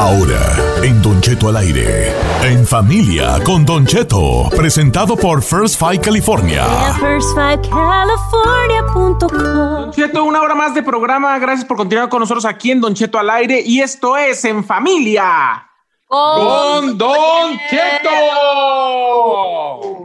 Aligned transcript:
Ahora, 0.00 0.40
en 0.82 1.02
Don 1.02 1.20
Cheto 1.20 1.48
al 1.48 1.58
aire. 1.58 2.14
En 2.42 2.66
familia 2.66 3.38
con 3.44 3.66
Don 3.66 3.84
Cheto. 3.86 4.48
Presentado 4.56 5.14
por 5.14 5.42
First 5.42 5.78
Five 5.78 6.00
California. 6.00 6.64
Don 9.30 9.92
Cheto, 9.92 10.24
una 10.24 10.40
hora 10.40 10.54
más 10.54 10.72
de 10.74 10.82
programa. 10.82 11.38
Gracias 11.38 11.66
por 11.66 11.76
continuar 11.76 12.08
con 12.08 12.20
nosotros 12.20 12.46
aquí 12.46 12.70
en 12.70 12.80
Don 12.80 12.94
Cheto 12.94 13.18
al 13.18 13.28
aire. 13.28 13.62
Y 13.64 13.80
esto 13.82 14.16
es 14.16 14.42
En 14.46 14.64
Familia. 14.64 15.66
Con 16.06 16.96
Don 16.96 17.58
Cheto. 17.68 18.10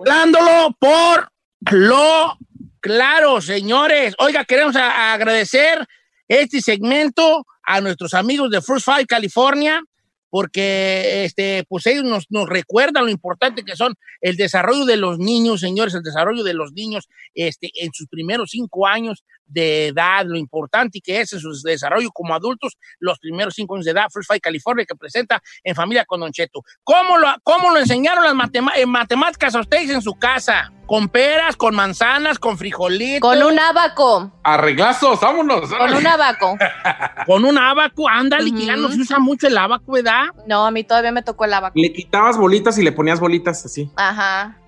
Dándolo 0.05 0.75
por 0.77 1.29
lo 1.71 2.37
claro, 2.81 3.39
señores. 3.39 4.13
Oiga, 4.19 4.43
queremos 4.43 4.75
a- 4.75 5.13
agradecer 5.13 5.87
este 6.27 6.59
segmento 6.59 7.45
a 7.65 7.81
nuestros 7.81 8.13
amigos 8.13 8.49
de 8.49 8.61
First 8.61 8.85
Five 8.85 9.05
California, 9.05 9.81
porque 10.29 11.23
este, 11.23 11.63
pues 11.69 11.85
ellos 11.87 12.03
nos, 12.03 12.25
nos 12.29 12.47
recuerdan 12.49 13.05
lo 13.05 13.11
importante 13.11 13.63
que 13.63 13.75
son 13.75 13.95
el 14.21 14.35
desarrollo 14.35 14.85
de 14.85 14.97
los 14.97 15.17
niños, 15.17 15.61
señores, 15.61 15.93
el 15.93 16.03
desarrollo 16.03 16.43
de 16.43 16.53
los 16.53 16.73
niños 16.73 17.07
este, 17.33 17.71
en 17.75 17.91
sus 17.93 18.07
primeros 18.07 18.51
cinco 18.51 18.87
años 18.87 19.23
de 19.45 19.87
edad, 19.87 20.25
lo 20.25 20.37
importante 20.37 20.99
que 21.01 21.21
es 21.21 21.33
en 21.33 21.39
su 21.39 21.51
desarrollo 21.63 22.09
como 22.11 22.33
adultos, 22.33 22.77
los 22.99 23.19
primeros 23.19 23.53
cinco 23.53 23.75
años 23.75 23.85
de 23.85 23.91
edad, 23.91 24.07
First 24.11 24.27
Five 24.29 24.39
California, 24.41 24.85
que 24.85 24.95
presenta 24.95 25.41
en 25.63 25.75
familia 25.75 26.05
con 26.05 26.19
Don 26.19 26.31
Cheto. 26.31 26.61
¿Cómo 26.83 27.17
lo, 27.17 27.27
cómo 27.43 27.71
lo 27.71 27.79
enseñaron 27.79 28.23
las 28.23 28.33
eh, 28.75 28.85
matemáticas 28.85 29.55
a 29.55 29.59
ustedes 29.59 29.89
en 29.89 30.01
su 30.01 30.15
casa? 30.15 30.71
¿Con 30.85 31.09
peras, 31.09 31.55
con 31.55 31.75
manzanas, 31.75 32.37
con 32.37 32.57
frijolitos? 32.57 33.21
Con 33.21 33.41
un 33.41 33.57
abaco. 33.57 34.31
Arreglazos, 34.43 35.19
vámonos. 35.19 35.71
Con 35.71 35.93
un 35.95 36.05
abaco. 36.05 36.57
Con 37.25 37.43
un 37.43 37.57
abaco, 37.57 38.07
ándale, 38.07 38.51
que 38.53 38.67
ya 38.67 38.73
Ujú. 38.73 38.81
no 38.83 38.91
se 38.91 38.99
usa 39.01 39.17
mucho 39.17 39.47
el 39.47 39.57
abaco, 39.57 39.93
¿verdad? 39.93 40.25
No, 40.45 40.63
a 40.63 40.69
mí 40.69 40.83
todavía 40.83 41.11
me 41.11 41.23
tocó 41.23 41.45
el 41.45 41.53
abaco. 41.53 41.73
Le 41.75 41.91
quitabas 41.91 42.37
bolitas 42.37 42.77
y 42.77 42.83
le 42.83 42.91
ponías 42.91 43.19
bolitas 43.19 43.65
así. 43.65 43.89
Ajá. 43.95 44.59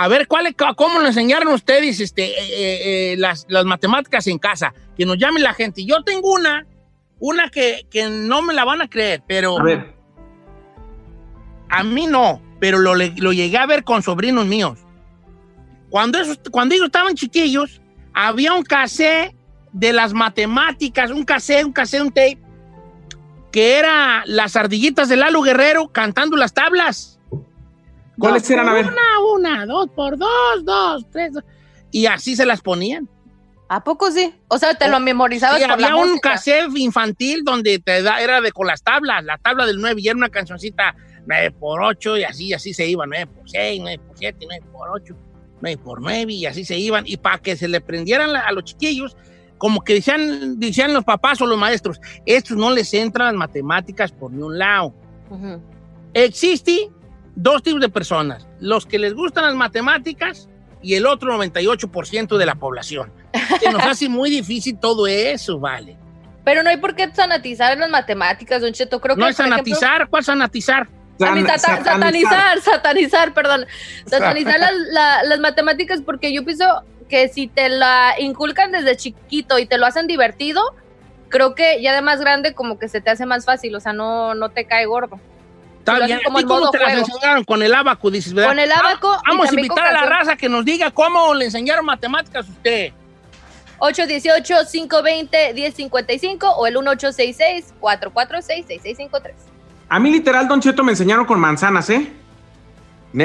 A 0.00 0.06
ver, 0.06 0.28
¿cuál 0.28 0.54
¿cómo 0.76 1.00
lo 1.00 1.08
enseñaron 1.08 1.52
ustedes 1.52 1.98
este, 1.98 2.26
eh, 2.26 2.34
eh, 2.38 3.12
eh, 3.12 3.16
las, 3.16 3.46
las 3.48 3.64
matemáticas 3.64 4.28
en 4.28 4.38
casa? 4.38 4.72
Que 4.96 5.04
nos 5.04 5.18
llame 5.18 5.40
la 5.40 5.54
gente. 5.54 5.84
Yo 5.84 6.04
tengo 6.04 6.32
una, 6.32 6.64
una 7.18 7.48
que, 7.48 7.84
que 7.90 8.08
no 8.08 8.40
me 8.40 8.54
la 8.54 8.64
van 8.64 8.80
a 8.80 8.88
creer, 8.88 9.24
pero 9.26 9.58
A 9.58 9.62
ver. 9.64 9.92
a 11.68 11.82
mí 11.82 12.06
no, 12.06 12.40
pero 12.60 12.78
lo, 12.78 12.94
lo 12.94 13.32
llegué 13.32 13.58
a 13.58 13.66
ver 13.66 13.82
con 13.82 14.04
sobrinos 14.04 14.46
míos. 14.46 14.78
Cuando, 15.90 16.20
esos, 16.20 16.38
cuando 16.52 16.76
ellos 16.76 16.86
estaban 16.86 17.16
chiquillos, 17.16 17.80
había 18.14 18.52
un 18.52 18.62
cassette 18.62 19.34
de 19.72 19.92
las 19.92 20.12
matemáticas, 20.12 21.10
un 21.10 21.24
cassette, 21.24 21.64
un 21.66 21.72
cassette, 21.72 22.02
un 22.02 22.12
tape, 22.12 22.38
que 23.50 23.80
era 23.80 24.22
las 24.26 24.54
ardillitas 24.54 25.08
de 25.08 25.16
Lalo 25.16 25.42
Guerrero 25.42 25.88
cantando 25.88 26.36
las 26.36 26.54
tablas. 26.54 27.17
¿Cuáles 28.18 28.42
Dos 28.42 28.50
eran? 28.50 28.68
A 28.68 28.72
ver. 28.74 28.86
Una, 28.86 29.20
una, 29.34 29.66
dos 29.66 29.88
por 29.94 30.18
dos, 30.18 30.64
dos, 30.64 31.06
tres. 31.10 31.32
dos. 31.34 31.44
Y 31.90 32.06
así 32.06 32.34
se 32.36 32.44
las 32.46 32.60
ponían. 32.60 33.08
¿A 33.70 33.84
poco 33.84 34.10
sí? 34.10 34.34
O 34.48 34.58
sea, 34.58 34.74
te 34.74 34.88
lo 34.88 34.98
memorizabas 34.98 35.58
Sí, 35.58 35.62
por 35.64 35.72
había 35.72 35.90
la 35.90 35.96
un 35.96 36.08
música. 36.10 36.30
cassette 36.30 36.76
infantil 36.76 37.42
donde 37.44 37.78
te 37.78 38.02
da, 38.02 38.20
era 38.22 38.40
de 38.40 38.50
con 38.50 38.66
las 38.66 38.82
tablas, 38.82 39.22
la 39.24 39.36
tabla 39.38 39.66
del 39.66 39.78
9 39.78 40.00
y 40.00 40.08
era 40.08 40.16
una 40.16 40.30
cancioncita 40.30 40.94
9 41.26 41.50
por 41.50 41.82
8 41.82 42.16
y 42.16 42.24
así, 42.24 42.52
así 42.54 42.72
se 42.72 42.86
iban, 42.86 43.10
9 43.10 43.26
por 43.26 43.48
6, 43.50 43.78
9 43.82 44.00
por 44.06 44.16
7, 44.16 44.38
9 44.48 44.64
por 44.72 44.88
8, 44.88 45.14
9 45.60 45.80
por 45.84 46.00
9 46.00 46.32
y 46.32 46.46
así 46.46 46.64
se 46.64 46.78
iban. 46.78 47.04
Y 47.06 47.18
para 47.18 47.38
que 47.40 47.56
se 47.56 47.68
le 47.68 47.82
prendieran 47.82 48.32
la- 48.32 48.40
a 48.40 48.52
los 48.52 48.64
chiquillos, 48.64 49.16
como 49.58 49.82
que 49.82 49.94
decían, 49.94 50.58
decían 50.58 50.94
los 50.94 51.04
papás 51.04 51.38
o 51.42 51.46
los 51.46 51.58
maestros, 51.58 52.00
estos 52.24 52.56
no 52.56 52.70
les 52.70 52.94
entran 52.94 53.26
las 53.28 53.34
matemáticas 53.36 54.12
por 54.12 54.32
ni 54.32 54.42
un 54.42 54.58
lado. 54.58 54.94
Ujú. 55.28 55.60
Existe 56.14 56.88
dos 57.40 57.62
tipos 57.62 57.80
de 57.80 57.88
personas, 57.88 58.46
los 58.60 58.84
que 58.84 58.98
les 58.98 59.14
gustan 59.14 59.44
las 59.44 59.54
matemáticas 59.54 60.48
y 60.82 60.94
el 60.94 61.06
otro 61.06 61.32
98% 61.38 62.36
de 62.36 62.46
la 62.46 62.56
población. 62.56 63.12
Se 63.60 63.70
nos 63.72 63.82
hace 63.86 64.08
muy 64.08 64.28
difícil 64.30 64.78
todo 64.78 65.06
eso, 65.06 65.58
vale. 65.60 65.96
Pero 66.44 66.62
no 66.62 66.70
hay 66.70 66.78
por 66.78 66.94
qué 66.96 67.08
sanatizar 67.12 67.76
las 67.78 67.90
matemáticas, 67.90 68.60
Don 68.62 68.72
Cheto. 68.72 69.00
Creo 69.00 69.14
que, 69.14 69.20
No 69.20 69.28
es 69.28 69.36
por 69.36 69.46
ejemplo- 69.46 69.74
sanatizar, 69.74 70.08
¿cuál 70.08 70.24
sanatizar? 70.24 70.88
A 71.20 71.34
mí, 71.34 71.42
San- 71.44 71.58
sata- 71.58 71.84
satanizar, 71.84 72.60
satanizar, 72.60 73.34
perdón. 73.38 73.66
Satanizar 74.06 74.58
las, 74.58 74.72
la- 74.92 75.22
las 75.24 75.38
matemáticas 75.40 76.00
porque 76.04 76.32
yo 76.32 76.44
pienso 76.44 76.64
que 77.08 77.28
si 77.28 77.48
te 77.48 77.68
la 77.68 78.14
inculcan 78.18 78.72
desde 78.72 78.96
chiquito 78.96 79.58
y 79.58 79.66
te 79.66 79.78
lo 79.78 79.86
hacen 79.86 80.06
divertido, 80.06 80.60
creo 81.28 81.54
que 81.54 81.80
ya 81.82 81.94
de 81.94 82.02
más 82.02 82.20
grande 82.20 82.54
como 82.54 82.78
que 82.78 82.88
se 82.88 83.00
te 83.00 83.10
hace 83.10 83.26
más 83.26 83.44
fácil, 83.44 83.74
o 83.74 83.80
sea, 83.80 83.92
no, 83.92 84.34
no 84.34 84.48
te 84.50 84.64
cae 84.66 84.86
gordo. 84.86 85.18
Está 85.78 85.98
lo 85.98 86.06
bien. 86.06 86.18
hacen 86.18 86.24
como 86.26 86.38
¿A 86.38 86.40
ti 86.40 86.42
en 86.42 86.48
cómo 86.48 86.70
te 86.70 86.78
las 86.78 86.94
enseñaron? 86.98 87.44
Con 87.44 87.62
el 87.62 87.74
abaco, 87.74 88.10
dices, 88.10 88.32
¿verdad? 88.34 88.50
Con 88.50 88.58
el 88.58 88.72
abaco 88.72 89.12
Ah, 89.12 89.20
y 89.26 89.30
Vamos 89.30 89.48
a 89.50 89.54
invitar 89.54 89.86
a 89.86 89.92
la 89.92 90.02
raza 90.06 90.36
que 90.36 90.48
nos 90.48 90.64
diga 90.64 90.90
cómo 90.90 91.34
le 91.34 91.44
enseñaron 91.46 91.84
matemáticas 91.84 92.46
a 92.46 92.50
usted. 92.50 92.92
818-520-1055 93.78 96.52
o 96.56 96.66
el 96.66 96.76
1866-446-6653. 96.76 99.32
A 99.88 99.98
mí 99.98 100.10
literal, 100.10 100.46
Don 100.48 100.60
Cheto, 100.60 100.82
me 100.84 100.92
enseñaron 100.92 101.24
con 101.24 101.40
manzanas, 101.40 101.88
¿eh? 101.90 102.12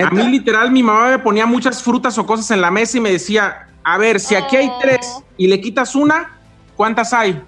A 0.01 0.09
mí 0.11 0.23
literal, 0.29 0.71
mi 0.71 0.81
mamá 0.81 1.09
me 1.09 1.19
ponía 1.19 1.45
muchas 1.45 1.83
frutas 1.83 2.17
o 2.17 2.25
cosas 2.25 2.49
en 2.51 2.61
la 2.61 2.71
mesa 2.71 2.97
y 2.97 3.01
me 3.01 3.11
decía, 3.11 3.67
a 3.83 3.97
ver, 3.97 4.19
si 4.19 4.35
aquí 4.35 4.55
hay 4.55 4.67
Oh. 4.69 4.79
tres 4.81 5.17
y 5.37 5.47
le 5.47 5.59
quitas 5.59 5.93
una, 5.95 6.37
¿cuántas 6.77 7.11
hay? 7.13 7.41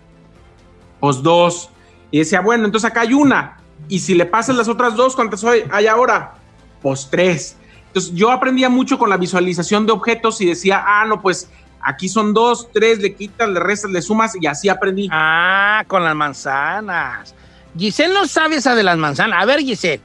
Pues 0.99 1.23
dos. 1.23 1.69
Y 2.11 2.19
decía, 2.19 2.41
bueno, 2.41 2.65
entonces 2.65 2.89
acá 2.89 3.01
hay 3.01 3.13
una. 3.13 3.57
Y 3.87 3.99
si 3.99 4.15
le 4.15 4.25
pasas 4.25 4.55
las 4.55 4.67
otras 4.67 4.95
dos, 4.95 5.15
¿cuántas 5.15 5.43
hay 5.43 5.87
ahora? 5.87 6.35
Pues 6.81 7.07
tres. 7.09 7.57
Entonces 7.87 8.13
yo 8.13 8.31
aprendía 8.31 8.69
mucho 8.69 8.97
con 8.97 9.09
la 9.09 9.17
visualización 9.17 9.85
de 9.85 9.93
objetos 9.93 10.41
y 10.41 10.45
decía, 10.45 10.83
ah, 10.85 11.05
no, 11.05 11.21
pues 11.21 11.49
aquí 11.81 12.09
son 12.09 12.33
dos, 12.33 12.69
tres, 12.73 12.99
le 12.99 13.13
quitas, 13.13 13.47
le 13.47 13.59
restas, 13.59 13.91
le 13.91 14.01
sumas 14.01 14.33
y 14.39 14.45
así 14.47 14.67
aprendí. 14.67 15.07
Ah, 15.11 15.83
con 15.87 16.03
las 16.03 16.15
manzanas. 16.15 17.33
Giselle 17.77 18.13
no 18.13 18.27
sabe 18.27 18.57
esa 18.57 18.75
de 18.75 18.83
las 18.83 18.97
manzanas. 18.97 19.41
A 19.41 19.45
ver, 19.45 19.59
Giselle. 19.59 20.01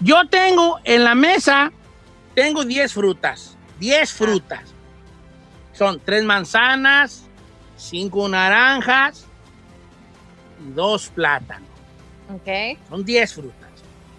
Yo 0.00 0.26
tengo 0.28 0.78
en 0.84 1.04
la 1.04 1.14
mesa, 1.14 1.72
tengo 2.34 2.64
10 2.64 2.92
frutas. 2.92 3.56
10 3.80 4.12
frutas. 4.12 4.74
Son 5.72 6.00
tres 6.04 6.24
manzanas, 6.24 7.24
cinco 7.76 8.28
naranjas 8.28 9.26
y 10.60 10.72
dos 10.72 11.08
plátanos. 11.08 11.67
Ok, 12.34 12.78
Son 12.88 13.04
10 13.04 13.34
frutas. 13.34 13.68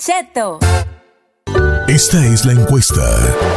Cheto. 0.00 0.58
Esta 1.86 2.24
es 2.24 2.46
la 2.46 2.52
encuesta. 2.52 3.02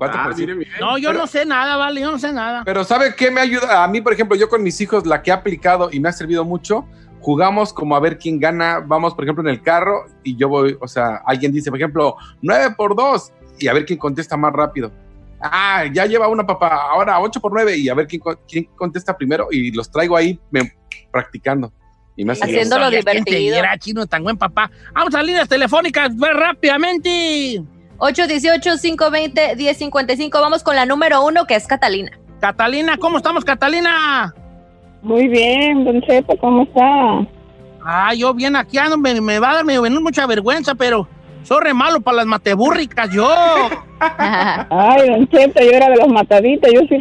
4 0.00 0.18
Ah, 0.18 0.30
mire, 0.34 0.54
mire. 0.54 0.70
No, 0.80 0.96
yo 0.96 1.10
Pero- 1.10 1.20
no 1.20 1.26
sé 1.26 1.44
nada, 1.44 1.76
vale, 1.76 2.00
yo 2.00 2.10
no 2.10 2.18
sé 2.18 2.32
nada. 2.32 2.62
Pero 2.64 2.84
¿sabe 2.84 3.14
qué 3.14 3.30
me 3.30 3.42
ayuda? 3.42 3.84
A 3.84 3.88
mí, 3.88 4.00
por 4.00 4.14
ejemplo, 4.14 4.34
yo 4.36 4.48
con 4.48 4.62
mis 4.62 4.80
hijos, 4.80 5.04
la 5.06 5.22
que 5.22 5.30
he 5.30 5.34
aplicado 5.34 5.90
y 5.92 6.00
me 6.00 6.08
ha 6.08 6.12
servido 6.12 6.42
mucho, 6.44 6.86
jugamos 7.20 7.74
como 7.74 7.94
a 7.94 8.00
ver 8.00 8.16
quién 8.18 8.40
gana. 8.40 8.80
Vamos, 8.80 9.14
por 9.14 9.24
ejemplo, 9.24 9.42
en 9.42 9.50
el 9.50 9.60
carro 9.62 10.06
y 10.24 10.36
yo 10.36 10.48
voy, 10.48 10.74
o 10.80 10.88
sea, 10.88 11.20
alguien 11.26 11.52
dice, 11.52 11.70
por 11.70 11.78
ejemplo, 11.78 12.16
9 12.40 12.74
por 12.78 12.96
2 12.96 13.30
y 13.58 13.68
a 13.68 13.74
ver 13.74 13.84
quién 13.84 13.98
contesta 13.98 14.38
más 14.38 14.54
rápido. 14.54 14.90
Ah, 15.38 15.84
ya 15.92 16.06
lleva 16.06 16.28
una 16.28 16.46
papá, 16.46 16.68
ahora 16.90 17.20
8 17.20 17.38
por 17.38 17.52
9 17.52 17.76
y 17.76 17.90
a 17.90 17.94
ver 17.94 18.06
quién, 18.06 18.22
quién 18.48 18.64
contesta 18.76 19.14
primero 19.16 19.48
y 19.50 19.70
los 19.72 19.90
traigo 19.90 20.16
ahí 20.16 20.40
me- 20.50 20.72
practicando. 21.12 21.72
Y 22.16 22.24
me. 22.24 22.32
Haciéndolo 22.32 22.88
te 22.90 22.96
divertido. 22.96 23.38
diera, 23.38 23.76
chino, 23.78 24.06
tan 24.06 24.22
buen 24.22 24.36
papá. 24.38 24.70
Vamos 24.94 25.14
a 25.14 25.22
líneas 25.22 25.48
telefónicas, 25.48 26.16
ve 26.16 26.32
rápidamente. 26.32 27.62
818-520-1055. 28.00 30.30
Vamos 30.32 30.62
con 30.62 30.76
la 30.76 30.84
número 30.86 31.24
uno, 31.24 31.46
que 31.46 31.54
es 31.54 31.66
Catalina. 31.66 32.10
Catalina, 32.40 32.96
¿cómo 32.98 33.18
estamos, 33.18 33.44
Catalina? 33.44 34.34
Muy 35.02 35.28
bien, 35.28 35.84
Don 35.84 36.00
Cheto, 36.02 36.36
¿cómo 36.38 36.62
está? 36.64 37.26
Ah, 37.84 38.12
yo 38.14 38.34
bien 38.34 38.56
aquí 38.56 38.78
ando, 38.78 38.98
me, 38.98 39.20
me 39.20 39.38
va 39.38 39.52
a 39.52 39.54
dar 39.56 39.64
me- 39.64 39.78
mucha 40.00 40.26
vergüenza, 40.26 40.74
pero 40.74 41.06
soy 41.42 41.60
re 41.62 41.74
malo 41.74 42.00
para 42.00 42.18
las 42.18 42.26
matebúrricas, 42.26 43.10
yo. 43.10 43.28
Ay, 44.00 45.08
Don 45.08 45.28
Cheto, 45.28 45.60
yo 45.62 45.70
era 45.70 45.88
de 45.88 45.96
los 45.96 46.08
mataditos, 46.08 46.70
yo 46.72 46.80
sí. 46.88 47.00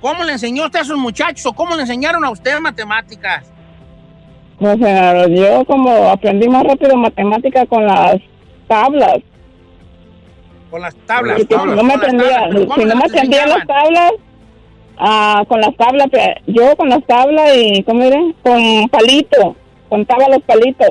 ¿Cómo 0.00 0.22
le 0.22 0.32
enseñó 0.32 0.64
usted 0.66 0.80
a 0.80 0.84
sus 0.84 0.96
muchachos 0.96 1.44
o 1.46 1.52
cómo 1.52 1.74
le 1.74 1.82
enseñaron 1.82 2.24
a 2.24 2.30
usted 2.30 2.58
matemáticas? 2.60 3.50
O 4.60 4.76
sea, 4.76 5.26
yo 5.28 5.64
como 5.64 6.10
aprendí 6.10 6.48
más 6.48 6.64
rápido 6.64 6.96
matemática 6.96 7.64
con 7.66 7.84
las 7.86 8.16
tablas. 8.68 9.16
Con 10.70 10.82
las 10.82 10.94
tablas. 11.06 11.38
Porque 11.38 11.42
si 11.42 11.48
tablas. 11.48 11.76
no 11.76 11.82
me 11.82 11.94
Con 11.94 12.66
¿cómo 12.66 12.74
si 12.76 12.84
no 12.84 12.94
me 12.96 13.08
las 13.46 13.66
tablas, 13.66 14.12
ah, 14.98 15.44
con 15.48 15.60
las 15.60 15.74
tablas, 15.76 16.08
pe- 16.10 16.42
yo 16.46 16.76
con 16.76 16.88
las 16.90 17.04
tablas 17.06 17.56
y, 17.56 17.82
¿cómo 17.84 18.04
diré? 18.04 18.34
Con 18.42 18.88
palito, 18.90 19.56
contaba 19.88 20.28
los 20.28 20.42
palitos. 20.42 20.90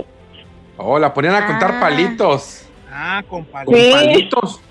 Oh, 0.78 0.98
la 1.00 1.14
ponían 1.14 1.36
a 1.36 1.46
contar 1.48 1.72
Ah. 1.76 1.80
palitos. 1.80 2.68
Ah, 2.92 3.24
con 3.30 3.44
Con 3.46 3.76
Sí. 3.76 3.90
palitos. 3.92 4.62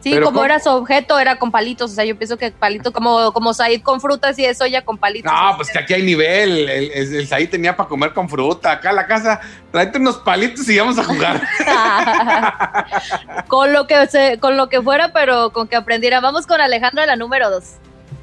Sí, 0.00 0.10
Pero 0.12 0.26
como 0.26 0.36
¿cómo? 0.36 0.44
era 0.44 0.60
su 0.60 0.70
objeto, 0.70 1.18
era 1.18 1.38
con 1.38 1.50
palitos. 1.50 1.90
O 1.90 1.94
sea, 1.94 2.04
yo 2.04 2.16
pienso 2.16 2.36
que 2.36 2.52
palitos, 2.52 2.92
como, 2.92 3.32
como 3.32 3.52
Said 3.52 3.82
con 3.82 4.00
frutas 4.00 4.38
y 4.38 4.44
eso, 4.44 4.64
ya 4.66 4.84
con 4.84 4.96
palitos. 4.96 5.32
No, 5.32 5.56
pues 5.56 5.70
que 5.70 5.78
aquí 5.78 5.94
hay 5.94 6.02
nivel. 6.02 6.68
El, 6.68 6.90
el, 6.92 7.16
el 7.16 7.26
Saí 7.26 7.48
tenía 7.48 7.76
para 7.76 7.88
comer 7.88 8.12
con 8.12 8.28
fruta. 8.28 8.72
Acá 8.72 8.90
en 8.90 8.96
la 8.96 9.06
casa, 9.06 9.40
tráete 9.72 9.98
unos 9.98 10.18
palitos 10.18 10.68
y 10.68 10.78
vamos 10.78 10.98
a 10.98 11.04
jugar. 11.04 11.42
con 13.48 13.72
lo 13.72 13.86
que 13.88 14.06
se, 14.06 14.38
con 14.38 14.56
lo 14.56 14.68
que 14.68 14.80
fuera, 14.80 15.12
pero 15.12 15.50
con 15.50 15.66
que 15.66 15.74
aprendiera. 15.74 16.20
Vamos 16.20 16.46
con 16.46 16.60
Alejandro, 16.60 17.04
la 17.04 17.16
número 17.16 17.50
dos. 17.50 17.74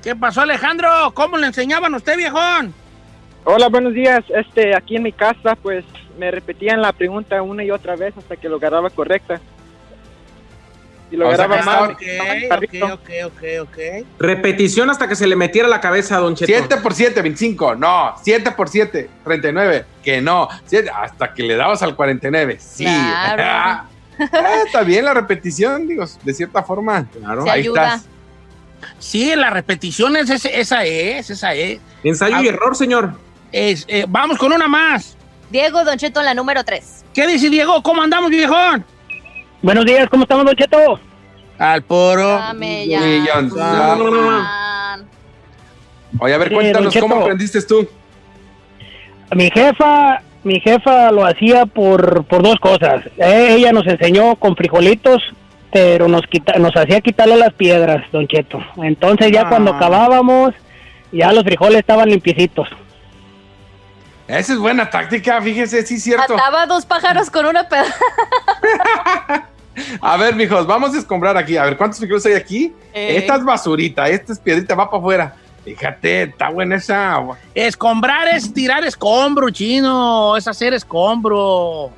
¿Qué 0.01 0.15
pasó, 0.15 0.41
Alejandro? 0.41 0.89
¿Cómo 1.13 1.37
le 1.37 1.47
enseñaban 1.47 1.93
a 1.93 1.97
usted, 1.97 2.15
viejón? 2.15 2.73
Hola, 3.43 3.67
buenos 3.67 3.93
días. 3.93 4.23
Este, 4.29 4.75
aquí 4.75 4.95
en 4.95 5.03
mi 5.03 5.11
casa, 5.11 5.57
pues 5.61 5.83
me 6.17 6.31
repetían 6.31 6.81
la 6.81 6.93
pregunta 6.93 7.41
una 7.41 7.63
y 7.63 7.71
otra 7.71 7.95
vez 7.95 8.13
hasta 8.17 8.37
que 8.37 8.47
lo 8.47 8.55
agarraba 8.55 8.89
correcta. 8.89 9.41
Y 11.15 11.17
lo 11.17 11.29
O 11.29 11.35
sea, 11.35 11.45
agarraba 11.45 11.95
que 11.97 12.17
mal. 12.17 12.57
Ok, 12.57 12.71
me- 12.73 12.83
ok, 12.83 12.91
ok, 12.93 13.09
ok, 13.25 13.43
ok. 13.61 14.05
Repetición 14.19 14.89
hasta 14.89 15.07
que 15.07 15.15
se 15.15 15.25
le 15.27 15.35
metiera 15.37 15.67
la 15.69 15.79
cabeza 15.79 16.17
a 16.17 16.19
Don 16.19 16.35
Cheto. 16.35 16.51
7 16.53 16.77
por 16.77 16.93
7, 16.93 17.21
25. 17.21 17.75
No. 17.75 18.13
7 18.21 18.51
por 18.51 18.67
7, 18.67 19.09
39. 19.23 19.85
Que 20.03 20.21
no. 20.21 20.49
Siete- 20.65 20.89
hasta 20.93 21.33
que 21.33 21.43
le 21.43 21.55
dabas 21.55 21.81
al 21.83 21.95
49. 21.95 22.57
Sí. 22.59 22.83
Claro. 22.83 23.89
Ah, 24.17 24.61
está 24.65 24.81
bien 24.83 25.03
la 25.03 25.13
repetición, 25.13 25.87
digo, 25.89 26.05
de 26.23 26.33
cierta 26.33 26.63
forma. 26.63 27.05
Claro. 27.11 27.43
Se 27.43 27.49
Ahí 27.49 27.59
ayuda. 27.61 27.95
estás. 27.95 28.05
Sí, 28.99 29.35
la 29.35 29.49
repetición 29.49 30.15
es 30.15 30.29
ese- 30.29 30.57
esa 30.59 30.85
es, 30.85 31.29
esa 31.29 31.53
es. 31.53 31.79
Ensayo 32.03 32.35
Ah. 32.37 32.43
y 32.43 32.47
error, 32.47 32.75
señor. 32.77 33.11
Es, 33.51 33.83
eh, 33.89 34.05
vamos 34.07 34.37
con 34.37 34.53
una 34.53 34.67
más. 34.69 35.17
Diego 35.49 35.83
Don 35.83 35.97
Cheto, 35.97 36.21
la 36.23 36.33
número 36.33 36.63
tres. 36.63 37.03
¿Qué 37.13 37.27
dice 37.27 37.49
Diego? 37.49 37.81
¿Cómo 37.83 38.01
andamos, 38.01 38.29
viejón? 38.29 38.85
Buenos 39.65 39.83
días, 39.85 40.07
¿cómo 40.11 40.21
estamos, 40.25 40.45
Don 40.45 40.55
Cheto? 40.55 40.99
Al 41.57 41.81
poro. 41.81 42.39
Millón. 42.53 43.51
Oye, 46.19 46.33
a 46.33 46.37
ver, 46.37 46.49
Sí, 46.49 46.53
cuéntanos 46.53 46.95
cómo 46.99 47.15
aprendiste 47.15 47.59
tú. 47.63 47.87
Mi 49.35 49.49
jefa, 49.49 50.21
mi 50.43 50.59
jefa 50.59 51.11
lo 51.11 51.25
hacía 51.25 51.65
por, 51.65 52.25
por 52.25 52.43
dos 52.43 52.57
cosas. 52.59 53.05
Eh, 53.17 53.55
Ella 53.57 53.71
nos 53.71 53.87
enseñó 53.87 54.35
con 54.35 54.55
frijolitos, 54.55 55.23
pero 55.73 56.07
nos 56.07 56.21
quita, 56.27 56.59
nos 56.59 56.75
hacía 56.77 57.01
quitarle 57.01 57.35
las 57.35 57.51
piedras, 57.53 58.05
Don 58.11 58.27
Cheto. 58.27 58.59
Entonces 58.83 59.31
ya 59.31 59.45
Ah. 59.45 59.49
cuando 59.49 59.73
acabábamos, 59.73 60.53
ya 61.11 61.31
los 61.33 61.43
frijoles 61.43 61.79
estaban 61.79 62.07
limpiecitos. 62.07 62.67
Esa 64.27 64.53
es 64.53 64.59
buena 64.59 64.91
táctica, 64.91 65.41
fíjese, 65.41 65.81
sí 65.87 65.95
es 65.95 66.03
cierto. 66.03 66.35
Ataba 66.35 66.67
dos 66.67 66.85
pájaros 66.85 67.31
con 67.31 67.47
una 67.47 67.67
peda. 67.67 67.85
A 70.01 70.17
ver, 70.17 70.35
mijos, 70.35 70.65
vamos 70.65 70.93
a 70.93 70.99
escombrar 70.99 71.37
aquí. 71.37 71.57
A 71.57 71.65
ver, 71.65 71.77
¿cuántos 71.77 71.99
frijoles 71.99 72.25
hay 72.25 72.33
aquí? 72.33 72.73
Eh. 72.93 73.17
Esta 73.17 73.35
es 73.35 73.43
basurita, 73.43 74.07
esta 74.09 74.33
es 74.33 74.39
piedrita, 74.39 74.75
va 74.75 74.89
para 74.89 74.99
afuera. 74.99 75.35
Fíjate, 75.65 76.23
está 76.23 76.49
buena 76.49 76.75
esa. 76.75 77.21
Escombrar 77.55 78.27
es 78.27 78.53
tirar 78.53 78.85
escombro, 78.85 79.49
chino. 79.49 80.37
Es 80.37 80.47
hacer 80.47 80.75
escombro. 80.75 81.91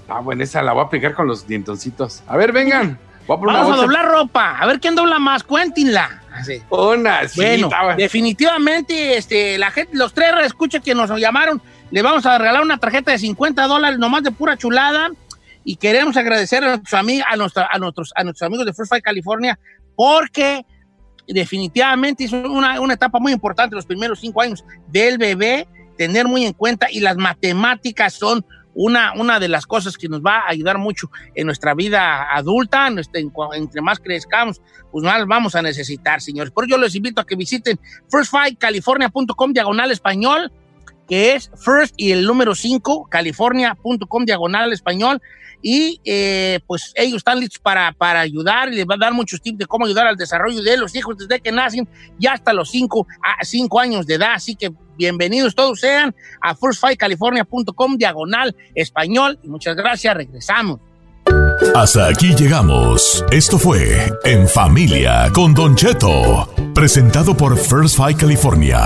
Está 0.00 0.20
buena 0.20 0.44
esa, 0.44 0.62
la 0.62 0.72
voy 0.72 0.82
a 0.82 0.86
aplicar 0.86 1.14
con 1.14 1.26
los 1.26 1.46
dientoncitos. 1.46 2.22
A 2.26 2.36
ver, 2.36 2.52
vengan. 2.52 2.98
Voy 3.26 3.36
a 3.36 3.40
poner 3.40 3.54
Vamos 3.54 3.70
a 3.70 3.74
una 3.74 3.82
doblar 3.82 4.06
ropa. 4.06 4.58
A 4.58 4.66
ver 4.66 4.80
quién 4.80 4.94
dobla 4.94 5.18
más. 5.18 5.44
Cuéntenla. 5.44 6.22
Así. 6.32 6.62
Una, 6.70 7.28
sí, 7.28 7.38
Bueno, 7.40 7.68
definitivamente, 7.96 9.18
este, 9.18 9.58
la 9.58 9.70
gente, 9.70 9.94
los 9.94 10.14
tres 10.14 10.32
escucha 10.44 10.80
que 10.80 10.94
nos 10.94 11.10
llamaron, 11.20 11.60
le 11.90 12.00
vamos 12.00 12.24
a 12.24 12.38
regalar 12.38 12.62
una 12.62 12.78
tarjeta 12.78 13.12
de 13.12 13.18
50 13.18 13.66
dólares, 13.66 13.98
nomás 13.98 14.22
de 14.22 14.30
pura 14.30 14.56
chulada. 14.56 15.10
Y 15.64 15.76
queremos 15.76 16.16
agradecer 16.16 16.64
a 16.64 16.76
nuestros, 16.76 17.00
ami- 17.00 17.22
a 17.28 17.36
nuestros, 17.36 18.12
amigos 18.42 18.66
de 18.66 18.72
First 18.72 18.90
Fight 18.90 19.04
California, 19.04 19.58
porque 19.94 20.64
definitivamente 21.28 22.24
es 22.24 22.32
una, 22.32 22.80
una 22.80 22.94
etapa 22.94 23.18
muy 23.20 23.32
importante 23.32 23.76
los 23.76 23.86
primeros 23.86 24.20
cinco 24.20 24.42
años 24.42 24.64
del 24.88 25.18
bebé, 25.18 25.68
tener 25.96 26.26
muy 26.26 26.44
en 26.44 26.52
cuenta, 26.52 26.88
y 26.90 27.00
las 27.00 27.16
matemáticas 27.16 28.14
son 28.14 28.44
una, 28.74 29.12
una 29.12 29.38
de 29.38 29.48
las 29.48 29.66
cosas 29.66 29.98
que 29.98 30.08
nos 30.08 30.22
va 30.22 30.38
a 30.38 30.48
ayudar 30.48 30.78
mucho 30.78 31.10
en 31.34 31.46
nuestra 31.46 31.74
vida 31.74 32.34
adulta, 32.34 32.88
entre 32.88 33.82
más 33.82 34.00
crezcamos, 34.00 34.62
pues 34.90 35.04
más 35.04 35.26
vamos 35.26 35.54
a 35.54 35.62
necesitar, 35.62 36.20
señores. 36.22 36.50
Por 36.52 36.64
ello 36.64 36.78
les 36.78 36.94
invito 36.94 37.20
a 37.20 37.26
que 37.26 37.36
visiten 37.36 37.78
firstfightcalifornia.com 38.10 39.52
diagonal 39.52 39.90
español, 39.90 40.50
que 41.12 41.34
es 41.34 41.50
first 41.62 41.92
y 41.98 42.10
el 42.12 42.24
número 42.24 42.54
5, 42.54 43.08
california.com 43.10 44.24
diagonal 44.24 44.72
español. 44.72 45.20
Y 45.60 46.00
eh, 46.06 46.60
pues 46.66 46.94
ellos 46.96 47.18
están 47.18 47.38
listos 47.38 47.58
para, 47.58 47.92
para 47.92 48.20
ayudar 48.20 48.72
y 48.72 48.76
les 48.76 48.86
van 48.86 49.00
a 49.02 49.06
dar 49.06 49.12
muchos 49.12 49.42
tips 49.42 49.58
de 49.58 49.66
cómo 49.66 49.84
ayudar 49.84 50.06
al 50.06 50.16
desarrollo 50.16 50.62
de 50.62 50.78
los 50.78 50.96
hijos 50.96 51.18
desde 51.18 51.42
que 51.42 51.52
nacen 51.52 51.86
y 52.18 52.26
hasta 52.28 52.54
los 52.54 52.70
5 52.70 53.06
a 53.22 53.44
5 53.44 53.78
años 53.78 54.06
de 54.06 54.14
edad. 54.14 54.32
Así 54.32 54.56
que 54.56 54.72
bienvenidos 54.96 55.54
todos 55.54 55.80
sean 55.80 56.14
a 56.40 56.54
firstfightcalifornia.com 56.54 57.98
diagonal 57.98 58.56
español. 58.74 59.38
Y 59.42 59.48
muchas 59.48 59.76
gracias, 59.76 60.16
regresamos. 60.16 60.80
Hasta 61.74 62.08
aquí 62.08 62.34
llegamos. 62.34 63.24
Esto 63.30 63.58
fue 63.58 64.12
En 64.24 64.46
Familia 64.48 65.30
con 65.34 65.54
Don 65.54 65.74
Cheto, 65.74 66.48
presentado 66.74 67.36
por 67.36 67.56
First 67.56 67.96
Fight 67.96 68.18
California. 68.18 68.84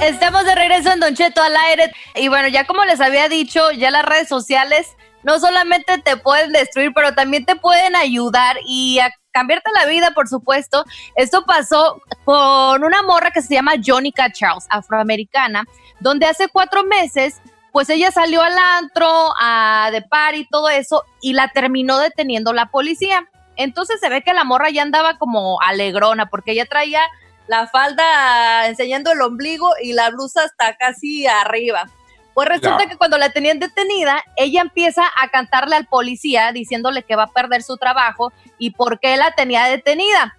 Estamos 0.00 0.44
de 0.44 0.54
regreso 0.54 0.92
en 0.92 1.00
Don 1.00 1.14
Cheto 1.14 1.42
al 1.42 1.56
aire. 1.68 1.92
Y 2.16 2.28
bueno, 2.28 2.48
ya 2.48 2.64
como 2.66 2.84
les 2.84 3.00
había 3.00 3.28
dicho, 3.28 3.70
ya 3.72 3.90
las 3.90 4.04
redes 4.04 4.28
sociales 4.28 4.96
no 5.22 5.38
solamente 5.38 5.98
te 5.98 6.16
pueden 6.16 6.52
destruir, 6.52 6.92
pero 6.94 7.14
también 7.14 7.44
te 7.44 7.56
pueden 7.56 7.96
ayudar 7.96 8.56
y 8.66 8.98
a 9.00 9.10
cambiarte 9.32 9.70
la 9.72 9.86
vida, 9.86 10.12
por 10.14 10.28
supuesto. 10.28 10.84
Esto 11.14 11.44
pasó 11.44 12.00
con 12.24 12.84
una 12.84 13.02
morra 13.02 13.30
que 13.30 13.42
se 13.42 13.54
llama 13.54 13.72
Jonica 13.84 14.30
Charles, 14.32 14.66
afroamericana, 14.70 15.64
donde 16.00 16.26
hace 16.26 16.48
cuatro 16.48 16.84
meses, 16.84 17.40
pues 17.72 17.88
ella 17.90 18.10
salió 18.10 18.42
al 18.42 18.56
antro, 18.56 19.08
a 19.40 19.90
de 19.92 20.02
par 20.02 20.34
todo 20.50 20.68
eso, 20.68 21.04
y 21.20 21.34
la 21.34 21.48
terminó 21.48 21.98
deteniendo 21.98 22.52
la 22.52 22.66
policía. 22.66 23.28
Entonces 23.56 24.00
se 24.00 24.08
ve 24.08 24.22
que 24.22 24.32
la 24.32 24.44
morra 24.44 24.70
ya 24.70 24.82
andaba 24.82 25.18
como 25.18 25.60
alegrona, 25.60 26.26
porque 26.26 26.52
ella 26.52 26.66
traía 26.66 27.02
la 27.46 27.66
falda 27.66 28.68
enseñando 28.68 29.12
el 29.12 29.20
ombligo 29.20 29.72
y 29.82 29.92
la 29.92 30.10
blusa 30.10 30.44
hasta 30.44 30.76
casi 30.76 31.26
arriba. 31.26 31.90
Pues 32.40 32.48
resulta 32.48 32.84
Ya. 32.84 32.88
que 32.88 32.96
cuando 32.96 33.18
la 33.18 33.28
tenían 33.28 33.58
detenida, 33.58 34.24
ella 34.34 34.62
empieza 34.62 35.02
a 35.22 35.28
cantarle 35.28 35.76
al 35.76 35.84
policía 35.86 36.52
diciéndole 36.52 37.02
que 37.02 37.14
va 37.14 37.24
a 37.24 37.26
perder 37.26 37.62
su 37.62 37.76
trabajo 37.76 38.32
y 38.58 38.70
por 38.70 38.98
qué 38.98 39.18
la 39.18 39.32
tenía 39.32 39.64
detenida. 39.64 40.38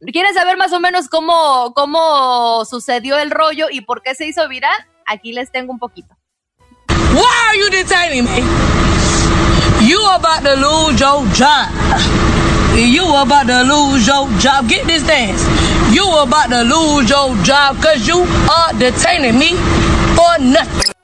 ¿Quieren 0.00 0.32
saber 0.32 0.56
más 0.56 0.72
o 0.72 0.80
menos 0.80 1.08
cómo, 1.10 1.74
cómo 1.74 2.64
sucedió 2.64 3.18
el 3.18 3.30
rollo 3.30 3.66
y 3.70 3.82
por 3.82 4.00
qué 4.00 4.14
se 4.14 4.26
hizo 4.26 4.48
viral? 4.48 4.72
Aquí 5.04 5.34
les 5.34 5.52
tengo 5.52 5.74
un 5.74 5.78
poquito. 5.78 6.16
Why 6.88 7.48
are 7.50 7.58
you 7.58 7.68
detaining 7.68 8.24
me? 8.24 8.42
You 9.86 10.00
about 10.14 10.42
to 10.42 10.56
lose 10.56 10.98
your 10.98 11.22
job. 11.34 11.68
You 12.74 13.14
about 13.14 13.46
to 13.48 13.62
lose 13.62 14.06
your 14.06 14.26
job. 14.40 14.66
Get 14.70 14.86
this 14.86 15.02
dance. 15.06 15.44
You 15.92 16.08
about 16.16 16.48
to 16.48 16.62
lose 16.62 17.10
your 17.10 17.36
job 17.44 17.76
because 17.76 18.08
you 18.08 18.22
are 18.48 18.72
detaining 18.78 19.38
me 19.38 19.54
for 20.16 20.38
nothing. 20.40 20.95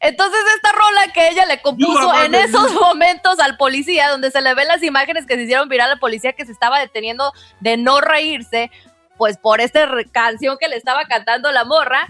Entonces 0.00 0.40
esta 0.56 0.72
rola 0.72 1.12
que 1.12 1.28
ella 1.28 1.44
le 1.46 1.60
compuso 1.60 2.14
en 2.22 2.34
esos 2.34 2.72
momentos 2.74 3.38
al 3.40 3.56
policía, 3.56 4.08
donde 4.08 4.30
se 4.30 4.40
le 4.40 4.54
ven 4.54 4.68
las 4.68 4.82
imágenes 4.82 5.26
que 5.26 5.34
se 5.34 5.42
hicieron 5.42 5.68
viral 5.68 5.90
al 5.90 5.98
policía 5.98 6.32
que 6.32 6.46
se 6.46 6.52
estaba 6.52 6.78
deteniendo 6.78 7.32
de 7.60 7.76
no 7.76 8.00
reírse, 8.00 8.70
pues 9.18 9.36
por 9.36 9.60
esta 9.60 9.86
canción 10.12 10.56
que 10.58 10.68
le 10.68 10.76
estaba 10.76 11.04
cantando 11.04 11.52
la 11.52 11.64
morra, 11.64 12.08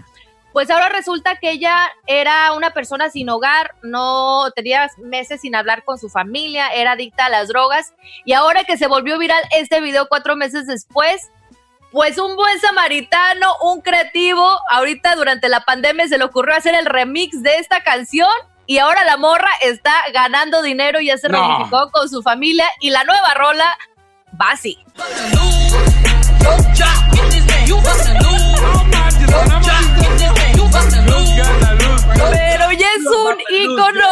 pues 0.53 0.69
ahora 0.69 0.89
resulta 0.89 1.37
que 1.37 1.51
ella 1.51 1.91
era 2.07 2.53
una 2.53 2.71
persona 2.71 3.09
sin 3.09 3.29
hogar, 3.29 3.75
no 3.83 4.49
tenía 4.55 4.89
meses 4.97 5.41
sin 5.41 5.55
hablar 5.55 5.83
con 5.83 5.97
su 5.97 6.09
familia, 6.09 6.69
era 6.69 6.93
adicta 6.93 7.25
a 7.25 7.29
las 7.29 7.47
drogas 7.47 7.93
y 8.25 8.33
ahora 8.33 8.63
que 8.63 8.77
se 8.77 8.87
volvió 8.87 9.17
viral 9.17 9.41
este 9.51 9.81
video 9.81 10.07
cuatro 10.07 10.35
meses 10.35 10.67
después, 10.67 11.31
pues 11.91 12.17
un 12.17 12.35
buen 12.35 12.59
samaritano, 12.59 13.55
un 13.61 13.81
creativo, 13.81 14.59
ahorita 14.69 15.15
durante 15.15 15.49
la 15.49 15.61
pandemia 15.61 16.07
se 16.07 16.17
le 16.17 16.23
ocurrió 16.23 16.55
hacer 16.55 16.73
el 16.75 16.85
remix 16.85 17.41
de 17.43 17.57
esta 17.57 17.81
canción 17.83 18.29
y 18.65 18.77
ahora 18.77 19.03
la 19.03 19.17
morra 19.17 19.49
está 19.61 19.93
ganando 20.13 20.61
dinero 20.61 21.01
y 21.01 21.07
ya 21.07 21.17
se 21.17 21.27
No. 21.27 21.37
reunificó 21.41 21.91
con 21.91 22.07
su 22.09 22.21
familia 22.21 22.65
y 22.79 22.91
la 22.91 23.03
nueva 23.03 23.33
rola 23.33 23.77
va 24.39 24.51
así. 24.51 24.77
Pero 32.13 32.71
ya 32.71 32.87
es 32.97 33.05
un 33.05 33.37
ícono, 33.49 34.07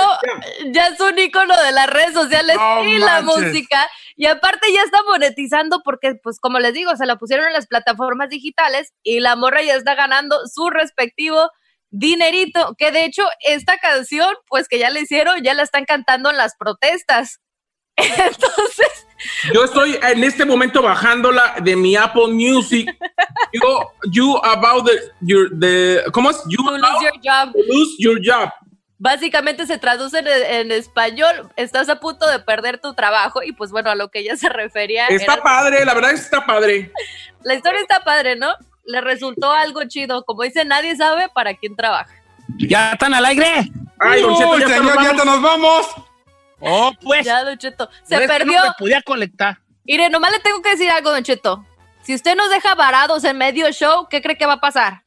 ya 0.72 0.88
es 0.88 1.00
un 1.00 1.18
ícono 1.18 1.56
de 1.62 1.72
las 1.72 1.88
redes 1.88 2.14
sociales 2.14 2.58
No 2.58 2.84
y 2.84 2.98
la 3.00 3.22
música. 3.22 3.88
Y 4.16 4.26
aparte 4.26 4.72
ya 4.74 4.84
está 4.84 5.02
monetizando 5.04 5.82
porque, 5.84 6.16
pues 6.16 6.40
como 6.40 6.60
les 6.60 6.74
digo, 6.74 6.96
se 6.96 7.06
la 7.06 7.18
pusieron 7.18 7.48
en 7.48 7.54
las 7.54 7.68
plataformas 7.68 8.30
digitales 8.30 8.94
y 9.04 9.20
la 9.22 9.36
morra 9.36 9.62
ya 9.62 9.76
está 9.76 9.96
ganando 9.96 10.36
su 10.48 10.70
respectivo 10.70 11.50
dinerito. 11.90 12.76
Que 12.78 12.92
de 12.92 13.06
hecho, 13.06 13.24
esta 13.46 13.78
canción, 13.78 14.36
pues 14.48 14.68
que 14.68 14.80
ya 14.80 14.90
le 14.90 15.02
hicieron, 15.02 15.42
ya 15.42 15.54
la 15.54 15.64
están 15.64 15.86
cantando 15.86 16.30
en 16.30 16.38
las 16.38 16.56
protestas. 16.58 17.40
Entonces, 18.02 19.08
Yo 19.54 19.64
estoy 19.66 19.98
en 20.02 20.24
este 20.24 20.46
momento 20.46 20.82
bajándola 20.82 21.56
de 21.62 21.76
mi 21.76 21.96
Apple 21.96 22.28
Music. 22.30 22.90
Yo, 23.54 23.92
you 24.12 24.38
about 24.44 24.86
the, 24.88 25.00
your, 25.22 25.50
the, 25.60 26.04
¿cómo 26.12 26.30
es? 26.30 26.38
You 26.48 26.64
lose 26.64 27.04
your 27.04 27.14
job. 27.24 27.54
lose 27.68 27.96
your 28.00 28.20
job. 28.24 28.50
Básicamente 29.02 29.66
se 29.66 29.78
traduce 29.78 30.20
en, 30.20 30.28
en 30.28 30.72
español, 30.72 31.50
estás 31.56 31.88
a 31.88 32.02
punto 32.02 32.28
de 32.30 32.40
perder 32.40 32.82
tu 32.82 32.94
trabajo 32.94 33.42
y 33.42 33.54
pues 33.54 33.72
bueno, 33.72 33.90
a 33.90 33.96
lo 33.96 34.10
que 34.10 34.20
ella 34.20 34.36
se 34.36 34.50
refería. 34.50 35.08
Está 35.08 35.36
era- 35.36 35.44
padre, 35.44 35.86
la 35.86 35.94
verdad 35.94 36.12
es 36.12 36.20
que 36.20 36.26
está 36.26 36.46
padre. 36.46 36.92
La 37.44 37.54
historia 37.56 37.80
está 37.80 38.04
padre, 38.04 38.36
¿no? 38.36 38.54
Le 38.84 39.00
resultó 39.00 39.52
algo 39.54 39.82
chido. 39.88 40.26
Como 40.26 40.44
dice, 40.44 40.66
nadie 40.66 40.96
sabe 40.98 41.30
para 41.34 41.54
quién 41.54 41.76
trabaja. 41.78 42.14
¿Ya 42.58 42.92
están 42.94 43.14
al 43.14 43.24
aire? 43.26 43.72
Ay, 44.00 44.22
Don 44.22 44.36
Cheto, 44.36 44.52
Uy, 44.52 44.62
ya 44.62 44.68
señor, 44.68 44.96
nos 44.96 45.04
ya 45.04 45.16
te 45.16 45.26
nos 45.26 45.42
vamos. 45.42 45.88
Oh, 46.62 46.92
pues. 47.02 47.26
Ya, 47.26 47.44
Don 47.44 47.58
Cheto. 47.58 47.90
Se 48.04 48.18
perdió. 48.28 48.60
No 48.60 48.68
me 48.70 48.74
podía 48.78 49.02
conectar. 49.02 49.60
Mire, 49.86 50.10
nomás 50.10 50.32
le 50.32 50.40
tengo 50.40 50.62
que 50.62 50.72
decir 50.72 50.90
algo, 50.90 51.12
Don 51.12 51.24
Cheto. 51.24 51.66
Si 52.04 52.14
usted 52.16 52.36
nos 52.36 52.50
deja 52.50 52.76
varados 52.76 53.24
en 53.24 53.38
medio 53.38 53.72
show, 53.72 54.08
¿qué 54.10 54.22
cree 54.22 54.38
que 54.38 54.46
va 54.46 54.54
a 54.54 54.60
pasar? 54.60 55.04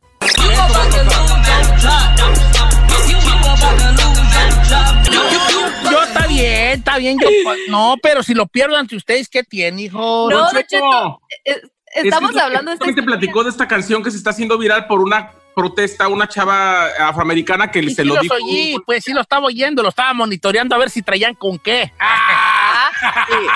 Yo 5.91 6.03
está 6.03 6.27
bien, 6.27 6.79
está 6.79 6.99
bien. 6.99 7.19
yo, 7.21 7.29
no, 7.69 7.97
pero 8.03 8.23
si 8.23 8.35
lo 8.35 8.47
pierdo 8.47 8.77
ante 8.77 8.97
ustedes, 8.97 9.29
¿qué 9.29 9.43
tiene, 9.43 9.83
hijo? 9.83 10.29
No, 10.31 10.37
Don 10.47 10.55
Don 10.55 10.63
Cheto. 10.65 11.21
eh, 11.45 11.61
Es 11.95 12.05
Estamos 12.05 12.33
que 12.33 12.41
hablando 12.41 12.71
de 12.71 12.75
esta 12.75 12.87
justamente 12.87 13.03
platicó 13.03 13.45
de 13.45 13.51
esta 13.51 13.69
canción 13.69 14.03
que 14.03 14.11
se 14.11 14.17
está 14.17 14.31
haciendo 14.31 14.57
viral 14.59 14.87
por 14.87 15.01
una 15.01 15.31
protesta, 15.55 16.09
una 16.09 16.27
chava 16.29 16.87
afroamericana 17.09 17.71
que 17.71 17.83
se 17.85 18.03
sí 18.03 18.05
lo 18.05 18.17
dijo. 18.21 18.35
oí, 18.35 18.77
pues 18.87 19.05
sí 19.05 19.13
lo 19.13 19.21
estaba 19.21 19.47
oyendo, 19.47 19.83
lo 19.83 19.89
estaba 19.91 20.13
monitoreando 20.15 20.75
a 20.75 20.79
ver 20.79 20.91
si 20.91 21.03
traían 21.03 21.35
con 21.35 21.59
qué. 21.59 21.93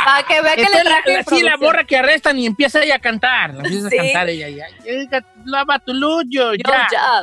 Para 0.05 0.23
que 0.27 0.41
vea 0.41 0.57
que 0.57 0.63
le 0.63 0.83
traje 0.83 1.25
Sí, 1.29 1.43
la 1.43 1.57
borra 1.57 1.85
que 1.85 1.97
arrestan 1.97 2.39
y 2.39 2.47
empieza 2.47 2.83
ella 2.83 2.97
a 2.97 2.99
cantar. 2.99 3.55
La 3.55 3.63
empieza 3.65 3.89
Sí. 3.91 3.99
a 3.99 4.03
cantar 4.03 4.29
ella 4.29 4.49
ya. 4.49 4.67
Ella, 4.85 5.25
Lava 5.45 5.79
tu 5.79 5.93
luyo, 5.95 6.53
Yo 6.55 6.59
ya. 6.69 6.89
ya. 6.91 7.21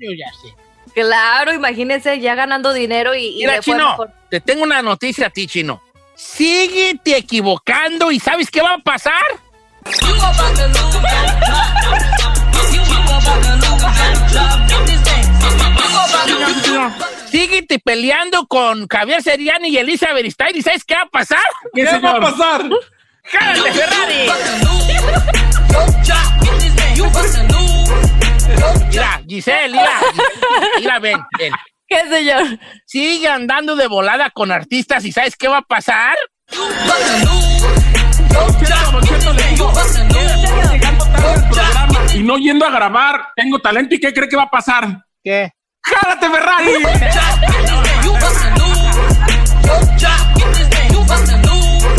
Yo 0.00 0.12
ya 0.16 0.32
sé. 0.42 0.54
Claro, 0.94 1.52
imagínense 1.52 2.18
ya 2.20 2.34
ganando 2.34 2.72
dinero 2.72 3.14
y, 3.14 3.26
y 3.26 3.46
Mira, 3.46 3.60
Chino, 3.60 3.90
mejor. 3.90 4.10
te 4.30 4.40
tengo 4.40 4.62
una 4.62 4.80
noticia 4.80 5.26
a 5.26 5.30
ti, 5.30 5.46
Chino. 5.46 5.82
Síguete 6.14 7.18
equivocando 7.18 8.10
y 8.10 8.18
¿sabes 8.18 8.50
qué 8.50 8.62
va 8.62 8.74
a 8.74 8.78
pasar? 8.78 9.22
Peleando 17.78 18.46
con 18.46 18.86
Javier 18.88 19.22
Seriani 19.22 19.68
y 19.68 19.78
Elisa 19.78 20.12
Beristain 20.12 20.56
y 20.56 20.62
¿sabes 20.62 20.84
qué 20.84 20.94
va 20.94 21.02
a 21.02 21.08
pasar? 21.08 21.42
¿Qué 21.74 21.84
va 21.84 22.10
a 22.10 22.20
pasar? 22.20 22.62
¡Jálate, 23.24 23.72
Ferrari! 23.72 24.30
Mira, 28.88 29.22
Giselle, 29.26 29.72
mira, 29.72 30.00
mira, 30.78 30.98
ven, 30.98 31.18
ven. 31.38 31.52
¿Qué, 31.88 32.08
señor? 32.08 32.58
Sigue 32.84 33.28
andando 33.28 33.76
de 33.76 33.86
volada 33.86 34.30
con 34.30 34.50
artistas 34.50 35.04
y 35.04 35.12
¿sabes 35.12 35.36
qué 35.36 35.48
va 35.48 35.58
a 35.58 35.62
pasar? 35.62 36.16
Y 42.14 42.22
no 42.22 42.38
yendo 42.38 42.64
a 42.66 42.70
grabar, 42.70 43.28
tengo 43.36 43.58
talento 43.60 43.94
y 43.94 44.00
¿qué 44.00 44.12
cree 44.12 44.28
que 44.28 44.36
va 44.36 44.44
a 44.44 44.50
pasar? 44.50 45.04
¿Qué? 45.22 45.52
¡Jálate, 45.86 46.28
Ferrari! 46.28 46.72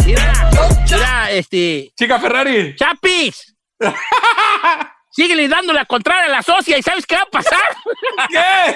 Mira, 0.05 0.49
mira, 0.85 1.31
este. 1.31 1.91
Chica 1.97 2.19
Ferrari. 2.19 2.75
¡Chapis! 2.75 3.55
Síguele 5.11 5.47
dando 5.47 5.73
la 5.73 5.85
contraria 5.85 6.25
a 6.25 6.29
la 6.29 6.41
socia 6.43 6.77
y 6.77 6.83
¿sabes 6.83 7.05
qué 7.05 7.15
va 7.15 7.21
a 7.21 7.25
pasar? 7.25 7.77
¿Qué? 8.29 8.75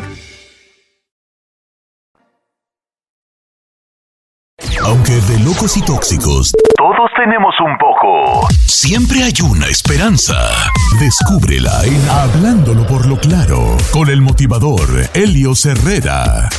Y 5.63 5.81
tóxicos, 5.83 6.51
todos 6.75 7.11
tenemos 7.15 7.53
un 7.63 7.77
poco. 7.77 8.47
Siempre 8.65 9.21
hay 9.21 9.33
una 9.43 9.67
esperanza. 9.67 10.33
Descúbrela 10.99 11.85
en 11.85 12.09
Hablándolo 12.09 12.87
por 12.87 13.05
lo 13.05 13.15
claro, 13.19 13.77
con 13.93 14.09
el 14.09 14.21
motivador 14.21 14.89
Helio 15.13 15.53
Herrera. 15.63 16.49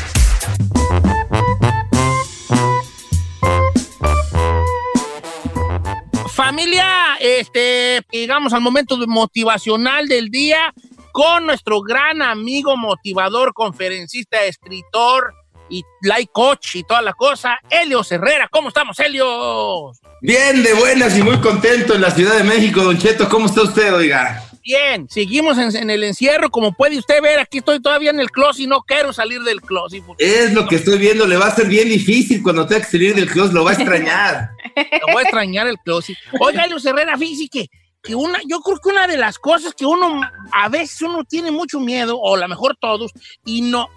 Familia, 6.28 7.16
este, 7.18 8.02
llegamos 8.12 8.52
al 8.52 8.60
momento 8.60 8.96
motivacional 9.08 10.06
del 10.06 10.30
día 10.30 10.72
con 11.10 11.46
nuestro 11.46 11.80
gran 11.80 12.22
amigo 12.22 12.76
motivador, 12.76 13.52
conferencista, 13.52 14.44
escritor 14.44 15.41
y 15.72 15.84
life 16.02 16.28
coach 16.32 16.76
y 16.76 16.84
toda 16.84 17.00
la 17.00 17.14
cosa, 17.14 17.58
Helio 17.70 18.02
Herrera. 18.08 18.46
¿Cómo 18.50 18.68
estamos, 18.68 18.98
Helio? 19.00 19.90
Bien, 20.20 20.62
de 20.62 20.74
buenas 20.74 21.16
y 21.16 21.22
muy 21.22 21.38
contento 21.40 21.94
en 21.94 22.02
la 22.02 22.10
Ciudad 22.10 22.36
de 22.36 22.44
México, 22.44 22.84
Don 22.84 22.98
Cheto. 22.98 23.28
¿Cómo 23.28 23.46
está 23.46 23.62
usted, 23.62 23.94
oiga? 23.94 24.44
Bien, 24.62 25.08
seguimos 25.08 25.58
en, 25.58 25.74
en 25.74 25.90
el 25.90 26.04
encierro, 26.04 26.50
como 26.50 26.72
puede 26.72 26.98
usted 26.98 27.20
ver, 27.20 27.40
aquí 27.40 27.58
estoy 27.58 27.80
todavía 27.80 28.10
en 28.10 28.20
el 28.20 28.30
closet 28.30 28.64
y 28.64 28.66
no 28.66 28.82
quiero 28.82 29.12
salir 29.12 29.42
del 29.42 29.60
closet. 29.60 30.04
Es 30.18 30.52
lo 30.52 30.68
que 30.68 30.76
estoy 30.76 30.98
viendo. 30.98 31.26
Le 31.26 31.36
va 31.36 31.46
a 31.46 31.54
ser 31.54 31.66
bien 31.66 31.88
difícil 31.88 32.42
cuando 32.42 32.66
tenga 32.66 32.84
que 32.84 32.90
salir 32.90 33.14
del 33.14 33.28
closet. 33.28 33.54
Lo 33.54 33.64
va 33.64 33.70
a 33.70 33.74
extrañar. 33.74 34.50
Lo 34.76 35.12
voy 35.12 35.20
a 35.20 35.22
extrañar 35.22 35.66
el 35.66 35.78
closet. 35.78 36.16
Oiga, 36.38 36.64
Helio 36.64 36.76
Herrera, 36.84 37.16
fíjese 37.16 37.48
que, 37.48 37.70
que 38.02 38.14
una, 38.14 38.38
yo 38.46 38.60
creo 38.60 38.78
que 38.78 38.90
una 38.90 39.06
de 39.06 39.16
las 39.16 39.38
cosas 39.38 39.74
que 39.74 39.86
uno, 39.86 40.20
a 40.52 40.68
veces 40.68 41.00
uno 41.02 41.24
tiene 41.24 41.50
mucho 41.50 41.80
miedo, 41.80 42.18
o 42.20 42.36
a 42.36 42.38
lo 42.38 42.46
mejor 42.46 42.76
todos, 42.78 43.10
y 43.44 43.62
no, 43.62 43.88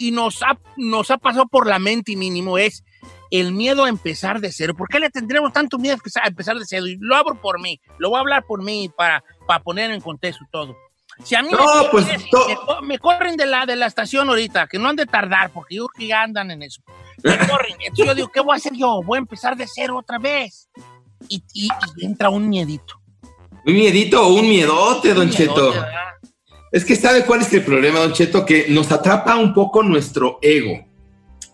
y 0.00 0.10
nos 0.10 0.42
ha, 0.42 0.58
nos 0.76 1.10
ha 1.10 1.18
pasado 1.18 1.46
por 1.46 1.66
la 1.66 1.78
mente 1.78 2.16
mínimo, 2.16 2.58
es 2.58 2.82
el 3.30 3.52
miedo 3.52 3.84
a 3.84 3.88
empezar 3.88 4.40
de 4.40 4.50
cero. 4.50 4.74
¿Por 4.76 4.88
qué 4.88 4.98
le 4.98 5.10
tendremos 5.10 5.52
tanto 5.52 5.78
miedo 5.78 5.94
a 5.94 6.26
empezar- 6.28 6.58
de 6.58 6.64
cero? 6.66 6.86
Y 6.86 6.96
lo 6.98 7.14
abro 7.14 7.40
por 7.40 7.60
mí, 7.60 7.80
lo 7.98 8.08
voy 8.10 8.16
a 8.16 8.20
hablar 8.20 8.44
por 8.46 8.62
mí 8.64 8.90
para, 8.96 9.22
para 9.46 9.62
poner 9.62 9.90
en 9.92 10.00
contexto 10.00 10.44
todo. 10.50 10.76
Si 11.22 11.34
a 11.34 11.42
mí 11.42 11.50
No, 11.52 11.82
me, 11.84 11.88
pues, 11.90 12.06
me- 12.06 12.18
to- 12.30 12.48
me 12.48 12.56
co- 12.56 12.82
me 12.82 12.98
corren 12.98 13.36
de 13.36 13.44
la, 13.44 13.66
de 13.66 13.76
la 13.76 13.86
estación 13.86 14.28
ahorita, 14.30 14.66
que 14.66 14.78
no 14.78 14.88
han 14.88 14.96
de 14.96 15.04
tardar, 15.06 15.50
porque 15.50 15.74
yo 15.76 15.86
que 15.88 16.06
ya 16.06 16.22
andan 16.22 16.50
en 16.50 16.62
eso. 16.62 16.82
Me 17.22 17.36
corren. 17.46 17.76
Entonces 17.80 18.06
yo 18.06 18.14
digo, 18.14 18.28
¿qué 18.32 18.40
voy 18.40 18.54
a 18.54 18.56
hacer 18.56 18.72
yo? 18.74 19.02
Voy 19.04 19.16
a 19.16 19.20
empezar 19.20 19.54
de 19.56 19.66
cero 19.72 19.98
otra 19.98 20.18
vez. 20.18 20.70
Y, 21.28 21.44
y- 21.52 21.68
y 21.98 22.06
entra 22.06 22.30
un 22.30 22.48
miedito. 22.48 22.94
¿Un 23.66 23.74
miedito 23.74 24.26
o 24.26 24.32
un 24.32 24.48
miedote, 24.48 25.12
Don 25.12 25.26
Un 25.26 25.30
Cheto? 25.30 25.52
miedote, 25.54 25.78
¿verdad? 25.80 26.04
Es 26.72 26.84
que 26.84 26.94
sabe 26.94 27.24
cuál 27.24 27.40
es 27.40 27.52
el 27.52 27.64
problema, 27.64 27.98
Don 27.98 28.12
Cheto, 28.12 28.46
que 28.46 28.66
nos 28.68 28.92
atrapa 28.92 29.36
un 29.36 29.54
poco 29.54 29.82
nuestro 29.82 30.38
ego. 30.40 30.86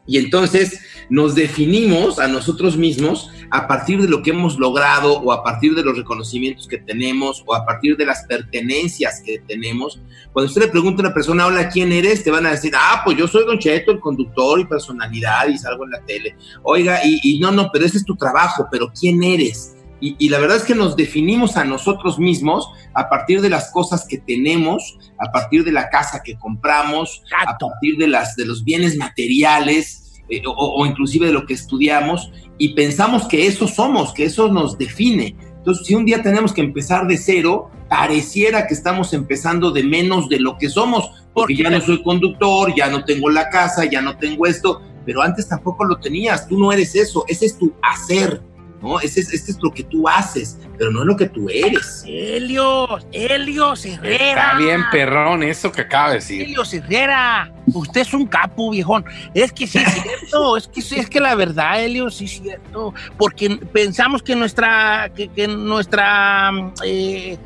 Y 0.07 0.19
entonces 0.19 0.81
nos 1.09 1.35
definimos 1.35 2.19
a 2.19 2.29
nosotros 2.29 2.77
mismos 2.77 3.31
a 3.51 3.67
partir 3.67 4.01
de 4.01 4.09
lo 4.09 4.23
que 4.23 4.31
hemos 4.31 4.59
logrado 4.59 5.21
o 5.21 5.33
a 5.33 5.43
partir 5.43 5.75
de 5.75 5.83
los 5.83 5.97
reconocimientos 5.97 6.69
que 6.69 6.79
tenemos 6.79 7.43
o 7.47 7.55
a 7.55 7.65
partir 7.65 7.97
de 7.97 8.05
las 8.05 8.25
pertenencias 8.25 9.23
que 9.25 9.39
tenemos. 9.39 10.01
Cuando 10.33 10.49
usted 10.49 10.63
le 10.63 10.69
pregunta 10.69 11.03
a 11.03 11.07
una 11.07 11.15
persona, 11.15 11.47
hola, 11.47 11.69
¿quién 11.71 11.93
eres? 11.93 12.23
Te 12.23 12.31
van 12.31 12.47
a 12.47 12.51
decir, 12.51 12.73
ah, 12.77 13.03
pues 13.05 13.17
yo 13.17 13.27
soy 13.27 13.45
Don 13.47 13.59
Cheto, 13.59 13.93
el 13.93 14.01
conductor 14.01 14.61
y 14.61 14.67
personalidad 14.67 15.49
y 15.49 15.59
salgo 15.59 15.85
en 15.85 15.93
la 15.93 16.01
tele. 16.03 16.37
Oiga, 16.63 17.01
y, 17.05 17.21
y 17.23 17.39
no, 17.39 17.51
no, 17.51 17.71
pero 17.73 17.87
ese 17.87 17.99
es 17.99 18.05
tu 18.05 18.17
trabajo, 18.17 18.69
pero 18.71 18.93
¿quién 18.93 19.23
eres? 19.23 19.76
Y, 20.01 20.17
y 20.19 20.29
la 20.29 20.39
verdad 20.39 20.59
es 20.59 20.65
que 20.65 20.75
nos 20.75 20.97
definimos 20.97 21.57
a 21.57 21.65
nosotros 21.65 22.19
mismos 22.19 22.69
a 22.95 23.09
partir 23.09 23.41
de 23.41 23.51
las 23.51 23.71
cosas 23.71 24.07
que 24.07 24.19
tenemos, 24.19 24.99
a 25.19 25.33
partir 25.33 25.65
de 25.65 25.73
la 25.73 25.89
casa 25.89 26.23
que 26.25 26.39
compramos, 26.39 27.23
a 27.47 27.57
partir 27.57 27.97
de, 27.97 28.09
las, 28.09 28.37
de 28.37 28.47
los 28.47 28.65
bienes 28.65 28.97
materiales 28.97 30.23
eh, 30.29 30.43
o, 30.47 30.53
o 30.53 30.87
inclusive 30.87 31.27
de 31.27 31.33
lo 31.33 31.47
que 31.47 31.55
estudiamos 31.55 32.31
y 32.59 32.75
pensamos 32.75 33.27
que 33.27 33.47
eso 33.47 33.69
somos, 33.69 34.13
que 34.13 34.25
eso 34.25 34.49
nos 34.49 34.77
define. 34.79 35.37
Entonces, 35.59 35.87
si 35.87 35.95
un 35.95 36.05
día 36.05 36.23
tenemos 36.23 36.53
que 36.53 36.61
empezar 36.61 37.07
de 37.07 37.17
cero, 37.17 37.71
pareciera 37.89 38.67
que 38.67 38.75
estamos 38.75 39.13
empezando 39.13 39.71
de 39.71 39.83
menos 39.83 40.29
de 40.29 40.41
lo 40.41 40.59
que 40.59 40.69
somos, 40.69 41.11
porque 41.33 41.57
ya 41.57 41.71
no 41.71 41.81
soy 41.81 42.03
conductor, 42.03 42.73
ya 42.75 42.89
no 42.89 43.05
tengo 43.05 43.31
la 43.31 43.49
casa, 43.49 43.85
ya 43.85 44.01
no 44.01 44.17
tengo 44.17 44.47
esto, 44.47 44.81
pero 45.05 45.23
antes 45.23 45.49
tampoco 45.49 45.85
lo 45.85 45.99
tenías, 45.99 46.49
tú 46.49 46.59
no 46.59 46.73
eres 46.73 46.95
eso, 46.95 47.25
ese 47.29 47.47
es 47.47 47.59
tu 47.59 47.73
hacer, 47.83 48.43
¿no? 48.83 49.01
Ese 49.01 49.21
es, 49.21 49.33
este 49.33 49.53
es 49.53 49.59
lo 49.63 49.71
que 49.73 49.83
tú 49.83 50.09
haces, 50.09 50.59
pero 50.79 50.91
no 50.91 51.01
es 51.01 51.07
lo 51.07 51.17
que 51.17 51.27
tú 51.27 51.49
eres. 51.49 52.05
Helios, 52.07 53.07
Helios 53.13 53.85
Herrera. 53.85 54.43
Está 54.43 54.59
bien, 54.59 54.83
perrón, 54.91 55.43
eso 55.43 55.73
que 55.73 55.83
acaba 55.83 56.11
de 56.11 56.15
decir. 56.17 56.43
Helios 56.43 56.73
Herrera, 56.73 57.53
usted 57.67 58.03
es 58.03 58.15
un 58.15 58.27
capo, 58.27 58.71
viejón. 58.71 59.05
Es 59.35 59.53
que 59.53 59.67
sí 59.67 59.79
es 59.79 60.03
cierto, 60.03 60.57
es 60.57 60.69
que 60.69 60.83
sí, 60.83 60.97
es 60.97 61.09
que 61.09 61.21
la 61.21 61.35
verdad, 61.35 61.83
Helios, 61.83 62.17
sí 62.17 62.27
es 62.27 62.41
cierto. 62.43 62.95
Porque 63.17 63.59
pensamos 63.73 64.23
que 64.23 64.37
nuestra, 64.37 65.11
que, 65.15 65.29
que 65.29 65.49
nuestra, 65.49 66.51
eh, 66.85 67.39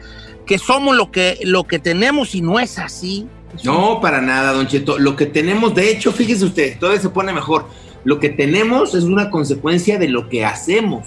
que 0.47 0.59
somos 0.59 0.97
lo 0.97 1.11
que, 1.11 1.39
lo 1.45 1.65
que 1.65 1.79
tenemos 1.79 2.35
y 2.35 2.43
no 2.43 2.59
es 2.59 2.79
así. 2.79 3.29
No, 3.65 4.01
para 4.01 4.21
nada, 4.21 4.53
Don 4.53 4.67
Cheto. 4.67 4.99
Lo 4.99 5.17
que 5.17 5.27
tenemos, 5.27 5.75
de 5.75 5.91
hecho, 5.91 6.13
fíjese 6.13 6.45
usted, 6.45 6.79
todavía 6.79 7.01
se 7.01 7.09
pone 7.09 7.33
mejor. 7.33 7.67
Lo 8.05 8.19
que 8.19 8.31
tenemos 8.31 8.95
es 8.95 9.05
una 9.05 9.31
consecuencia 9.31 9.99
de 9.99 10.09
lo 10.09 10.29
que 10.29 10.45
hacemos. 10.45 11.07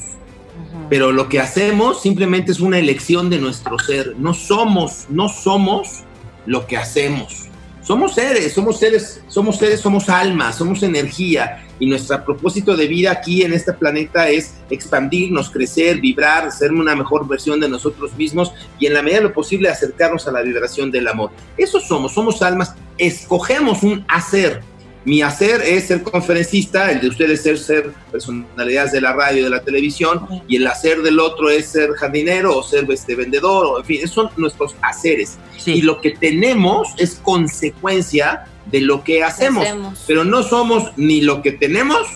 Pero 0.89 1.12
lo 1.12 1.29
que 1.29 1.39
hacemos 1.39 2.01
simplemente 2.01 2.51
es 2.51 2.60
una 2.60 2.77
elección 2.77 3.29
de 3.29 3.39
nuestro 3.39 3.79
ser. 3.79 4.15
No 4.17 4.34
somos, 4.34 5.06
no 5.10 5.29
somos 5.29 6.03
lo 6.45 6.67
que 6.67 6.77
hacemos. 6.77 7.47
Somos 7.82 8.13
seres, 8.13 8.53
somos 8.53 8.79
seres, 8.79 9.21
somos 9.27 9.58
seres, 9.58 9.82
somos 9.82 10.08
almas, 10.08 10.56
somos 10.56 10.84
energía. 10.84 11.65
Y 11.79 11.88
nuestro 11.88 12.23
propósito 12.23 12.77
de 12.77 12.88
vida 12.88 13.12
aquí 13.12 13.41
en 13.41 13.53
este 13.53 13.73
planeta 13.73 14.29
es 14.29 14.53
expandirnos, 14.69 15.49
crecer, 15.49 15.99
vibrar, 15.99 16.49
ser 16.51 16.71
una 16.71 16.95
mejor 16.95 17.27
versión 17.27 17.60
de 17.60 17.67
nosotros 17.67 18.15
mismos 18.15 18.53
y 18.79 18.86
en 18.86 18.93
la 18.93 19.01
medida 19.01 19.17
de 19.19 19.25
lo 19.25 19.34
posible 19.34 19.67
acercarnos 19.67 20.27
a 20.27 20.32
la 20.32 20.41
vibración 20.41 20.91
del 20.91 21.10
amor. 21.10 21.32
Eso 21.58 21.82
somos, 21.82 22.13
somos 22.13 22.41
almas. 22.41 22.73
Escogemos 22.97 23.84
un 23.84 24.06
hacer 24.08 24.62
mi 25.06 25.22
hacer 25.22 25.62
es 25.62 25.88
ser 25.88 26.04
conferencista, 26.04 26.92
el 26.92 27.02
de 27.02 27.10
ustedes 27.10 27.39
es 27.39 27.44
ser, 27.44 27.60
ser 27.60 27.94
personalidades 28.12 28.94
de 28.94 29.02
la 29.02 29.13
radio 29.13 29.42
y 29.42 29.44
de 29.44 29.50
la 29.50 29.62
televisión, 29.62 30.26
y 30.48 30.58
el 30.58 30.68
hacer 30.68 31.02
del 31.02 31.20
otro 31.20 31.50
es 31.50 31.68
ser 31.68 31.92
jardinero 31.92 32.58
o 32.58 32.63
ser 32.63 32.89
este, 32.89 33.16
vendedor, 33.16 33.66
o 33.66 33.80
en 33.80 33.86
fin, 33.86 33.98
esos 33.98 34.12
son 34.12 34.30
nuestros 34.38 34.76
haceres. 34.82 35.38
Y 35.66 35.82
lo 35.82 36.00
que 36.00 36.12
tenemos 36.12 36.89
es 36.98 37.16
consecuencia 37.16 38.46
de 38.66 38.82
lo 38.82 39.04
que 39.04 39.24
hacemos, 39.24 39.66
Hacemos. 39.66 40.04
pero 40.08 40.24
no 40.24 40.42
somos 40.42 40.92
ni 40.96 41.22
lo 41.22 41.42
que 41.42 41.52
tenemos 41.52 42.08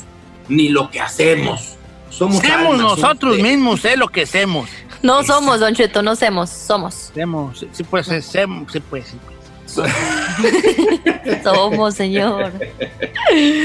ni 0.48 0.70
lo 0.70 0.90
que 0.90 1.02
hacemos. 1.02 1.76
Somos 2.10 2.42
almas, 2.46 2.80
nosotros 2.80 3.38
mismos, 3.38 3.84
es 3.84 3.98
lo 3.98 4.08
que 4.08 4.22
hacemos. 4.22 4.70
No 5.02 5.24
somos, 5.24 5.60
Don 5.60 5.76
Cheto, 5.76 6.02
no 6.02 6.16
somos, 6.16 6.50
somos. 6.50 7.12
Hacemos, 7.12 7.66
sí, 7.72 7.84
pues, 7.84 8.10
hacemos, 8.10 8.72
sí, 8.72 8.80
pues, 8.80 9.08
sí, 9.08 9.18
pues. 9.26 9.37
Somos, 11.44 11.96
señor. 11.96 12.52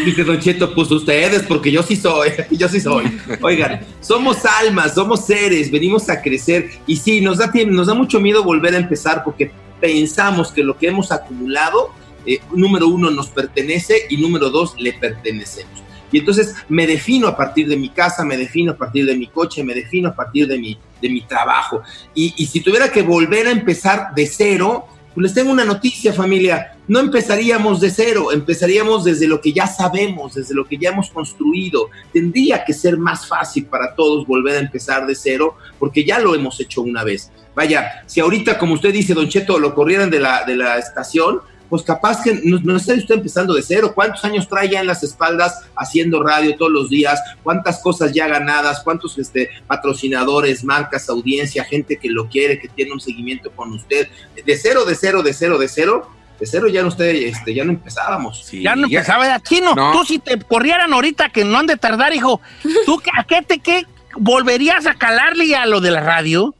Dice 0.04 0.24
Don 0.24 0.40
Cheto, 0.40 0.74
pues 0.74 0.90
ustedes, 0.90 1.42
porque 1.42 1.70
yo 1.70 1.82
sí 1.82 1.96
soy, 1.96 2.30
yo 2.50 2.68
sí 2.68 2.80
soy. 2.80 3.20
Oigan, 3.40 3.80
somos 4.00 4.44
almas, 4.44 4.94
somos 4.94 5.24
seres, 5.24 5.70
venimos 5.70 6.08
a 6.08 6.20
crecer 6.20 6.70
y 6.86 6.96
sí, 6.96 7.20
nos 7.20 7.38
da, 7.38 7.50
nos 7.66 7.86
da 7.86 7.94
mucho 7.94 8.20
miedo 8.20 8.42
volver 8.42 8.74
a 8.74 8.78
empezar 8.78 9.22
porque 9.24 9.52
pensamos 9.80 10.52
que 10.52 10.62
lo 10.62 10.76
que 10.76 10.88
hemos 10.88 11.12
acumulado, 11.12 11.90
eh, 12.26 12.40
número 12.54 12.88
uno, 12.88 13.10
nos 13.10 13.28
pertenece 13.28 14.06
y 14.10 14.16
número 14.16 14.50
dos, 14.50 14.74
le 14.78 14.92
pertenecemos. 14.92 15.82
Y 16.10 16.18
entonces 16.18 16.54
me 16.68 16.86
defino 16.86 17.26
a 17.26 17.36
partir 17.36 17.66
de 17.68 17.76
mi 17.76 17.88
casa, 17.88 18.22
me 18.24 18.36
defino 18.36 18.72
a 18.72 18.76
partir 18.76 19.06
de 19.06 19.16
mi 19.16 19.28
coche, 19.28 19.64
me 19.64 19.74
defino 19.74 20.10
a 20.10 20.14
partir 20.14 20.46
de 20.46 20.58
mi, 20.58 20.78
de 21.00 21.08
mi 21.08 21.22
trabajo. 21.22 21.82
Y, 22.14 22.34
y 22.36 22.46
si 22.46 22.60
tuviera 22.60 22.92
que 22.92 23.00
volver 23.00 23.46
a 23.46 23.50
empezar 23.50 24.14
de 24.14 24.26
cero, 24.26 24.86
pues 25.14 25.24
les 25.24 25.34
tengo 25.34 25.50
una 25.50 25.64
noticia 25.64 26.12
familia, 26.12 26.76
no 26.88 26.98
empezaríamos 26.98 27.80
de 27.80 27.90
cero, 27.90 28.32
empezaríamos 28.32 29.04
desde 29.04 29.26
lo 29.26 29.40
que 29.40 29.52
ya 29.52 29.66
sabemos, 29.66 30.34
desde 30.34 30.54
lo 30.54 30.66
que 30.66 30.78
ya 30.78 30.90
hemos 30.90 31.10
construido. 31.10 31.90
Tendría 32.12 32.64
que 32.64 32.72
ser 32.72 32.98
más 32.98 33.26
fácil 33.26 33.66
para 33.66 33.94
todos 33.94 34.26
volver 34.26 34.56
a 34.56 34.60
empezar 34.60 35.06
de 35.06 35.14
cero, 35.14 35.56
porque 35.78 36.04
ya 36.04 36.18
lo 36.18 36.34
hemos 36.34 36.58
hecho 36.60 36.82
una 36.82 37.04
vez. 37.04 37.30
Vaya, 37.54 38.02
si 38.06 38.20
ahorita, 38.20 38.58
como 38.58 38.74
usted 38.74 38.92
dice, 38.92 39.14
Don 39.14 39.28
Cheto, 39.28 39.58
lo 39.58 39.74
corrieran 39.74 40.10
de 40.10 40.20
la, 40.20 40.44
de 40.44 40.56
la 40.56 40.78
estación, 40.78 41.40
pues 41.72 41.84
capaz 41.84 42.22
que 42.22 42.38
no, 42.44 42.60
no 42.62 42.76
está 42.76 42.92
usted 42.92 43.14
empezando 43.14 43.54
de 43.54 43.62
cero. 43.62 43.92
¿Cuántos 43.94 44.22
años 44.26 44.46
trae 44.46 44.68
ya 44.68 44.80
en 44.80 44.86
las 44.86 45.02
espaldas 45.02 45.62
haciendo 45.74 46.22
radio 46.22 46.54
todos 46.54 46.70
los 46.70 46.90
días? 46.90 47.18
¿Cuántas 47.42 47.80
cosas 47.80 48.12
ya 48.12 48.28
ganadas? 48.28 48.82
¿Cuántos 48.84 49.16
este, 49.16 49.48
patrocinadores, 49.66 50.64
marcas, 50.64 51.08
audiencia, 51.08 51.64
gente 51.64 51.96
que 51.96 52.10
lo 52.10 52.28
quiere, 52.28 52.58
que 52.58 52.68
tiene 52.68 52.92
un 52.92 53.00
seguimiento 53.00 53.50
con 53.52 53.72
usted? 53.72 54.06
De 54.44 54.54
cero, 54.58 54.84
de 54.84 54.94
cero, 54.94 55.22
de 55.22 55.32
cero, 55.32 55.56
de 55.56 55.66
cero. 55.66 56.10
De 56.38 56.44
cero 56.44 56.68
ya 56.68 56.82
no 56.82 56.88
usted, 56.88 57.06
este, 57.06 57.54
ya 57.54 57.64
no 57.64 57.70
empezábamos. 57.70 58.50
Ya 58.50 58.76
no 58.76 58.84
empezaba, 58.84 59.22
¿verdad? 59.22 59.42
Chino, 59.42 59.74
No. 59.74 59.92
tú 59.92 60.04
si 60.04 60.18
te 60.18 60.38
corrieran 60.40 60.92
ahorita 60.92 61.30
que 61.30 61.46
no 61.46 61.56
han 61.56 61.66
de 61.66 61.78
tardar, 61.78 62.12
hijo, 62.12 62.42
¿tú 62.84 63.00
a 63.16 63.24
qué 63.24 63.40
te 63.40 63.60
qué 63.60 63.86
volverías 64.14 64.84
a 64.84 64.92
calarle 64.92 65.56
a 65.56 65.64
lo 65.64 65.80
de 65.80 65.90
la 65.90 66.00
radio? 66.00 66.54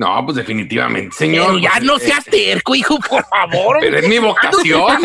No, 0.00 0.24
pues 0.24 0.36
definitivamente, 0.38 1.14
señor. 1.14 1.48
Pero 1.48 1.58
ya 1.58 1.72
pues, 1.72 1.84
no 1.84 1.96
eh, 1.98 2.00
seas 2.00 2.24
terco, 2.24 2.74
hijo, 2.74 2.98
por 3.00 3.22
favor. 3.26 3.76
Pero 3.80 3.98
es 3.98 4.08
mi 4.08 4.18
vocación. 4.18 4.98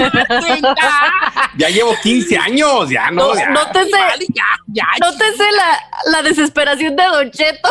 Ya 1.58 1.70
llevo 1.70 1.94
15 2.02 2.38
años, 2.38 2.90
ya 2.90 3.12
no. 3.12 3.28
No, 3.28 3.36
ya. 3.36 3.50
nótese, 3.50 3.90
ya, 4.34 4.46
ya. 4.68 4.88
nótese 5.02 5.44
la, 5.52 6.12
la 6.14 6.22
desesperación 6.22 6.96
de 6.96 7.04
Don 7.04 7.30
Cheto. 7.30 7.70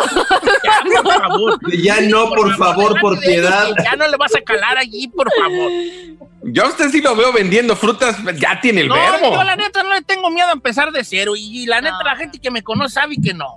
Ya, 0.65 1.03
por 1.03 1.15
favor. 1.23 1.59
Ya 1.83 2.01
no, 2.03 2.29
por 2.29 2.55
favor, 2.57 3.01
por 3.01 3.19
piedad. 3.21 3.71
Ya 3.83 3.97
no 3.97 4.07
le 4.07 4.19
vas 4.19 4.35
a 4.35 4.43
calar 4.43 4.77
allí, 4.77 5.09
por 5.09 5.33
favor. 5.33 5.71
Yo 6.43 6.65
a 6.65 6.69
usted 6.69 6.91
sí 6.91 7.01
lo 7.01 7.17
veo 7.17 7.33
vendiendo 7.33 7.75
frutas, 7.75 8.19
ya 8.39 8.61
tiene 8.61 8.83
el 8.83 8.89
no, 8.89 8.97
verbo. 8.97 9.33
yo 9.33 9.45
la 9.45 9.57
neta 9.57 9.83
no 9.83 9.95
le 9.95 10.03
tengo 10.03 10.29
miedo 10.29 10.49
a 10.49 10.53
empezar 10.53 10.93
de 10.93 11.03
cero. 11.05 11.33
Y, 11.37 11.65
la 11.65 11.81
neta, 11.81 12.05
la 12.05 12.17
gente 12.17 12.39
que 12.39 12.51
me 12.51 12.63
conoce 12.63 12.95
sabe 12.95 13.17
que 13.23 13.33
no. 13.33 13.57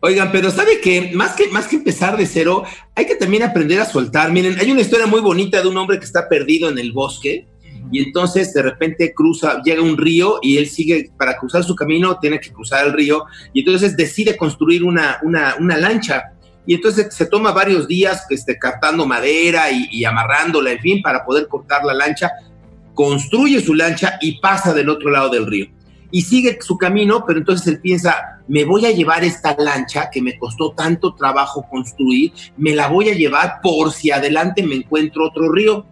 Oigan, 0.00 0.30
pero 0.30 0.50
¿sabe 0.50 0.80
qué? 0.80 1.12
Más 1.14 1.34
que, 1.34 1.48
más 1.48 1.66
que 1.66 1.76
empezar 1.76 2.16
de 2.16 2.26
cero, 2.26 2.64
hay 2.94 3.06
que 3.06 3.14
también 3.14 3.42
aprender 3.42 3.80
a 3.80 3.86
soltar. 3.86 4.30
Miren, 4.30 4.58
hay 4.58 4.70
una 4.70 4.82
historia 4.82 5.06
muy 5.06 5.20
bonita 5.20 5.62
de 5.62 5.68
un 5.68 5.76
hombre 5.76 5.98
que 5.98 6.04
está 6.04 6.28
perdido 6.28 6.68
en 6.68 6.78
el 6.78 6.92
bosque 6.92 7.46
y 7.90 8.02
entonces 8.02 8.52
de 8.52 8.62
repente 8.62 9.14
cruza, 9.14 9.62
llega 9.62 9.82
un 9.82 9.96
río 9.96 10.38
y 10.42 10.58
él 10.58 10.68
sigue, 10.68 11.10
para 11.16 11.36
cruzar 11.38 11.64
su 11.64 11.74
camino, 11.74 12.18
tiene 12.18 12.40
que 12.40 12.52
cruzar 12.52 12.86
el 12.86 12.92
río 12.92 13.24
y 13.52 13.60
entonces 13.60 13.96
decide 13.96 14.36
construir 14.36 14.84
una, 14.84 15.18
una, 15.22 15.56
una 15.58 15.76
lancha. 15.76 16.32
Y 16.66 16.74
entonces 16.74 17.14
se 17.14 17.26
toma 17.26 17.52
varios 17.52 17.86
días 17.86 18.26
este, 18.28 18.58
cartando 18.58 19.06
madera 19.06 19.70
y, 19.70 19.88
y 19.90 20.04
amarrándola, 20.04 20.72
en 20.72 20.80
fin, 20.80 21.00
para 21.00 21.24
poder 21.24 21.46
cortar 21.46 21.84
la 21.84 21.94
lancha. 21.94 22.30
Construye 22.92 23.60
su 23.60 23.74
lancha 23.74 24.18
y 24.20 24.40
pasa 24.40 24.74
del 24.74 24.88
otro 24.88 25.10
lado 25.10 25.30
del 25.30 25.46
río 25.46 25.66
y 26.10 26.22
sigue 26.22 26.58
su 26.60 26.78
camino, 26.78 27.24
pero 27.26 27.38
entonces 27.38 27.66
él 27.66 27.80
piensa, 27.80 28.35
me 28.48 28.64
voy 28.64 28.86
a 28.86 28.90
llevar 28.90 29.24
esta 29.24 29.56
lancha 29.58 30.10
que 30.10 30.22
me 30.22 30.38
costó 30.38 30.72
tanto 30.72 31.14
trabajo 31.14 31.66
construir, 31.68 32.32
me 32.56 32.74
la 32.74 32.88
voy 32.88 33.08
a 33.08 33.14
llevar 33.14 33.60
por 33.62 33.92
si 33.92 34.10
adelante 34.10 34.62
me 34.62 34.76
encuentro 34.76 35.26
otro 35.26 35.50
río. 35.50 35.84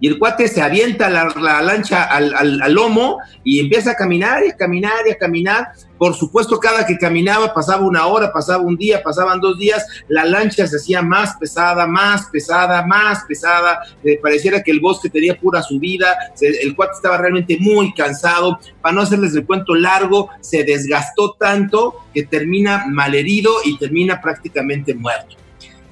Y 0.00 0.08
el 0.08 0.18
cuate 0.18 0.48
se 0.48 0.62
avienta 0.62 1.10
la, 1.10 1.32
la 1.40 1.60
lancha 1.60 2.04
al, 2.04 2.72
lomo 2.72 3.18
y 3.44 3.60
empieza 3.60 3.92
a 3.92 3.94
caminar 3.94 4.42
y 4.44 4.50
a 4.50 4.56
caminar 4.56 5.06
y 5.06 5.10
a 5.10 5.18
caminar. 5.18 5.72
Por 5.98 6.14
supuesto, 6.14 6.58
cada 6.58 6.86
que 6.86 6.96
caminaba 6.96 7.52
pasaba 7.52 7.84
una 7.84 8.06
hora, 8.06 8.32
pasaba 8.32 8.62
un 8.62 8.76
día, 8.76 9.02
pasaban 9.02 9.38
dos 9.38 9.58
días, 9.58 9.86
la 10.08 10.24
lancha 10.24 10.66
se 10.66 10.76
hacía 10.76 11.02
más 11.02 11.36
pesada, 11.36 11.86
más 11.86 12.26
pesada, 12.32 12.86
más 12.86 13.24
pesada. 13.28 13.80
Eh, 14.02 14.18
pareciera 14.22 14.62
que 14.62 14.70
el 14.70 14.80
bosque 14.80 15.10
tenía 15.10 15.38
pura 15.38 15.62
subida. 15.62 16.16
El 16.40 16.74
cuate 16.74 16.92
estaba 16.94 17.18
realmente 17.18 17.58
muy 17.60 17.92
cansado. 17.92 18.58
Para 18.80 18.94
no 18.94 19.02
hacerles 19.02 19.34
el 19.34 19.44
cuento 19.44 19.74
largo, 19.74 20.30
se 20.40 20.64
desgastó 20.64 21.32
tanto 21.32 21.96
que 22.14 22.22
termina 22.22 22.86
malherido 22.88 23.52
y 23.66 23.76
termina 23.76 24.22
prácticamente 24.22 24.94
muerto. 24.94 25.36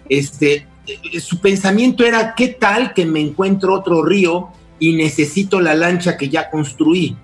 Este, 0.08 0.66
su 1.20 1.40
pensamiento 1.40 2.04
era, 2.04 2.34
¿qué 2.34 2.48
tal 2.48 2.94
que 2.94 3.06
me 3.06 3.20
encuentro 3.20 3.74
otro 3.74 4.02
río 4.02 4.48
y 4.78 4.94
necesito 4.94 5.60
la 5.60 5.74
lancha 5.74 6.16
que 6.16 6.28
ya 6.28 6.50
construí? 6.50 7.16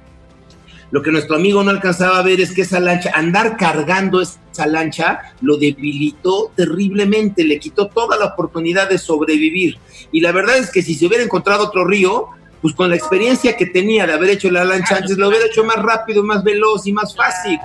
Lo 0.90 1.02
que 1.02 1.10
nuestro 1.10 1.36
amigo 1.36 1.62
no 1.64 1.70
alcanzaba 1.70 2.18
a 2.18 2.22
ver 2.22 2.40
es 2.40 2.52
que 2.52 2.62
esa 2.62 2.78
lancha, 2.78 3.10
andar 3.14 3.56
cargando 3.56 4.20
esa 4.20 4.66
lancha, 4.66 5.34
lo 5.40 5.56
debilitó 5.56 6.52
terriblemente, 6.54 7.42
le 7.42 7.58
quitó 7.58 7.88
toda 7.88 8.16
la 8.16 8.26
oportunidad 8.26 8.88
de 8.88 8.98
sobrevivir. 8.98 9.78
Y 10.12 10.20
la 10.20 10.30
verdad 10.30 10.58
es 10.58 10.70
que 10.70 10.82
si 10.82 10.94
se 10.94 11.06
hubiera 11.06 11.24
encontrado 11.24 11.64
otro 11.64 11.84
río, 11.84 12.28
pues 12.62 12.74
con 12.74 12.90
la 12.90 12.96
experiencia 12.96 13.56
que 13.56 13.66
tenía 13.66 14.06
de 14.06 14.12
haber 14.12 14.30
hecho 14.30 14.50
la 14.50 14.64
lancha 14.64 14.96
antes, 14.96 15.18
lo 15.18 15.28
hubiera 15.28 15.46
hecho 15.46 15.64
más 15.64 15.82
rápido, 15.82 16.22
más 16.22 16.44
veloz 16.44 16.86
y 16.86 16.92
más 16.92 17.14
fácil 17.16 17.58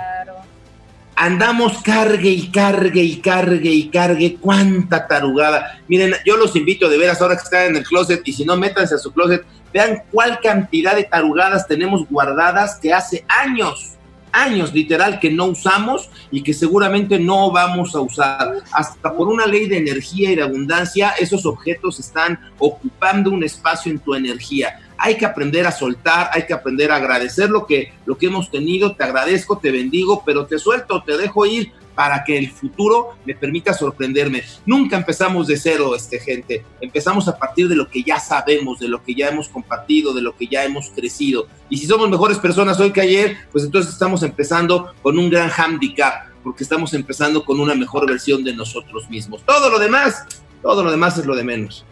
andamos 1.20 1.82
cargue 1.82 2.30
y 2.30 2.48
cargue 2.48 3.02
y 3.02 3.16
cargue 3.16 3.70
y 3.70 3.88
cargue, 3.90 4.36
cuánta 4.40 5.06
tarugada. 5.06 5.78
Miren, 5.86 6.14
yo 6.24 6.38
los 6.38 6.56
invito 6.56 6.88
de 6.88 6.96
veras 6.96 7.20
ahora 7.20 7.36
que 7.36 7.42
están 7.42 7.66
en 7.66 7.76
el 7.76 7.84
closet 7.84 8.22
y 8.24 8.32
si 8.32 8.46
no, 8.46 8.56
métanse 8.56 8.94
a 8.94 8.98
su 8.98 9.12
closet, 9.12 9.44
vean 9.70 10.02
cuál 10.10 10.40
cantidad 10.40 10.96
de 10.96 11.04
tarugadas 11.04 11.68
tenemos 11.68 12.08
guardadas 12.08 12.78
que 12.80 12.94
hace 12.94 13.26
años, 13.28 13.96
años 14.32 14.72
literal 14.72 15.20
que 15.20 15.30
no 15.30 15.44
usamos 15.44 16.08
y 16.30 16.42
que 16.42 16.54
seguramente 16.54 17.18
no 17.18 17.52
vamos 17.52 17.94
a 17.94 18.00
usar. 18.00 18.54
Hasta 18.72 19.12
por 19.12 19.28
una 19.28 19.44
ley 19.44 19.68
de 19.68 19.76
energía 19.76 20.30
y 20.30 20.36
de 20.36 20.42
abundancia, 20.42 21.10
esos 21.20 21.44
objetos 21.44 22.00
están 22.00 22.40
ocupando 22.58 23.30
un 23.30 23.44
espacio 23.44 23.92
en 23.92 23.98
tu 23.98 24.14
energía. 24.14 24.80
Hay 25.00 25.16
que 25.16 25.24
aprender 25.24 25.66
a 25.66 25.72
soltar, 25.72 26.30
hay 26.32 26.46
que 26.46 26.52
aprender 26.52 26.92
a 26.92 26.96
agradecer 26.96 27.48
lo 27.48 27.66
que, 27.66 27.92
lo 28.04 28.18
que 28.18 28.26
hemos 28.26 28.50
tenido, 28.50 28.94
te 28.94 29.02
agradezco, 29.02 29.58
te 29.58 29.70
bendigo, 29.70 30.22
pero 30.24 30.46
te 30.46 30.58
suelto, 30.58 31.02
te 31.02 31.16
dejo 31.16 31.46
ir 31.46 31.72
para 31.94 32.22
que 32.22 32.36
el 32.36 32.50
futuro 32.50 33.16
me 33.24 33.34
permita 33.34 33.72
sorprenderme. 33.72 34.42
Nunca 34.66 34.96
empezamos 34.96 35.46
de 35.46 35.56
cero, 35.56 35.94
este 35.94 36.18
gente. 36.18 36.64
Empezamos 36.80 37.28
a 37.28 37.38
partir 37.38 37.68
de 37.68 37.76
lo 37.76 37.88
que 37.88 38.02
ya 38.02 38.20
sabemos, 38.20 38.78
de 38.78 38.88
lo 38.88 39.02
que 39.02 39.14
ya 39.14 39.28
hemos 39.28 39.48
compartido, 39.48 40.12
de 40.12 40.22
lo 40.22 40.36
que 40.36 40.46
ya 40.46 40.64
hemos 40.64 40.90
crecido. 40.90 41.46
Y 41.68 41.78
si 41.78 41.86
somos 41.86 42.08
mejores 42.08 42.38
personas 42.38 42.78
hoy 42.78 42.92
que 42.92 43.00
ayer, 43.00 43.36
pues 43.50 43.64
entonces 43.64 43.92
estamos 43.92 44.22
empezando 44.22 44.94
con 45.02 45.18
un 45.18 45.30
gran 45.30 45.50
handicap, 45.50 46.28
porque 46.42 46.62
estamos 46.62 46.92
empezando 46.94 47.44
con 47.44 47.58
una 47.58 47.74
mejor 47.74 48.06
versión 48.06 48.44
de 48.44 48.54
nosotros 48.54 49.08
mismos. 49.08 49.42
Todo 49.44 49.70
lo 49.70 49.78
demás, 49.78 50.26
todo 50.62 50.84
lo 50.84 50.90
demás 50.90 51.18
es 51.18 51.26
lo 51.26 51.34
de 51.34 51.44
menos. 51.44 51.86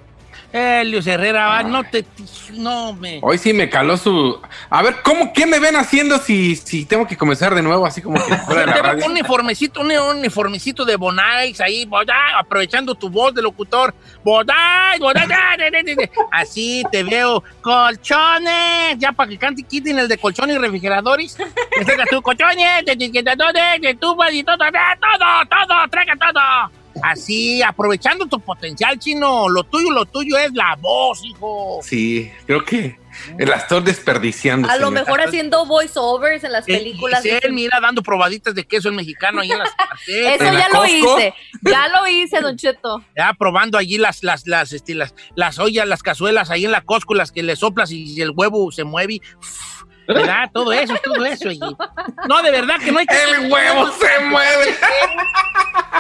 Helios 0.50 1.06
Herrera, 1.06 1.46
va, 1.46 1.62
no 1.62 1.84
te. 1.84 2.06
No 2.52 2.94
me. 2.94 3.20
Hoy 3.22 3.36
sí 3.36 3.52
me 3.52 3.68
caló 3.68 3.98
su. 3.98 4.40
A 4.70 4.82
ver, 4.82 4.96
¿cómo, 5.02 5.32
¿qué 5.34 5.44
me 5.44 5.58
ven 5.58 5.76
haciendo 5.76 6.18
si, 6.18 6.56
si 6.56 6.86
tengo 6.86 7.06
que 7.06 7.18
comenzar 7.18 7.54
de 7.54 7.60
nuevo 7.60 7.84
así 7.84 8.00
como 8.00 8.16
que 8.24 8.34
fuera 8.38 8.62
de 8.62 8.66
la 8.66 8.76
radio? 8.78 9.04
un 9.04 9.12
uniformecito, 9.12 9.82
un 9.82 9.92
uniformecito 9.92 10.86
de 10.86 10.96
Bonais 10.96 11.60
ahí, 11.60 11.84
Bonais, 11.84 12.34
aprovechando 12.38 12.94
tu 12.94 13.10
voz 13.10 13.34
de 13.34 13.42
locutor. 13.42 13.94
Da, 14.46 14.94
da. 14.98 15.54
así 16.32 16.82
te 16.90 17.02
veo. 17.02 17.44
Colchones, 17.60 18.96
ya 18.96 19.12
para 19.12 19.28
que 19.28 19.36
cante 19.36 19.62
quiten 19.64 19.98
el 19.98 20.08
de 20.08 20.16
colchones 20.16 20.56
y 20.56 20.58
refrigeradores. 20.58 21.36
Me 21.76 21.84
traiga 21.84 22.06
tu 22.06 22.22
colchones, 22.22 22.86
de 22.86 22.92
etiquetadores, 22.92 23.82
de 23.82 23.94
tubas 23.96 24.32
y 24.32 24.42
todo, 24.44 24.56
todo, 24.56 25.46
todo, 25.50 25.88
traiga 25.90 26.14
todo. 26.16 26.78
Así, 27.02 27.62
aprovechando 27.62 28.26
tu 28.26 28.40
potencial, 28.40 28.98
chino. 28.98 29.48
Lo 29.48 29.64
tuyo, 29.64 29.90
lo 29.90 30.04
tuyo 30.06 30.38
es 30.38 30.52
la 30.52 30.76
voz, 30.80 31.24
hijo. 31.24 31.80
Sí, 31.82 32.30
creo 32.46 32.64
que 32.64 32.98
la 33.38 33.56
estoy 33.56 33.82
desperdiciando. 33.82 34.68
A 34.68 34.76
lo 34.76 34.90
mejor 34.90 35.20
haciendo 35.20 35.66
voiceovers 35.66 36.44
en 36.44 36.52
las 36.52 36.64
películas. 36.64 37.24
Y 37.24 37.30
él, 37.30 37.52
mira, 37.52 37.80
dando 37.80 38.02
probaditas 38.02 38.54
de 38.54 38.64
queso 38.64 38.88
el 38.88 38.94
mexicano 38.94 39.40
ahí 39.40 39.50
en 39.50 39.58
las 39.58 39.70
Eso 40.06 40.44
en 40.44 40.54
la 40.54 40.60
ya 40.60 40.68
lo 40.68 40.80
Costco. 40.80 41.18
hice. 41.18 41.34
Ya 41.62 41.88
lo 41.88 42.06
hice, 42.08 42.40
Don 42.40 42.56
Cheto. 42.56 43.02
Ya 43.16 43.32
probando 43.34 43.78
allí 43.78 43.98
las, 43.98 44.22
las, 44.22 44.46
las, 44.46 44.72
este, 44.72 44.94
las, 44.94 45.14
las 45.34 45.58
ollas, 45.58 45.86
las 45.86 46.02
cazuelas 46.02 46.50
ahí 46.50 46.64
en 46.64 46.72
la 46.72 46.82
Costco, 46.82 47.14
las 47.14 47.32
que 47.32 47.42
le 47.42 47.56
soplas 47.56 47.90
y 47.90 48.20
el 48.20 48.30
huevo 48.30 48.70
se 48.72 48.84
mueve. 48.84 49.20
uf, 49.38 49.77
¿Verdad? 50.08 50.50
Todo 50.52 50.72
eso, 50.72 50.94
todo 51.04 51.24
eso. 51.24 51.50
allí. 51.50 51.60
No, 52.28 52.42
de 52.42 52.50
verdad 52.50 52.76
que 52.82 52.90
no 52.90 52.98
hay 52.98 53.06
que... 53.06 53.14
El 53.14 53.52
huevo 53.52 53.90
se 53.92 54.24
mueve. 54.24 54.74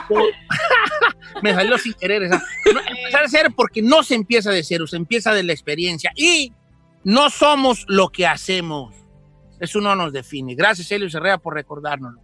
Me 1.42 1.54
salió 1.54 1.78
sin 1.78 1.92
querer 1.92 2.22
esa. 2.22 2.42
No, 2.72 2.80
empezar 2.80 3.24
a 3.24 3.28
ser 3.28 3.52
porque 3.54 3.82
no 3.82 4.02
se 4.02 4.14
empieza 4.14 4.50
de 4.50 4.64
cero, 4.64 4.86
se 4.86 4.96
empieza 4.96 5.34
de 5.34 5.42
la 5.42 5.52
experiencia. 5.52 6.10
Y 6.16 6.52
no 7.04 7.30
somos 7.30 7.84
lo 7.86 8.08
que 8.08 8.26
hacemos. 8.26 8.94
Eso 9.60 9.80
no 9.80 9.94
nos 9.94 10.12
define. 10.12 10.54
Gracias, 10.54 10.90
Elio 10.90 11.08
Herrera, 11.12 11.38
por 11.38 11.54
recordárnoslo. 11.54 12.22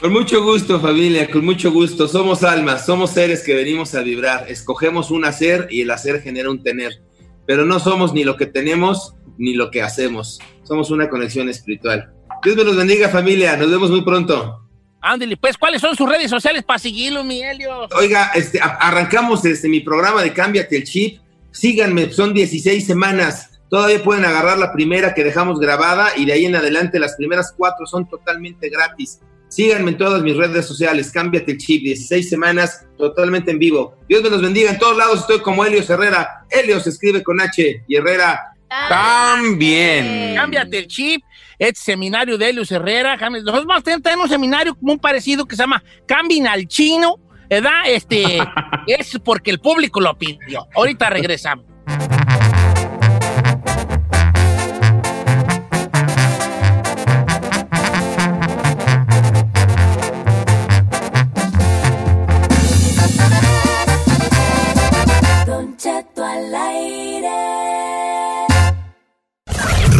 Con 0.00 0.12
mucho 0.12 0.44
gusto, 0.44 0.78
familia, 0.78 1.28
con 1.30 1.44
mucho 1.44 1.72
gusto. 1.72 2.06
Somos 2.06 2.44
almas, 2.44 2.86
somos 2.86 3.10
seres 3.10 3.42
que 3.42 3.54
venimos 3.54 3.94
a 3.94 4.02
vibrar. 4.02 4.46
Escogemos 4.48 5.10
un 5.10 5.24
hacer 5.24 5.66
y 5.70 5.82
el 5.82 5.90
hacer 5.90 6.22
genera 6.22 6.50
un 6.50 6.62
tener. 6.62 7.02
Pero 7.46 7.64
no 7.64 7.80
somos 7.80 8.12
ni 8.12 8.22
lo 8.22 8.36
que 8.36 8.46
tenemos 8.46 9.15
ni 9.38 9.54
lo 9.54 9.70
que 9.70 9.82
hacemos. 9.82 10.38
Somos 10.62 10.90
una 10.90 11.08
conexión 11.08 11.48
espiritual. 11.48 12.12
Dios 12.44 12.56
me 12.56 12.64
los 12.64 12.76
bendiga, 12.76 13.08
familia. 13.08 13.56
Nos 13.56 13.70
vemos 13.70 13.90
muy 13.90 14.02
pronto. 14.02 14.62
Ándale, 15.00 15.36
pues, 15.36 15.56
¿cuáles 15.56 15.80
son 15.80 15.94
sus 15.94 16.08
redes 16.08 16.30
sociales 16.30 16.64
para 16.64 16.78
seguirlo, 16.78 17.22
mi 17.22 17.42
Helio? 17.42 17.88
Oiga, 17.96 18.32
este, 18.34 18.60
arrancamos 18.60 19.44
este, 19.44 19.68
mi 19.68 19.80
programa 19.80 20.22
de 20.22 20.32
Cámbiate 20.32 20.76
el 20.76 20.84
Chip. 20.84 21.20
Síganme, 21.52 22.12
son 22.12 22.34
16 22.34 22.84
semanas. 22.84 23.60
Todavía 23.70 24.02
pueden 24.02 24.24
agarrar 24.24 24.58
la 24.58 24.72
primera 24.72 25.14
que 25.14 25.24
dejamos 25.24 25.58
grabada 25.58 26.08
y 26.16 26.24
de 26.24 26.32
ahí 26.32 26.44
en 26.44 26.56
adelante 26.56 26.98
las 26.98 27.14
primeras 27.16 27.52
cuatro 27.56 27.86
son 27.86 28.08
totalmente 28.08 28.68
gratis. 28.68 29.20
Síganme 29.48 29.92
en 29.92 29.96
todas 29.96 30.22
mis 30.22 30.36
redes 30.36 30.66
sociales, 30.66 31.10
Cámbiate 31.12 31.52
el 31.52 31.58
Chip, 31.58 31.82
16 31.82 32.28
semanas 32.28 32.84
totalmente 32.98 33.52
en 33.52 33.58
vivo. 33.58 33.96
Dios 34.08 34.22
me 34.22 34.30
los 34.30 34.42
bendiga. 34.42 34.70
En 34.70 34.78
todos 34.78 34.96
lados 34.96 35.20
estoy 35.20 35.40
como 35.40 35.64
Helios 35.64 35.88
Herrera. 35.88 36.46
Helios 36.50 36.86
escribe 36.86 37.22
con 37.22 37.40
H 37.40 37.84
y 37.86 37.96
Herrera 37.96 38.55
También. 38.68 40.34
Cámbiate 40.34 40.78
el 40.78 40.86
chip. 40.86 41.22
Este 41.58 41.80
seminario 41.80 42.36
de 42.36 42.48
Helios 42.48 42.70
Herrera. 42.70 43.16
Nosotros 43.16 43.66
vamos 43.66 43.82
a 43.86 44.00
tener 44.00 44.18
un 44.18 44.28
seminario 44.28 44.76
muy 44.80 44.98
parecido 44.98 45.46
que 45.46 45.56
se 45.56 45.62
llama 45.62 45.82
Cambien 46.06 46.46
al 46.46 46.66
Chino. 46.66 47.16
¿Verdad? 47.48 47.82
Este 47.86 48.38
es 48.86 49.18
porque 49.24 49.50
el 49.50 49.60
público 49.60 50.00
lo 50.00 50.16
pidió. 50.18 50.66
Ahorita 50.74 51.10
regresamos. 51.10 51.75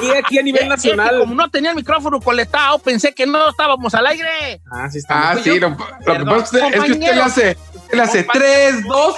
Llegué 0.00 0.18
aquí 0.18 0.38
a 0.38 0.42
nivel 0.42 0.68
nacional. 0.68 1.18
como 1.20 1.34
no 1.34 1.48
tenía 1.50 1.70
el 1.70 1.76
micrófono 1.76 2.20
coletado, 2.20 2.78
pensé 2.78 3.12
que 3.14 3.26
no 3.26 3.50
estábamos 3.50 3.94
al 3.94 4.06
aire. 4.06 4.60
Ah, 4.70 4.88
sí 4.90 4.98
Ah, 5.08 5.30
Pues 5.32 5.44
sí, 5.44 5.50
yo- 5.50 5.60
lo, 5.60 5.68
lo 5.70 5.76
que 5.76 6.24
pasa 6.24 6.68
es 6.68 6.72
que 6.84 6.92
usted- 6.92 7.14
le 7.14 7.22
hace, 7.22 7.56
usted 7.74 7.94
le 7.96 8.02
hace 8.02 8.24
tres, 8.32 8.84
dos 8.84 9.16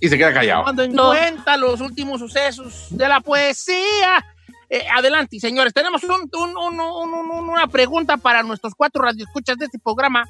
y 0.00 0.08
se 0.08 0.18
queda 0.18 0.32
callado. 0.32 0.62
Tomando 0.62 0.82
en 0.84 0.94
cuenta 0.96 1.56
los 1.56 1.80
últimos 1.80 2.20
sucesos 2.20 2.86
de 2.90 3.08
la 3.08 3.20
poesía. 3.20 4.24
Eh, 4.70 4.86
adelante, 4.96 5.38
señores. 5.38 5.72
Tenemos 5.72 6.02
un- 6.04 6.28
un- 6.32 6.56
un- 6.56 6.80
un- 6.80 7.30
un- 7.30 7.48
una 7.50 7.66
pregunta 7.68 8.16
para 8.16 8.42
nuestros 8.42 8.74
cuatro 8.74 9.02
radioescuchas 9.02 9.56
de 9.58 9.66
este 9.66 9.78
programa, 9.78 10.24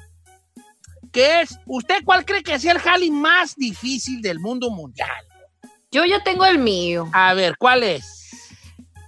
que 1.11 1.41
es, 1.41 1.57
¿usted 1.65 2.03
cuál 2.03 2.25
cree 2.25 2.43
que 2.43 2.59
sea 2.59 2.73
el 2.73 2.79
jali 2.79 3.09
más 3.09 3.55
difícil 3.55 4.21
del 4.21 4.39
mundo 4.39 4.69
mundial? 4.69 5.09
Yo 5.91 6.03
ya 6.05 6.21
tengo 6.23 6.45
el 6.45 6.57
mío. 6.59 7.09
A 7.13 7.33
ver, 7.33 7.55
¿cuál 7.57 7.83
es? 7.83 8.24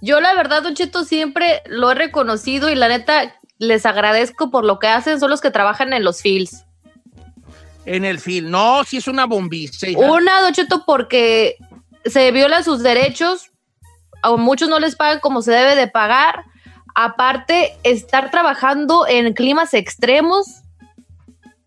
Yo 0.00 0.20
la 0.20 0.34
verdad, 0.34 0.62
Don 0.62 0.74
Cheto, 0.74 1.04
siempre 1.04 1.62
lo 1.66 1.90
he 1.90 1.94
reconocido 1.94 2.70
y 2.70 2.74
la 2.74 2.88
neta 2.88 3.34
les 3.58 3.86
agradezco 3.86 4.50
por 4.50 4.64
lo 4.64 4.78
que 4.78 4.86
hacen. 4.88 5.20
Son 5.20 5.30
los 5.30 5.40
que 5.40 5.50
trabajan 5.50 5.92
en 5.92 6.04
los 6.04 6.22
fields. 6.22 6.64
En 7.84 8.04
el 8.04 8.18
film. 8.18 8.50
No, 8.50 8.84
si 8.84 8.98
es 8.98 9.08
una 9.08 9.26
hija. 9.26 9.98
Una, 9.98 10.40
Don 10.40 10.52
Cheto, 10.52 10.84
porque 10.84 11.56
se 12.04 12.30
violan 12.30 12.64
sus 12.64 12.82
derechos. 12.82 13.50
A 14.22 14.36
muchos 14.36 14.68
no 14.68 14.78
les 14.78 14.96
pagan 14.96 15.20
como 15.20 15.42
se 15.42 15.52
debe 15.52 15.74
de 15.74 15.88
pagar. 15.88 16.44
Aparte, 16.94 17.76
estar 17.84 18.30
trabajando 18.30 19.06
en 19.06 19.32
climas 19.32 19.72
extremos 19.74 20.62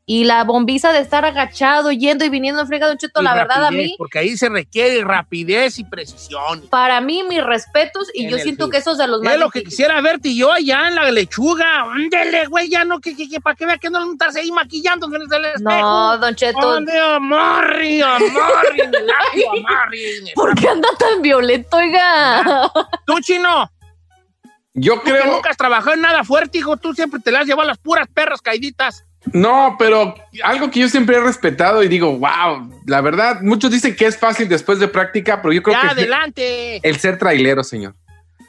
y 0.06 0.24
la 0.26 0.44
bombiza 0.44 0.92
de 0.92 1.00
estar 1.00 1.24
agachado, 1.26 1.92
yendo 1.92 2.26
y 2.26 2.30
viniendo 2.30 2.60
en 2.62 2.68
frega, 2.68 2.88
Don 2.88 2.98
Cheto, 2.98 3.22
Y 3.22 3.24
la 3.24 3.36
verdad 3.36 3.66
a 3.66 3.72
mí, 3.72 3.96
Porque 3.98 4.20
ahí 4.20 4.36
se 4.36 4.50
requiere 4.50 5.04
rapidez 5.04 5.78
y 5.80 5.84
precisión. 5.84 6.68
para 6.70 7.00
mí, 7.02 7.24
mis 7.24 7.42
respetos 7.44 8.10
y 8.14 8.26
En 8.26 8.32
yo 8.32 8.38
siento 8.40 8.70
que 8.70 8.78
esos 8.78 8.98
de 8.98 9.08
los 9.08 9.22
más 9.22 9.34
Es 9.36 9.40
lo 9.40 9.50
que 9.52 9.64
quisiera 9.64 10.02
verte 10.02 10.36
yo 10.36 10.52
allá 10.52 10.88
en 10.88 10.96
la 10.96 11.10
lechuga. 11.12 11.84
Ándele, 11.84 12.48
güey, 12.48 12.68
ya 12.70 12.84
no, 12.84 13.00
que, 13.00 13.16
que, 13.16 13.30
que 13.30 13.40
para 13.40 13.56
que 13.56 13.66
vea 13.66 13.78
que 13.78 13.90
no 13.90 14.12
estarse 14.12 14.40
ahí 14.40 14.52
maquillando 14.52 15.08
en 15.08 15.14
el 15.16 15.46
espejo. 15.46 15.62
No, 15.62 16.18
Don 16.18 16.36
Cheto. 16.36 16.72
Amarri, 16.72 18.02
en 18.02 18.24
el- 20.28 20.34
¿Por 20.36 20.56
qué 20.56 20.68
anda 20.68 20.90
tan 20.98 21.22
violento, 21.22 21.78
oiga? 21.78 22.72
Tú, 23.06 23.20
chino. 23.22 23.70
Yo 24.74 24.96
Tú 24.96 25.02
que 25.04 25.12
creo, 25.12 25.26
nunca 25.28 25.50
has 25.50 25.58
trabajado 25.58 25.94
en 25.94 26.02
nada 26.02 26.24
fuerte, 26.24 26.58
hijo. 26.58 26.78
Tú 26.78 26.94
siempre 26.94 27.20
te 27.20 27.32
las 27.32 27.46
llevas 27.46 27.68
las 27.68 27.78
puras 27.78 28.08
perras 28.14 28.42
caiditas. 28.42 29.06
No, 29.34 29.76
pero 29.78 30.16
algo 30.44 30.72
que 30.72 30.80
yo 30.80 30.90
siempre 30.90 31.18
he 31.18 31.20
respetado 31.20 31.84
y 31.84 31.88
digo, 31.88 32.18
wow, 32.18 32.82
la 32.88 33.02
verdad, 33.02 33.42
muchos 33.42 33.72
dicen 33.72 33.96
que 33.96 34.06
es 34.06 34.18
fácil 34.18 34.50
después 34.50 34.80
de 34.80 34.88
práctica, 34.88 35.42
pero 35.42 35.54
yo 35.54 35.62
creo 35.64 35.76
Ya, 35.76 35.82
que 35.82 36.02
adelante. 36.02 36.80
el 36.88 36.98
ser 36.98 37.18
trailero, 37.18 37.64
señor. 37.64 37.96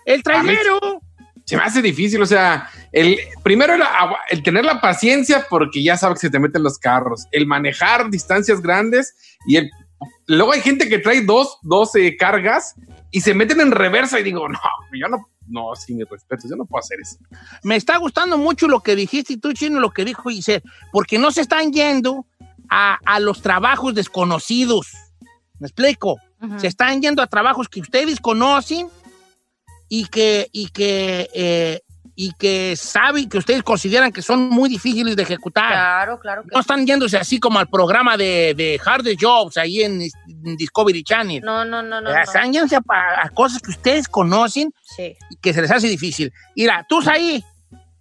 El 0.07 0.23
trailero. 0.23 1.01
Se 1.45 1.57
me 1.57 1.63
hace 1.65 1.83
difícil, 1.83 2.23
o 2.23 2.27
sea, 2.27 2.71
el 2.93 3.19
primero 3.43 3.75
el, 3.75 3.83
el 4.31 4.43
tener 4.43 4.65
la 4.65 4.81
paciencia 4.81 5.45
porque 5.51 5.83
ya 5.83 5.97
sabes 5.97 6.21
que 6.21 6.29
se 6.29 6.31
te 6.31 6.39
meten 6.39 6.63
los 6.63 6.79
carros, 6.79 7.27
el 7.33 7.47
manejar 7.47 8.09
distancias 8.11 8.63
grandes 8.63 9.15
y 9.47 9.57
el 9.57 9.71
luego 10.27 10.53
hay 10.53 10.61
gente 10.61 10.89
que 10.89 10.99
trae 10.99 11.23
dos, 11.23 11.59
dos 11.63 11.95
eh, 11.97 12.17
cargas 12.17 12.75
y 13.11 13.21
se 13.21 13.35
meten 13.35 13.61
en 13.61 13.73
reversa 13.73 14.19
y 14.19 14.23
digo, 14.23 14.49
no, 14.49 14.59
yo 14.93 15.09
no, 15.09 15.29
no, 15.53 15.75
sin 15.77 15.99
mi 15.99 16.05
respeto, 16.05 16.49
yo 16.49 16.57
no 16.57 16.65
puedo 16.65 16.81
hacer 16.81 16.99
eso. 17.01 17.17
Me 17.63 17.77
está 17.77 17.99
gustando 17.99 18.39
mucho 18.39 18.67
lo 18.67 18.81
que 18.81 18.97
dijiste 18.97 19.35
y 19.35 19.37
tú, 19.37 19.53
Chino, 19.53 19.79
lo 19.79 19.91
que 19.91 20.05
dijo 20.05 20.31
Giselle, 20.31 20.63
porque 20.91 21.19
no 21.19 21.31
se 21.31 21.43
están 21.43 21.73
yendo 21.73 22.27
a, 22.69 22.99
a 23.05 23.21
los 23.21 23.43
trabajos 23.43 23.95
desconocidos. 23.95 24.89
¿Me 25.59 25.69
explico? 25.69 26.17
Se 26.57 26.67
están 26.67 27.01
yendo 27.01 27.23
a 27.23 27.29
trabajos 27.29 27.69
que 27.69 27.81
ustedes 27.81 28.19
conocen 28.19 28.89
y 29.89 30.07
que, 30.07 30.49
y 30.51 30.71
que, 30.71 31.31
eh, 31.35 31.83
y 32.15 32.33
que 32.35 32.75
saben, 32.77 33.29
que 33.29 33.39
ustedes 33.39 33.63
consideran 33.63 34.13
que 34.13 34.21
son 34.23 34.49
muy 34.51 34.69
difíciles 34.69 35.17
de 35.17 35.23
ejecutar. 35.23 35.69
Claro, 35.73 36.19
claro. 36.21 36.43
No 36.53 36.61
están 36.61 36.87
yéndose 36.87 37.17
así 37.17 37.41
como 37.41 37.59
al 37.59 37.69
programa 37.69 38.17
de, 38.17 38.53
de 38.57 38.79
Hard 38.85 39.05
Jobs 39.19 39.57
ahí 39.57 39.83
en, 39.83 40.03
en 40.03 40.57
Discovery 40.57 41.03
Channel. 41.03 41.43
No, 41.43 41.65
no, 41.65 41.83
no, 41.83 42.01
no. 42.01 42.11
Eh, 42.11 42.23
Están 42.23 42.53
yéndose 42.53 42.77
a, 42.77 42.81
a 43.23 43.29
cosas 43.31 43.63
que 43.63 43.71
ustedes 43.71 44.09
conocen 44.09 44.73
Sí. 44.83 45.17
y 45.31 45.37
que 45.37 45.55
se 45.55 45.63
les 45.63 45.71
hace 45.71 45.89
difícil. 45.89 46.33
Mira, 46.55 46.85
tú 46.89 47.01
ahí, 47.11 47.43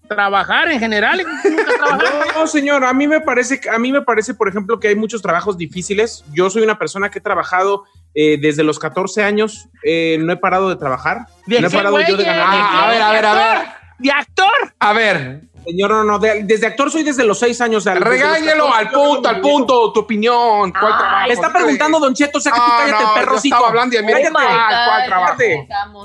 trabajar 0.09 0.69
en 0.71 0.79
general. 0.79 1.21
nunca 1.45 1.63
trabajaste. 1.77 2.33
No, 2.35 2.47
señor, 2.47 2.83
a 2.83 2.93
mí 2.93 3.07
me 3.07 3.21
parece, 3.21 3.61
que- 3.61 3.69
a 3.69 3.79
mí 3.79 3.91
me 3.93 4.01
parece, 4.01 4.33
por 4.33 4.49
ejemplo, 4.49 4.79
que 4.79 4.89
hay 4.89 4.95
muchos 4.95 5.21
trabajos 5.21 5.57
difíciles. 5.57 6.25
Yo 6.33 6.49
soy 6.49 6.63
una 6.63 6.77
persona 6.77 7.09
que 7.09 7.19
he 7.19 7.21
trabajado 7.21 7.85
eh, 8.13 8.37
desde 8.41 8.63
los 8.63 8.77
14 8.77 9.23
años, 9.23 9.69
eh, 9.85 10.17
no 10.19 10.33
he 10.33 10.37
parado 10.37 10.67
de 10.67 10.75
trabajar. 10.75 11.27
¿De 11.47 11.61
no 11.61 11.67
he 11.67 11.71
parado 11.71 11.97
yo 12.01 12.17
de 12.17 12.25
ganar. 12.25 12.49
¿De 12.51 12.57
Ah, 12.59 12.85
a 12.85 12.89
ver, 12.91 13.01
a 13.01 13.11
ver, 13.13 13.25
a 13.25 13.33
ver. 13.33 13.67
¿De 14.01 14.11
actor? 14.11 14.51
A 14.79 14.93
ver, 14.93 15.41
Señor, 15.65 15.91
no, 15.91 16.03
no, 16.03 16.17
de- 16.19 16.43
desde 16.43 16.65
actor 16.67 16.89
soy 16.91 17.03
desde 17.03 17.23
los 17.23 17.37
6 17.39 17.61
años. 17.61 17.85
los 17.85 17.99
regáñelo 17.99 18.65
14 18.71 18.79
al 18.79 18.89
punto, 18.91 19.29
al 19.29 19.41
punto, 19.41 19.93
tu 19.93 19.99
opinión. 20.01 20.71
¿Cuál 20.71 20.93
Ay, 20.93 20.99
trabajo? 20.99 21.27
Me 21.27 21.33
está 21.33 21.53
preguntando 21.53 21.99
Don 21.99 22.13
Cheto, 22.15 22.37
o 22.39 22.41
sea 22.41 22.51
que 22.51 22.57
tú 22.57 22.63
Ah, 22.65 22.77
cállate, 22.79 23.03
no, 23.03 23.09
el 23.09 23.19
perro 23.19 23.31
yo 23.33 23.37
estaba 23.43 23.67
hablando 23.67 23.95
y 23.95 23.97
a 23.99 24.01
mí- 24.01 24.11
Cállate, 24.11 24.29
Oh 24.37 24.41
¿cuál 24.87 25.05
trabajo? 25.05 25.37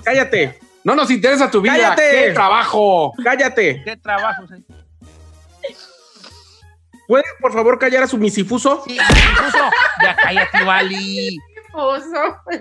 cállate, 0.05 0.59
No 0.85 0.95
nos 0.95 1.11
interesa 1.11 1.51
tu 1.51 1.61
vida. 1.63 1.73
Cállate. 1.73 2.11
¿Qué 2.27 2.33
trabajo? 2.33 3.13
cállate. 3.25 3.83
¿Qué 3.85 3.97
trabajos 3.97 4.53
hay? 4.53 4.63
¿Puede, 7.09 7.25
por 7.41 7.53
favor, 7.53 7.79
callar 7.79 8.03
a 8.03 8.07
su 8.09 8.19
misifuso? 8.19 8.83
Sí, 8.87 8.97
incluso, 8.97 9.59
ya 10.03 10.17
cállate, 10.17 10.65
Vali. 10.65 11.39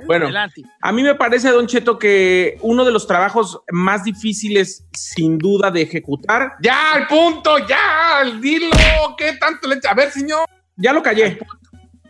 Bueno, 0.06 0.26
Adelante. 0.26 0.62
a 0.82 0.92
mí 0.92 1.02
me 1.04 1.16
parece, 1.16 1.50
Don 1.50 1.68
Cheto, 1.68 1.98
que 1.98 2.58
uno 2.62 2.84
de 2.86 2.92
los 2.92 3.08
trabajos 3.08 3.62
más 3.72 4.04
difíciles, 4.04 4.86
sin 4.94 5.38
duda, 5.38 5.72
de 5.72 5.82
ejecutar, 5.84 6.54
Ya, 6.62 6.94
al 6.94 7.08
punto, 7.08 7.58
ya, 7.60 8.24
dilo. 8.42 8.70
¿Qué 9.18 9.34
tanto 9.40 9.68
le 9.68 9.80
A 9.90 9.94
ver, 9.94 10.12
señor, 10.12 10.46
ya 10.76 10.92
lo 10.94 11.02
callé. 11.02 11.40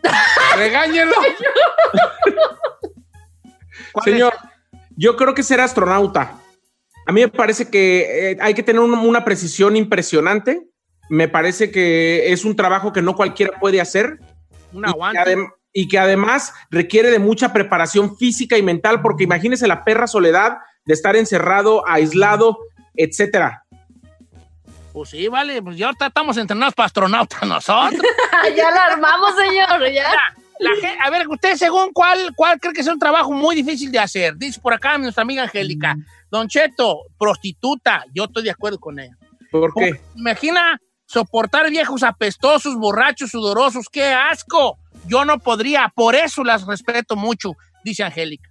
regáñelo. 0.56 1.12
¿Cuál 3.92 4.04
Señor, 4.04 4.32
yo 4.96 5.16
creo 5.16 5.34
que 5.34 5.42
ser 5.42 5.60
astronauta. 5.60 6.38
A 7.06 7.12
mí 7.12 7.20
me 7.20 7.28
parece 7.28 7.70
que 7.70 8.30
eh, 8.32 8.36
hay 8.40 8.54
que 8.54 8.62
tener 8.62 8.80
un- 8.80 8.92
una 8.94 9.24
precisión 9.24 9.76
impresionante. 9.76 10.66
Me 11.08 11.28
parece 11.28 11.70
que 11.70 12.32
es 12.32 12.44
un 12.44 12.56
trabajo 12.56 12.92
que 12.92 13.02
no 13.02 13.14
cualquiera 13.14 13.58
puede 13.60 13.80
hacer 13.80 14.18
Un 14.72 14.86
aguante. 14.86 15.36
Y 15.78 15.88
que 15.88 15.98
además 15.98 16.54
requiere 16.70 17.10
de 17.10 17.18
mucha 17.18 17.52
preparación 17.52 18.16
física 18.16 18.56
y 18.56 18.62
mental, 18.62 19.02
porque 19.02 19.24
imagínese 19.24 19.66
la 19.66 19.84
perra 19.84 20.06
soledad 20.06 20.56
de 20.86 20.94
estar 20.94 21.16
encerrado, 21.16 21.86
aislado, 21.86 22.56
etcétera. 22.94 23.62
Pues 24.94 25.10
sí, 25.10 25.28
vale, 25.28 25.60
pues 25.60 25.76
ya 25.76 25.86
ahorita 25.88 26.06
estamos 26.06 26.38
entrenados 26.38 26.72
para 26.74 26.86
astronautas 26.86 27.42
nosotros. 27.46 28.00
ya 28.56 28.70
la 28.70 28.84
armamos, 28.84 29.34
señor, 29.36 29.92
ya. 29.92 30.10
La 30.60 30.70
gen- 30.80 30.98
a 31.02 31.10
ver, 31.10 31.28
usted 31.28 31.56
según 31.56 31.90
cuál, 31.92 32.32
cuál 32.34 32.58
cree 32.58 32.72
que 32.72 32.80
es 32.80 32.86
un 32.88 32.98
trabajo 32.98 33.30
muy 33.30 33.54
difícil 33.54 33.92
de 33.92 33.98
hacer. 33.98 34.34
Dice 34.38 34.58
por 34.58 34.72
acá 34.72 34.96
nuestra 34.96 35.24
amiga 35.24 35.42
Angélica. 35.42 35.94
Don 36.30 36.48
Cheto, 36.48 37.00
prostituta. 37.18 38.02
Yo 38.14 38.24
estoy 38.24 38.44
de 38.44 38.50
acuerdo 38.52 38.78
con 38.78 38.98
ella. 38.98 39.14
¿Por 39.52 39.74
qué? 39.74 40.00
Imagina 40.14 40.80
soportar 41.04 41.68
viejos 41.68 42.02
apestosos, 42.02 42.76
borrachos, 42.76 43.30
sudorosos. 43.30 43.90
¡Qué 43.92 44.06
asco! 44.06 44.78
Yo 45.08 45.24
no 45.24 45.38
podría. 45.38 45.92
Por 45.94 46.14
eso 46.14 46.42
las 46.44 46.66
respeto 46.66 47.16
mucho, 47.16 47.52
dice 47.84 48.02
Angélica. 48.04 48.50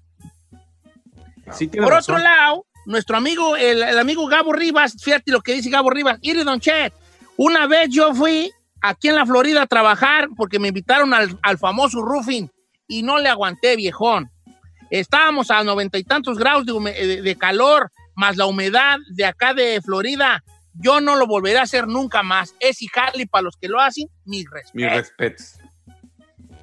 Sí, 1.52 1.68
Por 1.68 1.90
razón. 1.90 2.16
otro 2.16 2.24
lado, 2.24 2.66
nuestro 2.86 3.18
amigo, 3.18 3.56
el, 3.56 3.84
el 3.84 4.00
amigo 4.00 4.26
Gabo 4.28 4.52
Rivas, 4.54 4.96
fíjate 5.02 5.32
lo 5.32 5.42
que 5.42 5.54
dice 5.54 5.70
Gabo 5.70 5.90
Rivas. 5.90 6.18
Iri 6.22 6.44
Don 6.44 6.60
Chet, 6.60 6.94
una 7.38 7.68
vez 7.68 7.90
yo 7.92 8.14
fui 8.16 8.52
aquí 8.82 9.10
en 9.10 9.16
la 9.16 9.26
Florida 9.26 9.64
a 9.64 9.68
trabajar 9.68 10.30
porque 10.36 10.60
me 10.60 10.70
invitaron 10.70 11.14
al, 11.14 11.38
al 11.44 11.58
famoso 11.58 12.02
roofing 12.02 12.50
y 12.88 13.04
no 13.04 13.20
le 13.20 13.30
aguanté, 13.30 13.76
viejón. 13.76 14.32
Estábamos 14.90 15.52
a 15.52 15.64
noventa 15.64 15.98
y 15.98 16.04
tantos 16.04 16.38
grados 16.38 16.66
de- 16.66 17.22
de 17.22 17.36
calor, 17.36 17.92
más 18.16 18.38
la 18.38 18.46
humedad 18.46 18.98
de 19.10 19.26
acá 19.26 19.54
de 19.54 19.82
Florida. 19.82 20.44
Yo 20.74 21.00
no 21.02 21.16
lo 21.16 21.26
volveré 21.28 21.58
a 21.60 21.64
hacer 21.64 21.88
nunca 21.88 22.22
más. 22.24 22.54
Es 22.60 22.82
y 22.82 22.88
Harley 22.94 23.26
para 23.26 23.44
los 23.44 23.56
que 23.58 23.68
lo 23.68 23.80
hacen, 23.80 24.08
mis 24.26 24.46
respetos. 24.50 24.74
Mis 24.76 24.92
respetos. 24.92 25.54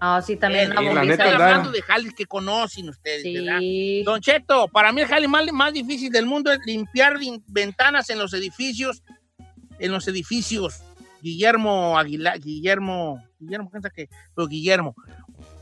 Ah, 0.04 0.20
sí, 0.20 0.36
también 0.36 0.72
Eh, 0.72 0.92
la 0.94 1.04
neta, 1.04 1.32
hablando 1.32 1.70
de 1.70 1.80
jales 1.80 2.12
que 2.12 2.26
conocen 2.26 2.88
ustedes, 2.88 3.22
¿verdad? 3.22 3.60
Sí. 3.60 4.02
Don 4.04 4.20
Cheto, 4.20 4.66
para 4.66 4.90
mí 4.92 5.00
el 5.02 5.06
jale 5.06 5.28
más, 5.28 5.44
más 5.52 5.72
difícil 5.72 6.10
del 6.10 6.26
mundo 6.26 6.50
es 6.50 6.58
limpiar 6.66 7.18
ventanas 7.46 8.10
en 8.10 8.18
los 8.18 8.32
edificios, 8.34 9.04
en 9.78 9.92
los 9.92 10.08
edificios. 10.08 10.80
Guillermo 11.22 11.96
Aguilar, 11.96 12.40
Guillermo, 12.40 13.22
Guillermo, 13.38 13.70
¿quién 13.70 13.80
sabe 13.82 13.94
qué? 13.94 14.08
Pero 14.34 14.48
Guillermo. 14.48 14.96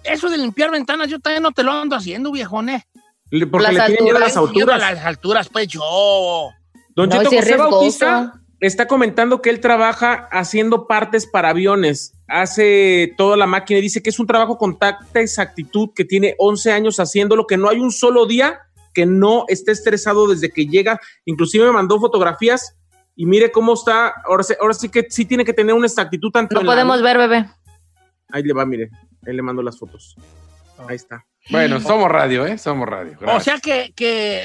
Eso 0.04 0.30
de 0.30 0.38
limpiar 0.38 0.70
ventanas 0.70 1.08
yo 1.08 1.18
también 1.20 1.42
no 1.42 1.52
te 1.52 1.62
lo 1.62 1.72
ando 1.72 1.94
haciendo, 1.96 2.32
viejone. 2.32 2.86
Le- 3.30 3.46
Porque 3.46 3.64
Las 3.66 3.74
le 3.74 3.94
tienen 3.94 4.04
miedo 4.04 4.16
a 4.16 4.20
alturas, 4.24 4.34
las 4.46 4.54
Miedo 4.54 4.70
a 4.70 4.74
alturas. 4.76 4.94
las 4.96 5.04
alturas, 5.04 5.48
pues 5.50 5.68
yo. 5.68 6.48
Don 6.94 7.10
No, 7.10 7.16
Cheto 7.18 7.30
José 7.36 7.56
Bautista. 7.58 8.39
Está 8.60 8.86
comentando 8.86 9.40
que 9.42 9.50
él 9.50 9.60
trabaja 9.60 10.28
haciendo 10.30 10.86
partes 10.86 11.26
para 11.26 11.50
aviones, 11.50 12.14
hace 12.28 13.14
toda 13.16 13.36
la 13.36 13.46
máquina 13.46 13.78
y 13.78 13.82
dice 13.82 14.02
que 14.02 14.10
es 14.10 14.18
un 14.20 14.26
trabajo 14.26 14.58
con 14.58 14.78
tanta 14.78 15.20
exactitud 15.20 15.90
que 15.94 16.04
tiene 16.04 16.34
11 16.38 16.72
años 16.72 16.98
haciéndolo, 17.00 17.46
que 17.46 17.56
no 17.56 17.68
hay 17.68 17.78
un 17.78 17.90
solo 17.92 18.26
día 18.26 18.60
que 18.92 19.06
no 19.06 19.44
esté 19.48 19.72
estresado 19.72 20.28
desde 20.28 20.50
que 20.50 20.66
llega. 20.66 21.00
Inclusive 21.24 21.64
me 21.66 21.72
mandó 21.72 21.98
fotografías 22.00 22.76
y 23.16 23.24
mire 23.26 23.50
cómo 23.52 23.74
está. 23.74 24.12
Ahora, 24.24 24.42
sí- 24.42 24.54
ahora 24.60 24.74
sí 24.74 24.88
que 24.88 25.06
sí 25.08 25.24
tiene 25.24 25.44
que 25.44 25.52
tener 25.52 25.74
una 25.74 25.86
exactitud 25.86 26.30
tanto 26.30 26.54
No 26.56 26.62
la- 26.62 26.66
podemos 26.72 27.00
ver, 27.02 27.16
bebé. 27.18 27.48
Ahí 28.30 28.42
le 28.42 28.52
va, 28.52 28.66
mire. 28.66 28.90
Ahí 29.26 29.34
le 29.34 29.42
mando 29.42 29.62
las 29.62 29.78
fotos. 29.78 30.16
Ahí 30.88 30.96
está. 30.96 31.24
Bueno, 31.48 31.80
somos 31.80 32.08
radio, 32.10 32.46
¿eh? 32.46 32.58
Somos 32.58 32.88
radio. 32.88 33.14
O 33.16 33.20
Gracias. 33.20 33.44
sea 33.44 33.58
que, 33.58 33.92
que 33.96 34.40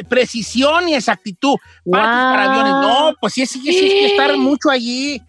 eh, 0.00 0.04
precisión 0.04 0.88
y 0.88 0.94
exactitud. 0.94 1.56
Partes 1.56 1.82
Wow. 1.84 1.94
para 2.02 2.44
aviones. 2.44 2.72
No, 2.72 3.14
pues 3.20 3.32
sí, 3.34 3.46
sí, 3.46 3.60
sí, 3.60 3.72
que 3.88 4.06
estar 4.06 4.36
mucho 4.36 4.68
allí. 4.70 5.22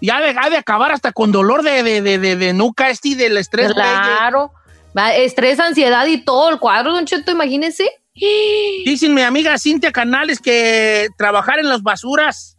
Y 0.00 0.10
ha 0.10 0.20
de, 0.20 0.36
ha 0.40 0.50
de 0.50 0.56
acabar 0.56 0.92
hasta 0.92 1.10
con 1.12 1.32
dolor 1.32 1.62
de, 1.62 1.82
de, 1.82 2.02
de, 2.02 2.18
de, 2.18 2.36
de 2.36 2.52
nuca 2.52 2.90
este 2.90 3.08
y 3.08 3.14
del 3.14 3.36
estrés. 3.38 3.72
Claro. 3.72 4.52
Estrés, 5.16 5.58
ansiedad 5.60 6.06
y 6.06 6.18
todo 6.24 6.50
el 6.50 6.58
cuadro, 6.58 6.92
Don 6.92 7.04
Cheto, 7.06 7.30
imagínese. 7.32 7.88
Dicen 8.84 9.14
mi 9.14 9.22
amiga 9.22 9.56
Cintia 9.58 9.92
Canales 9.92 10.40
que 10.40 11.08
trabajar 11.16 11.58
en 11.60 11.68
las 11.68 11.82
basuras. 11.82 12.56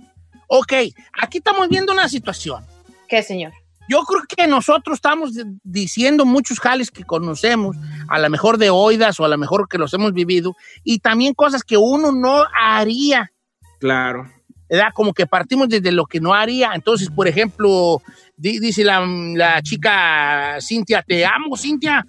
Ok, 0.48 0.74
aquí 1.22 1.38
estamos 1.40 1.68
viendo 1.70 1.92
una 1.94 2.08
situación. 2.10 2.66
¿Qué, 3.08 3.22
señor? 3.24 3.52
Yo 3.90 4.04
creo 4.04 4.22
que 4.28 4.46
nosotros 4.48 4.96
estamos 4.98 5.34
di- 5.34 5.44
diciendo 5.64 6.24
muchos 6.26 6.60
jales 6.60 6.92
que 6.92 7.04
conocemos, 7.04 7.76
a 8.08 8.20
lo 8.20 8.30
mejor 8.30 8.58
de 8.60 8.70
oídas 8.70 9.20
o 9.20 9.26
a 9.26 9.28
lo 9.28 9.38
mejor 9.38 9.68
que 9.68 9.80
los 9.80 9.94
hemos 9.94 10.14
vivido, 10.14 10.56
y 10.84 11.00
también 11.00 11.34
cosas 11.34 11.64
que 11.64 11.76
uno 11.76 12.12
no 12.12 12.44
haría, 12.62 13.32
Claro. 13.80 14.30
¿verdad? 14.70 14.90
Como 14.94 15.14
que 15.14 15.26
partimos 15.26 15.68
desde 15.70 15.92
lo 15.92 16.06
que 16.06 16.20
no 16.22 16.34
haría. 16.36 16.72
Entonces, 16.76 17.10
por 17.10 17.28
ejemplo, 17.28 18.02
di- 18.38 18.60
dice 18.60 18.84
la, 18.84 19.04
la 19.36 19.62
chica 19.64 20.58
Cintia, 20.62 21.02
te 21.02 21.26
amo, 21.26 21.58
Cintia, 21.58 22.06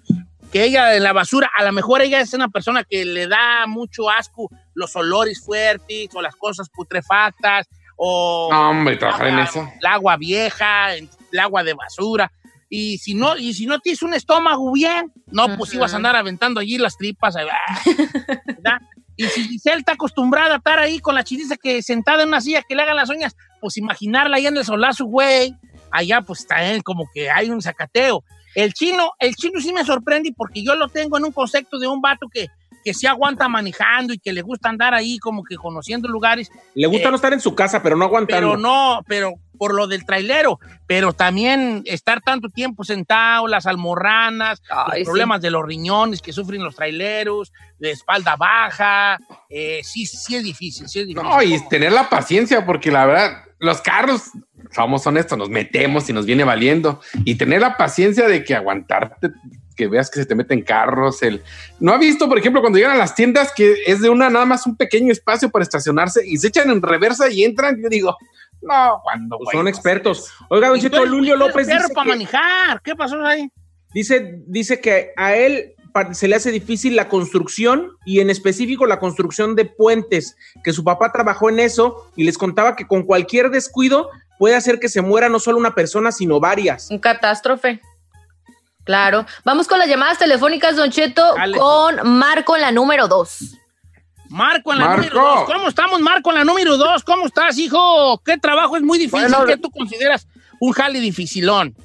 que 0.51 0.65
ella 0.65 0.95
en 0.95 1.01
la 1.03 1.13
basura, 1.13 1.49
a 1.57 1.63
lo 1.63 1.71
mejor 1.71 2.01
ella 2.01 2.19
es 2.21 2.33
una 2.33 2.49
persona 2.49 2.83
que 2.83 3.05
le 3.05 3.25
da 3.27 3.65
mucho 3.67 4.09
asco 4.09 4.49
los 4.75 4.95
olores 4.95 5.41
fuertes 5.43 6.09
o 6.13 6.21
las 6.21 6.35
cosas 6.35 6.69
putrefactas 6.69 7.67
o 7.95 8.49
No, 8.51 8.69
hombre, 8.71 8.97
trabajar 8.97 9.27
en 9.27 9.39
eso. 9.39 9.67
el 9.79 9.85
agua 9.87 10.17
vieja, 10.17 10.89
el 11.31 11.39
agua 11.39 11.63
de 11.63 11.73
basura. 11.73 12.31
Y 12.69 12.99
si 12.99 13.13
no, 13.13 13.37
y 13.37 13.53
si 13.53 13.65
no 13.65 13.79
tienes 13.79 14.01
un 14.01 14.13
estómago 14.13 14.71
bien, 14.71 15.11
no, 15.27 15.57
pues 15.57 15.73
ibas 15.73 15.93
a 15.93 15.97
andar 15.97 16.15
aventando 16.15 16.61
allí 16.61 16.77
las 16.77 16.97
tripas, 16.97 17.35
¿verdad? 17.35 18.79
Y 19.17 19.25
si 19.25 19.43
Giselle 19.43 19.79
está 19.79 19.93
acostumbrada 19.93 20.55
a 20.55 20.57
estar 20.57 20.79
ahí 20.79 20.99
con 20.99 21.13
la 21.15 21.23
chiriza 21.23 21.57
que 21.57 21.81
sentada 21.83 22.23
en 22.23 22.29
una 22.29 22.39
silla 22.39 22.63
que 22.67 22.75
le 22.75 22.83
hagan 22.83 22.95
las 22.95 23.09
uñas, 23.09 23.35
pues 23.59 23.77
imaginarla 23.77 24.37
ahí 24.37 24.47
en 24.47 24.55
el 24.55 24.63
solazo, 24.63 25.05
güey, 25.05 25.53
allá 25.91 26.21
pues 26.21 26.47
también 26.47 26.81
como 26.81 27.09
que 27.13 27.29
hay 27.29 27.49
un 27.49 27.61
zacateo. 27.61 28.23
El 28.55 28.73
chino, 28.73 29.11
el 29.19 29.35
chino 29.35 29.59
sí 29.61 29.73
me 29.73 29.85
sorprende 29.85 30.33
porque 30.35 30.63
yo 30.63 30.75
lo 30.75 30.87
tengo 30.87 31.17
en 31.17 31.25
un 31.25 31.31
concepto 31.31 31.77
de 31.77 31.87
un 31.87 32.01
vato 32.01 32.27
que, 32.33 32.47
que 32.83 32.93
sí 32.93 33.07
aguanta 33.07 33.47
manejando 33.47 34.13
y 34.13 34.19
que 34.19 34.33
le 34.33 34.41
gusta 34.41 34.69
andar 34.69 34.93
ahí 34.93 35.17
como 35.19 35.43
que 35.43 35.55
conociendo 35.55 36.07
lugares, 36.07 36.49
Le 36.73 36.87
gusta 36.87 37.07
Eh, 37.07 37.11
no 37.11 37.15
estar 37.15 37.33
en 37.33 37.39
su 37.41 37.53
casa, 37.55 37.81
pero 37.83 37.95
no 37.95 38.05
aguantando. 38.05 38.51
pero 38.51 38.57
no, 38.57 39.01
pero 39.07 39.33
por 39.57 39.75
lo 39.75 39.85
del 39.85 40.05
trailero, 40.05 40.59
pero 40.87 41.13
también 41.13 41.83
estar 41.85 42.19
tanto 42.21 42.49
tiempo 42.49 42.83
sentado, 42.83 43.47
las 43.47 43.67
almorranas, 43.67 44.59
Ay, 44.69 45.01
los 45.01 45.09
problemas 45.09 45.39
de 45.41 45.51
los 45.51 45.63
riñones 45.63 46.19
que 46.21 46.33
sufren 46.33 46.63
los 46.63 46.75
traileros, 46.75 47.53
de 47.77 47.91
espalda 47.91 48.35
baja, 48.35 49.19
eh, 49.49 49.81
sí, 49.83 50.07
sí 50.07 50.35
es 50.35 50.43
difícil, 50.43 50.89
sí 50.89 51.01
es 51.01 51.07
difícil. 51.07 51.29
No, 51.29 51.43
y 51.43 51.59
tener 51.69 51.91
la 51.91 52.09
paciencia, 52.09 52.65
porque 52.65 52.89
la 52.91 53.05
verdad, 53.05 53.43
los 53.59 53.81
carros, 53.81 54.31
somos 54.71 55.05
honestos, 55.05 55.37
nos 55.37 55.49
metemos 55.49 56.09
y 56.09 56.13
nos 56.13 56.25
viene 56.25 56.43
valiendo. 56.43 56.99
Y 57.25 57.35
tener 57.35 57.61
la 57.61 57.77
paciencia 57.77 58.27
de 58.27 58.43
que 58.43 58.55
aguantarte, 58.55 59.29
que 59.81 59.87
veas 59.87 60.11
que 60.11 60.19
se 60.19 60.27
te 60.27 60.35
meten 60.35 60.61
carros. 60.61 61.23
El... 61.23 61.41
No 61.79 61.91
ha 61.91 61.97
visto, 61.97 62.29
por 62.29 62.37
ejemplo, 62.37 62.61
cuando 62.61 62.77
llegan 62.77 62.93
a 62.93 62.99
las 62.99 63.15
tiendas 63.15 63.51
que 63.51 63.77
es 63.87 63.99
de 63.99 64.09
una 64.09 64.29
nada 64.29 64.45
más 64.45 64.67
un 64.67 64.75
pequeño 64.77 65.11
espacio 65.11 65.49
para 65.49 65.63
estacionarse 65.63 66.21
y 66.23 66.37
se 66.37 66.49
echan 66.49 66.69
en 66.69 66.83
reversa 66.83 67.31
y 67.31 67.43
entran. 67.43 67.81
Yo 67.81 67.89
digo, 67.89 68.15
no, 68.61 69.01
cuando 69.03 69.39
Pues 69.39 69.49
son 69.51 69.67
expertos. 69.67 70.31
Oiga, 70.49 70.67
Don 70.69 70.79
Cheto, 70.79 71.03
Lulio 71.03 71.35
López 71.35 71.65
perro 71.65 71.81
dice 71.81 71.93
para 71.95 72.03
que- 72.05 72.09
manejar. 72.11 72.81
¿Qué 72.83 72.95
pasó 72.95 73.25
ahí? 73.25 73.49
Dice, 73.91 74.43
dice 74.45 74.79
que 74.79 75.13
a 75.17 75.35
él 75.35 75.73
se 76.11 76.27
le 76.27 76.35
hace 76.35 76.51
difícil 76.51 76.95
la 76.95 77.09
construcción 77.09 77.93
y 78.05 78.19
en 78.19 78.29
específico 78.29 78.85
la 78.85 78.99
construcción 78.99 79.55
de 79.55 79.65
puentes, 79.65 80.37
que 80.63 80.73
su 80.73 80.83
papá 80.83 81.11
trabajó 81.11 81.49
en 81.49 81.59
eso 81.59 82.09
y 82.15 82.23
les 82.23 82.37
contaba 82.37 82.75
que 82.75 82.85
con 82.85 83.01
cualquier 83.03 83.49
descuido 83.49 84.09
puede 84.37 84.55
hacer 84.55 84.79
que 84.79 84.89
se 84.89 85.01
muera 85.01 85.27
no 85.27 85.39
solo 85.39 85.57
una 85.57 85.73
persona, 85.75 86.11
sino 86.11 86.39
varias. 86.39 86.89
Un 86.91 86.99
catástrofe. 86.99 87.81
Claro. 88.83 89.25
Vamos 89.43 89.67
con 89.67 89.79
las 89.79 89.87
llamadas 89.87 90.17
telefónicas, 90.17 90.75
Don 90.75 90.89
Cheto, 90.89 91.35
Dale. 91.35 91.57
con 91.57 91.99
Marco 92.17 92.55
en 92.55 92.61
la 92.61 92.71
número 92.71 93.07
2. 93.07 93.57
Marco 94.29 94.71
en 94.71 94.79
la 94.79 94.85
Marco. 94.85 95.01
número 95.03 95.21
dos. 95.21 95.43
¿Cómo 95.45 95.67
estamos, 95.67 95.99
Marco, 95.99 96.29
en 96.31 96.37
la 96.37 96.43
número 96.45 96.77
dos? 96.77 97.03
¿Cómo 97.03 97.25
estás, 97.25 97.57
hijo? 97.57 98.17
¿Qué 98.23 98.37
trabajo 98.37 98.77
es 98.77 98.81
muy 98.81 98.97
difícil? 98.97 99.27
Bueno, 99.29 99.45
¿Qué 99.45 99.57
tú 99.57 99.69
consideras 99.69 100.25
un 100.59 100.71
jale 100.71 100.99
dificilón? 101.01 101.75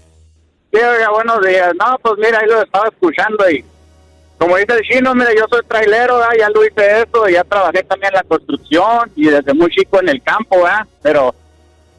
Sí, 0.73 0.79
oiga, 0.81 1.11
buenos 1.11 1.45
días. 1.45 1.73
No, 1.79 1.99
pues 2.01 2.15
mira, 2.19 2.39
ahí 2.39 2.47
lo 2.49 2.63
estaba 2.63 2.87
escuchando 2.89 3.51
y 3.51 3.65
como 4.39 4.57
dice 4.59 4.75
el 4.75 4.83
chino, 4.83 5.15
mira, 5.15 5.31
yo 5.37 5.47
soy 5.51 5.63
trailero, 5.67 6.19
¿verdad? 6.19 6.33
ya 6.39 6.51
lo 6.51 6.65
hice 6.65 7.01
eso, 7.03 7.29
ya 7.29 7.43
trabajé 7.43 7.83
también 7.83 8.13
en 8.13 8.17
la 8.19 8.23
construcción 8.23 9.11
y 9.17 9.25
desde 9.27 9.55
muy 9.55 9.71
chico 9.71 9.99
en 10.01 10.11
el 10.11 10.23
campo, 10.23 10.63
¿verdad? 10.63 10.87
Pero 11.03 11.35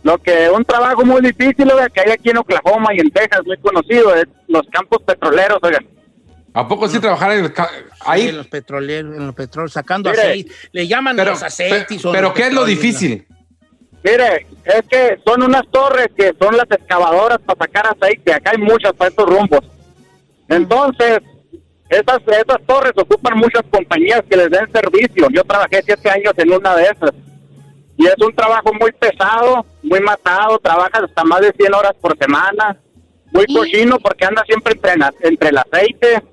lo 0.07 0.17
que 0.19 0.49
un 0.49 0.63
trabajo 0.63 1.03
muy 1.05 1.21
difícil, 1.21 1.69
oiga, 1.71 1.89
que 1.89 1.99
hay 2.01 2.11
aquí 2.11 2.29
en 2.29 2.37
Oklahoma 2.37 2.89
y 2.95 2.99
en 2.99 3.11
Texas, 3.11 3.41
muy 3.45 3.57
conocido, 3.57 4.15
es 4.15 4.25
los 4.47 4.63
campos 4.71 4.99
petroleros, 5.05 5.59
oiga. 5.61 5.79
¿A 6.53 6.67
poco 6.67 6.87
sí 6.87 6.99
trabajar 6.99 7.33
en 7.33 7.45
el 7.45 7.53
ahí? 8.05 8.29
En 8.29 8.37
los 8.37 8.47
petroleros, 8.47 9.15
en 9.17 9.25
los 9.27 9.35
petróleos, 9.35 9.73
sacando 9.73 10.09
Mire, 10.09 10.21
aceite. 10.23 10.51
Le 10.71 10.87
llaman 10.87 11.15
Pero, 11.17 11.31
los 11.31 11.43
aceites. 11.43 12.01
pe- 12.01 12.09
pero 12.11 12.33
¿qué 12.33 12.43
es 12.47 12.53
lo 12.53 12.63
difícil? 12.65 13.27
Mire, 14.03 14.47
es 14.63 14.81
que 14.89 15.19
son 15.25 15.43
unas 15.43 15.63
torres 15.71 16.07
que 16.17 16.33
son 16.39 16.55
las 16.55 16.65
excavadoras 16.71 17.39
para 17.45 17.59
sacar 17.59 17.87
aceite. 17.87 18.33
Acá 18.33 18.51
hay 18.51 18.59
muchas 18.59 18.93
para 18.93 19.09
estos 19.09 19.27
rumbos. 19.29 19.59
Entonces, 20.47 21.19
esas, 21.89 22.19
esas 22.25 22.61
torres 22.65 22.93
ocupan 22.95 23.37
muchas 23.37 23.63
compañías 23.69 24.21
que 24.29 24.37
les 24.37 24.49
den 24.49 24.71
servicio. 24.71 25.27
Yo 25.33 25.43
trabajé 25.43 25.81
siete 25.85 26.09
años 26.09 26.33
en 26.37 26.53
una 26.53 26.75
de 26.75 26.83
esas. 26.83 27.11
Y 27.97 28.05
es 28.05 28.15
un 28.23 28.33
trabajo 28.35 28.71
muy 28.79 28.91
pesado, 28.91 29.65
muy 29.83 29.99
matado. 29.99 30.59
Trabajas 30.59 31.03
hasta 31.03 31.23
más 31.23 31.41
de 31.41 31.51
100 31.57 31.73
horas 31.73 31.93
por 31.99 32.17
semana. 32.17 32.77
Muy 33.33 33.45
cochino 33.47 33.97
porque 33.99 34.25
andas 34.25 34.45
siempre 34.45 34.73
entre, 34.73 34.97
la- 34.97 35.13
entre 35.21 35.49
el 35.49 35.57
aceite. 35.57 36.23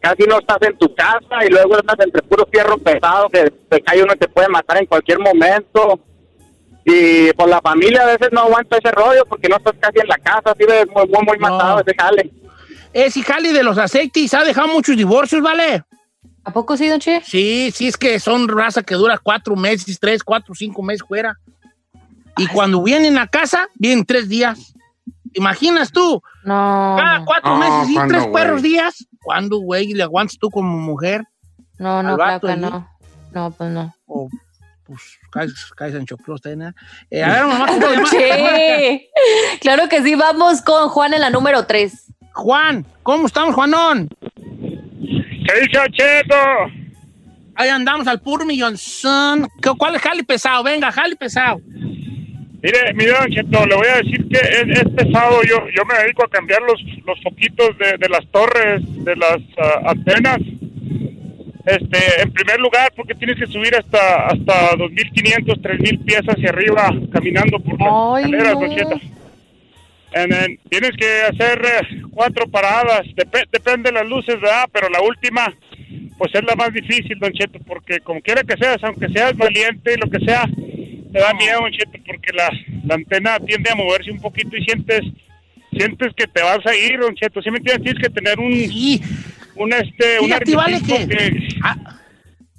Casi 0.00 0.24
no 0.24 0.38
estás 0.38 0.58
en 0.62 0.76
tu 0.78 0.94
casa 0.94 1.44
y 1.46 1.50
luego 1.50 1.74
andas 1.76 1.96
entre 2.00 2.22
puro 2.22 2.46
fierro 2.50 2.78
pesado 2.78 3.28
que 3.28 3.50
te 3.68 3.80
cae 3.80 4.02
uno 4.02 4.12
y 4.14 4.18
te 4.18 4.28
puede 4.28 4.48
matar 4.48 4.78
en 4.78 4.86
cualquier 4.86 5.18
momento. 5.18 6.00
Y 6.84 7.32
por 7.34 7.48
la 7.48 7.60
familia 7.60 8.02
a 8.02 8.06
veces 8.06 8.28
no 8.32 8.42
aguanta 8.42 8.78
ese 8.78 8.90
rollo 8.92 9.24
porque 9.28 9.48
no 9.48 9.56
estás 9.56 9.74
casi 9.80 9.98
en 10.00 10.08
la 10.08 10.16
casa, 10.18 10.52
así 10.52 10.64
ves 10.66 10.86
muy, 10.94 11.06
muy, 11.08 11.24
muy 11.26 11.38
matado 11.38 11.80
ese 11.80 11.94
jale. 11.98 12.30
Ese 12.92 13.22
jale 13.22 13.52
de 13.52 13.62
los 13.62 13.76
aceites 13.76 14.32
ha 14.34 14.42
dejado 14.44 14.68
muchos 14.68 14.96
divorcios, 14.96 15.42
¿vale? 15.42 15.82
¿A 16.48 16.50
poco 16.50 16.78
sí, 16.78 16.88
Don 16.88 16.98
Che? 16.98 17.20
Sí, 17.26 17.70
sí, 17.74 17.88
es 17.88 17.98
que 17.98 18.18
son 18.18 18.48
raza 18.48 18.82
que 18.82 18.94
dura 18.94 19.18
cuatro 19.18 19.54
meses, 19.54 20.00
tres, 20.00 20.24
cuatro, 20.24 20.54
cinco 20.54 20.82
meses 20.82 21.06
fuera. 21.06 21.36
Y 22.38 22.46
cuando 22.46 22.82
vienen 22.82 23.18
a 23.18 23.26
casa, 23.26 23.68
vienen 23.74 24.06
tres 24.06 24.30
días. 24.30 24.72
¿Te 25.30 25.40
imaginas 25.40 25.92
tú? 25.92 26.22
No. 26.44 26.96
Cada 26.98 27.22
cuatro 27.26 27.50
No, 27.50 27.58
meses 27.58 27.90
y 27.90 27.94
¿cuándo, 27.96 28.14
tres 28.14 28.26
perros 28.28 28.62
días. 28.62 29.06
¿Cuándo, 29.22 29.58
güey, 29.58 29.92
le 29.92 30.02
aguantas 30.02 30.38
tú 30.38 30.48
como 30.48 30.74
mujer? 30.78 31.22
No, 31.76 32.02
no, 32.02 32.16
claro 32.16 32.40
que 32.40 32.56
no. 32.56 32.88
No, 33.34 33.50
pues 33.50 33.70
no. 33.70 33.94
O, 34.06 34.30
pues, 34.84 35.02
caes, 35.30 35.52
caes 35.76 35.94
en 35.96 36.06
choclos, 36.06 36.40
¿eh? 36.46 36.56
Eh, 37.10 37.22
a 37.22 37.28
ver, 37.28 37.44
mamá. 37.44 37.66
Che. 38.10 39.10
Claro 39.60 39.86
que 39.90 40.02
sí, 40.02 40.14
vamos 40.14 40.62
con 40.62 40.88
Juan 40.88 41.12
en 41.12 41.20
la 41.20 41.28
número 41.28 41.66
3. 41.66 42.06
Juan, 42.32 42.86
¿cómo 43.02 43.26
estamos, 43.26 43.54
Juanón? 43.54 44.08
¿Qué 45.48 45.60
dice 45.62 45.78
Cheto? 45.92 46.34
Ahí 47.54 47.70
andamos 47.70 48.06
al 48.06 48.20
puro 48.20 48.44
millonzón. 48.44 49.48
¿Qué- 49.62 49.70
¿Cuál 49.76 49.94
es 49.96 50.02
jale 50.02 50.22
pesado? 50.22 50.62
Venga, 50.62 50.92
jale 50.92 51.16
pesado. 51.16 51.60
Mire, 52.62 52.92
mire, 52.94 53.12
Don 53.12 53.30
Cheto, 53.30 53.66
le 53.66 53.74
voy 53.76 53.86
a 53.86 53.96
decir 53.96 54.28
que 54.28 54.36
es, 54.38 54.78
es 54.80 54.88
pesado. 54.94 55.42
Yo, 55.44 55.56
yo 55.74 55.84
me 55.86 55.98
dedico 56.02 56.24
a 56.24 56.28
cambiar 56.28 56.60
los, 56.62 56.80
los 57.06 57.18
foquitos 57.22 57.70
de, 57.78 57.96
de 57.98 58.08
las 58.08 58.26
torres, 58.30 58.82
de 59.04 59.16
las 59.16 59.38
ah, 59.58 59.90
antenas. 59.90 60.38
Este, 61.66 62.22
en 62.22 62.32
primer 62.32 62.58
lugar, 62.60 62.92
porque 62.96 63.14
tienes 63.14 63.36
que 63.38 63.46
subir 63.46 63.74
hasta 63.74 64.26
hasta 64.26 64.72
2.500, 64.76 65.60
3.000 65.60 66.04
pies 66.04 66.22
hacia 66.26 66.48
arriba 66.50 66.90
caminando 67.12 67.58
por 67.60 67.78
las 67.78 67.88
Ay, 67.90 68.24
escaleras, 68.24 68.54
no. 68.54 69.17
And 70.14 70.32
then 70.32 70.58
tienes 70.70 70.92
que 70.96 71.22
hacer 71.22 71.62
eh, 71.64 72.02
cuatro 72.10 72.48
paradas. 72.48 73.06
Dep- 73.14 73.48
depende 73.52 73.90
de 73.90 73.98
las 74.00 74.08
luces, 74.08 74.40
¿verdad? 74.40 74.66
Pero 74.72 74.88
la 74.88 75.00
última, 75.02 75.52
pues 76.16 76.34
es 76.34 76.42
la 76.44 76.54
más 76.56 76.72
difícil, 76.72 77.18
Don 77.18 77.32
Cheto, 77.32 77.58
porque 77.66 78.00
como 78.00 78.20
quiera 78.22 78.42
que 78.42 78.56
seas, 78.56 78.78
aunque 78.82 79.08
seas 79.10 79.36
valiente 79.36 79.94
y 79.94 79.96
lo 79.98 80.10
que 80.10 80.24
sea, 80.24 80.44
te 81.12 81.18
da 81.18 81.34
miedo, 81.34 81.60
Don 81.60 81.72
Cheto, 81.72 81.98
porque 82.06 82.32
la, 82.32 82.50
la 82.84 82.94
antena 82.94 83.38
tiende 83.40 83.70
a 83.70 83.74
moverse 83.74 84.10
un 84.10 84.20
poquito 84.20 84.56
y 84.56 84.64
sientes 84.64 85.00
sientes 85.70 86.12
que 86.16 86.26
te 86.26 86.42
vas 86.42 86.64
a 86.66 86.74
ir, 86.74 86.98
Don 86.98 87.14
Cheto. 87.14 87.42
¿Sí 87.42 87.50
me 87.50 87.58
entiendes? 87.58 87.84
Tienes 87.84 88.02
que 88.02 88.10
tener 88.10 88.38
un... 88.38 88.52
Un, 89.60 89.72
este, 89.72 90.20
un 90.20 90.30
vale 90.54 90.80
que 90.80 91.38
ha- 91.64 91.98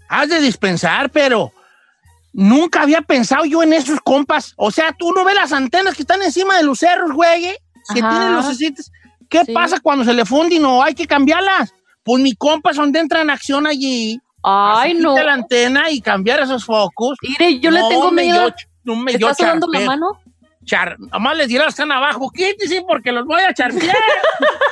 has 0.10 0.28
de 0.30 0.42
dispensar, 0.42 1.10
pero 1.10 1.52
nunca 2.34 2.82
había 2.82 3.02
pensado 3.02 3.46
yo 3.46 3.64
en 3.64 3.74
esos 3.74 4.00
compas. 4.02 4.54
O 4.58 4.72
sea, 4.72 4.94
tú 4.98 5.12
no 5.14 5.24
ves 5.26 5.36
las 5.36 5.52
antenas 5.52 5.96
que 5.96 6.04
están 6.04 6.22
encima 6.22 6.58
de 6.58 6.64
los 6.64 6.80
cerros, 6.80 7.12
güey, 7.12 7.46
eh, 7.46 7.58
que 7.94 8.00
Ajá. 8.02 8.10
tienen 8.10 8.36
los 8.36 8.46
aceites. 8.46 8.92
¿Qué 9.30 9.44
Sí. 9.46 9.54
pasa 9.54 9.80
cuando 9.80 10.04
se 10.06 10.14
le 10.14 10.26
funde 10.26 10.56
y 10.56 10.60
no 10.60 10.84
hay 10.84 10.94
que 10.96 11.06
cambiarlas? 11.08 11.74
Pues 12.04 12.22
mi 12.24 12.34
compa 12.36 12.72
es 12.72 12.78
donde 12.78 13.00
entra 13.00 13.22
en 13.22 13.30
acción 13.30 13.68
allí. 13.68 14.20
Ay, 14.42 14.94
no. 14.94 15.16
la 15.18 15.34
antena 15.34 15.92
y 15.92 16.00
cambiar 16.02 16.40
esos 16.40 16.64
focos. 16.64 17.18
Mire, 17.22 17.60
yo 17.60 17.72
le 17.72 17.82
tengo 17.90 18.10
miedo. 18.12 18.48
yo- 18.48 18.56
no 18.86 18.96
me 18.96 19.12
¿Te 19.12 19.20
yo 19.20 19.30
está 19.30 19.44
sudando 19.46 19.68
la 19.68 19.82
mano? 19.82 20.08
Char, 20.66 20.96
nomás 21.00 21.36
les 21.38 21.48
que 21.50 21.56
están 21.58 21.92
abajo, 21.92 22.30
quítense 22.32 22.82
porque 22.88 23.12
los 23.12 23.26
voy 23.26 23.42
a 23.42 23.54
charpear. 23.54 23.96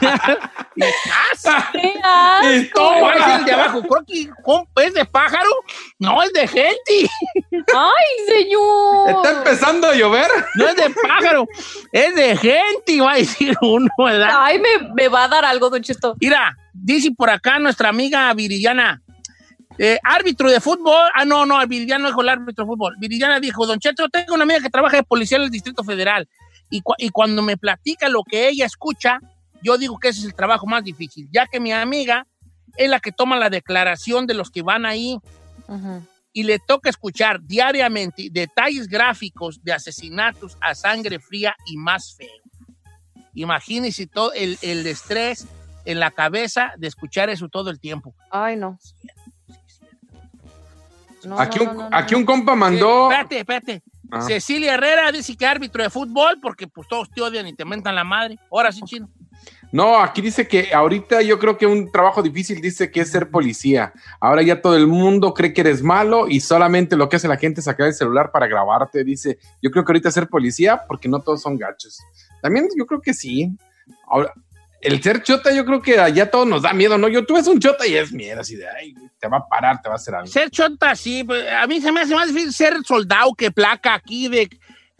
¡Qué! 1.72 2.70
¿Cuál 2.72 3.18
es 3.18 3.38
el 3.38 3.44
de 3.44 3.52
abajo? 3.52 3.82
Creo 3.82 4.04
que 4.06 4.84
es 4.86 4.94
de 4.94 5.04
pájaro. 5.04 5.50
No, 5.98 6.22
es 6.22 6.32
de 6.32 6.46
gente. 6.48 7.10
¡Ay, 7.52 8.26
señor! 8.28 9.10
Está 9.10 9.30
empezando 9.38 9.88
a 9.88 9.94
llover. 9.94 10.28
No 10.56 10.66
es 10.68 10.76
de 10.76 10.90
pájaro, 11.08 11.46
es 11.92 12.14
de 12.14 12.36
gente, 12.36 13.00
va 13.00 13.12
a 13.12 13.16
decir 13.16 13.56
uno, 13.62 13.88
¿verdad? 13.98 14.28
Ay, 14.32 14.58
me, 14.58 14.88
me 14.94 15.08
va 15.08 15.24
a 15.24 15.28
dar 15.28 15.44
algo, 15.44 15.70
Don 15.70 15.82
Cheto. 15.82 16.14
Mira, 16.20 16.56
dice 16.72 17.10
por 17.16 17.30
acá 17.30 17.58
nuestra 17.58 17.88
amiga 17.88 18.32
Viridiana. 18.34 19.00
eh, 19.78 19.98
árbitro 20.04 20.50
de 20.50 20.60
fútbol. 20.60 21.08
Ah, 21.14 21.24
no, 21.24 21.44
no, 21.46 21.64
Viridiana 21.66 22.02
no 22.02 22.08
dijo 22.08 22.22
el 22.22 22.28
árbitro 22.28 22.64
de 22.64 22.68
fútbol. 22.68 22.94
Viridiana 22.98 23.40
dijo, 23.40 23.66
Don 23.66 23.78
Cheto, 23.80 24.08
tengo 24.08 24.34
una 24.34 24.44
amiga 24.44 24.60
que 24.60 24.70
trabaja 24.70 24.96
de 24.96 25.02
policía 25.02 25.36
en 25.38 25.44
el 25.44 25.50
Distrito 25.50 25.82
Federal. 25.84 26.28
Y, 26.70 26.80
cu- 26.80 26.94
y 26.98 27.10
cuando 27.10 27.42
me 27.42 27.56
platica 27.56 28.08
lo 28.08 28.22
que 28.24 28.48
ella 28.48 28.66
escucha, 28.66 29.18
yo 29.64 29.78
digo 29.78 29.98
que 29.98 30.08
ese 30.08 30.20
es 30.20 30.26
el 30.26 30.34
trabajo 30.34 30.66
más 30.66 30.84
difícil, 30.84 31.28
ya 31.32 31.46
que 31.46 31.58
mi 31.58 31.72
amiga 31.72 32.26
es 32.76 32.90
la 32.90 33.00
que 33.00 33.12
toma 33.12 33.38
la 33.38 33.48
declaración 33.48 34.26
de 34.26 34.34
los 34.34 34.50
que 34.50 34.62
van 34.62 34.84
ahí 34.84 35.18
y 36.32 36.42
le 36.42 36.58
toca 36.58 36.90
escuchar 36.90 37.40
diariamente 37.40 38.28
detalles 38.30 38.88
gráficos 38.88 39.62
de 39.62 39.72
asesinatos 39.72 40.58
a 40.60 40.74
sangre 40.74 41.18
fría 41.18 41.56
y 41.66 41.76
más 41.78 42.14
feo. 42.14 42.28
Imagínense 43.32 44.06
todo 44.06 44.32
el, 44.34 44.58
el 44.60 44.86
estrés 44.86 45.46
en 45.86 45.98
la 45.98 46.10
cabeza 46.10 46.72
de 46.76 46.88
escuchar 46.88 47.30
eso 47.30 47.48
todo 47.48 47.70
el 47.70 47.80
tiempo. 47.80 48.14
Ay, 48.30 48.56
no. 48.56 48.78
No, 51.24 51.40
Aquí, 51.40 51.58
no, 51.58 51.70
un, 51.70 51.76
no, 51.78 51.88
no, 51.88 51.96
aquí 51.96 52.14
un 52.14 52.26
compa 52.26 52.54
mandó. 52.54 53.10
Espérate, 53.10 53.38
espérate. 53.38 53.82
Ah. 54.10 54.20
Cecilia 54.20 54.74
Herrera 54.74 55.10
dice 55.10 55.34
que 55.36 55.46
árbitro 55.46 55.82
de 55.82 55.88
fútbol 55.88 56.38
porque 56.40 56.66
pues 56.66 56.86
todos 56.86 57.10
te 57.10 57.22
odian 57.22 57.46
y 57.46 57.54
te 57.54 57.64
mentan 57.64 57.94
la 57.94 58.04
madre. 58.04 58.38
Ahora 58.50 58.70
sí, 58.72 58.82
chino. 58.84 59.08
No, 59.72 59.98
aquí 59.98 60.20
dice 60.20 60.46
que 60.46 60.72
ahorita 60.72 61.22
yo 61.22 61.38
creo 61.40 61.58
que 61.58 61.66
un 61.66 61.90
trabajo 61.90 62.22
difícil 62.22 62.60
dice 62.60 62.92
que 62.92 63.00
es 63.00 63.10
ser 63.10 63.28
policía. 63.28 63.92
Ahora 64.20 64.42
ya 64.42 64.62
todo 64.62 64.76
el 64.76 64.86
mundo 64.86 65.34
cree 65.34 65.52
que 65.52 65.62
eres 65.62 65.82
malo 65.82 66.28
y 66.28 66.38
solamente 66.38 66.96
lo 66.96 67.08
que 67.08 67.16
hace 67.16 67.26
la 67.26 67.36
gente 67.36 67.60
es 67.60 67.64
sacar 67.64 67.88
el 67.88 67.94
celular 67.94 68.30
para 68.30 68.46
grabarte. 68.46 69.02
Dice, 69.02 69.38
yo 69.60 69.72
creo 69.72 69.84
que 69.84 69.90
ahorita 69.90 70.12
ser 70.12 70.28
policía 70.28 70.82
porque 70.86 71.08
no 71.08 71.20
todos 71.20 71.42
son 71.42 71.58
gachos. 71.58 71.98
También 72.40 72.68
yo 72.76 72.86
creo 72.86 73.00
que 73.00 73.12
sí. 73.14 73.50
Ahora, 74.06 74.32
el 74.80 75.02
ser 75.02 75.22
chota 75.22 75.52
yo 75.52 75.64
creo 75.64 75.82
que 75.82 75.96
ya 76.14 76.30
todo 76.30 76.44
nos 76.44 76.62
da 76.62 76.72
miedo, 76.72 76.96
¿no? 76.98 77.08
Yo 77.08 77.24
tú 77.24 77.34
ves 77.34 77.48
un 77.48 77.58
chota 77.58 77.86
y 77.86 77.96
es 77.96 78.12
miedo, 78.12 78.42
así 78.42 78.54
de, 78.54 78.68
ay, 78.68 78.94
te 79.18 79.26
va 79.26 79.38
a 79.38 79.48
parar, 79.48 79.80
te 79.82 79.88
va 79.88 79.94
a 79.94 79.96
hacer 79.96 80.14
algo. 80.14 80.26
Ser 80.28 80.50
chota, 80.50 80.94
sí. 80.94 81.24
pues, 81.24 81.50
A 81.50 81.66
mí 81.66 81.80
se 81.80 81.90
me 81.90 82.02
hace 82.02 82.14
más 82.14 82.28
difícil 82.28 82.52
ser 82.52 82.76
soldado 82.84 83.34
que 83.34 83.50
placa 83.50 83.94
aquí, 83.94 84.28
de 84.28 84.48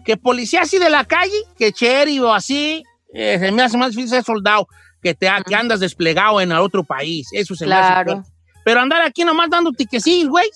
que 0.04 0.16
policía 0.16 0.62
así 0.62 0.78
de 0.78 0.90
la 0.90 1.04
calle, 1.04 1.36
que 1.56 1.70
cherry 1.70 2.18
o 2.18 2.32
así. 2.32 2.82
Eh, 3.14 3.38
se 3.38 3.50
me 3.52 3.62
hace 3.62 3.76
más 3.78 3.90
difícil 3.90 4.10
ser 4.10 4.24
soldado 4.24 4.66
que, 5.00 5.14
te, 5.14 5.30
que 5.46 5.54
andas 5.54 5.80
desplegado 5.80 6.40
en 6.40 6.52
otro 6.52 6.84
país. 6.84 7.28
Eso 7.32 7.54
se 7.54 7.66
me 7.66 7.74
hace 7.74 7.92
Claro. 7.92 8.12
fuerte. 8.12 8.30
Pero 8.64 8.80
andar 8.80 9.02
aquí 9.02 9.24
nomás 9.24 9.48
dando 9.50 9.72
tiquecillos, 9.72 10.28
güey. 10.28 10.48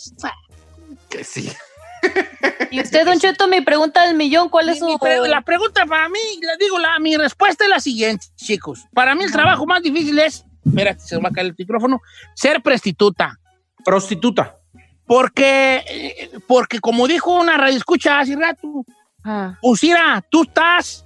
Que 1.09 1.25
sí. 1.25 1.51
Y 2.71 2.81
usted, 2.81 3.05
Don 3.05 3.19
Cheto, 3.19 3.49
me 3.49 3.63
pregunta 3.63 4.07
del 4.07 4.17
millón, 4.17 4.49
¿cuál 4.51 4.69
es 4.69 4.79
su...? 4.79 4.99
Pre- 5.01 5.27
la 5.29 5.41
pregunta 5.43 5.85
para 5.87 6.09
mí, 6.09 6.19
le 6.41 6.57
digo, 6.65 6.79
la, 6.79 6.99
mi 7.01 7.17
respuesta 7.17 7.65
es 7.65 7.71
la 7.71 7.81
siguiente, 7.81 8.27
chicos. 8.37 8.85
Para 8.95 9.15
mí 9.15 9.25
el 9.25 9.33
trabajo 9.33 9.67
más 9.67 9.83
difícil 9.83 10.19
es, 10.19 10.45
espérate, 10.65 11.01
se 11.01 11.17
me 11.17 11.23
va 11.23 11.29
a 11.31 11.33
caer 11.33 11.47
el 11.49 11.55
micrófono, 11.59 12.01
ser 12.35 12.63
prostituta. 12.63 13.39
Prostituta. 13.85 14.55
Porque, 15.07 15.83
eh, 15.89 16.31
porque 16.47 16.79
como 16.81 17.09
dijo 17.09 17.33
una 17.35 17.57
radio 17.57 17.77
escucha 17.77 18.21
hace 18.21 18.37
rato, 18.37 18.85
Ah. 19.25 19.59
pues 19.61 19.83
mira, 19.83 20.25
tú 20.31 20.43
estás 20.43 21.05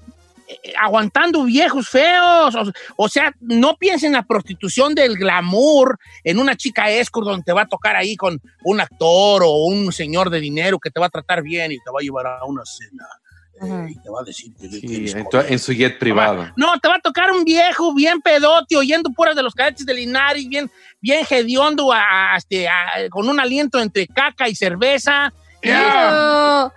aguantando 0.80 1.44
viejos 1.44 1.88
feos. 1.88 2.54
O, 2.54 2.72
o 2.96 3.08
sea, 3.08 3.34
no 3.40 3.76
pienses 3.76 4.04
en 4.04 4.12
la 4.12 4.22
prostitución 4.22 4.94
del 4.94 5.16
glamour, 5.16 5.98
en 6.24 6.38
una 6.38 6.56
chica 6.56 6.90
escort 6.90 7.26
donde 7.26 7.44
te 7.44 7.52
va 7.52 7.62
a 7.62 7.68
tocar 7.68 7.96
ahí 7.96 8.16
con 8.16 8.40
un 8.64 8.80
actor 8.80 9.42
o 9.44 9.66
un 9.66 9.92
señor 9.92 10.30
de 10.30 10.40
dinero 10.40 10.78
que 10.78 10.90
te 10.90 11.00
va 11.00 11.06
a 11.06 11.10
tratar 11.10 11.42
bien 11.42 11.72
y 11.72 11.76
te 11.76 11.90
va 11.90 11.98
a 12.00 12.02
llevar 12.02 12.26
a 12.26 12.44
una 12.44 12.62
cena. 12.64 13.04
eh, 13.64 13.90
y 13.90 13.94
te 14.02 14.10
va 14.10 14.20
a 14.22 14.24
decir 14.24 14.52
que, 14.58 14.68
Sí, 14.68 15.12
en, 15.16 15.28
tu- 15.28 15.38
en 15.38 15.58
su 15.58 15.72
jet 15.72 15.96
privado. 15.98 16.50
no, 16.56 16.80
te 16.80 16.88
va 16.88 16.96
a 16.96 17.00
tocar 17.00 17.30
un 17.30 17.44
viejo 17.44 17.94
bien 17.94 18.20
pedote, 18.20 18.76
oyendo 18.76 19.10
puras 19.10 19.36
de 19.36 19.42
los 19.44 19.54
cadetes 19.54 19.86
de 19.86 19.94
Linares, 19.94 20.48
bien, 20.48 20.68
bien 21.00 21.24
hediondo, 21.30 21.92
a- 21.92 22.32
a- 22.34 22.36
este, 22.38 22.66
a- 22.66 23.08
con 23.10 23.28
un 23.28 23.38
aliento 23.38 23.78
entre 23.78 24.08
caca 24.08 24.48
y 24.48 24.56
cerveza. 24.56 25.32
Y, 25.62 25.68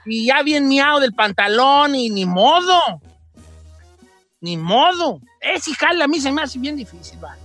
y 0.05 0.25
ya 0.27 0.43
bien 0.43 0.67
miado 0.67 0.99
del 0.99 1.13
pantalón, 1.13 1.95
y 1.95 2.09
ni 2.11 2.25
modo. 2.25 2.79
Ni 4.45 4.57
modo. 4.57 5.19
Ese 5.41 5.73
jale 5.73 6.03
a 6.03 6.07
mí 6.07 6.21
se 6.21 6.31
me 6.31 6.43
hace 6.43 6.59
bien 6.59 6.77
difícil, 6.77 7.17
va. 7.23 7.35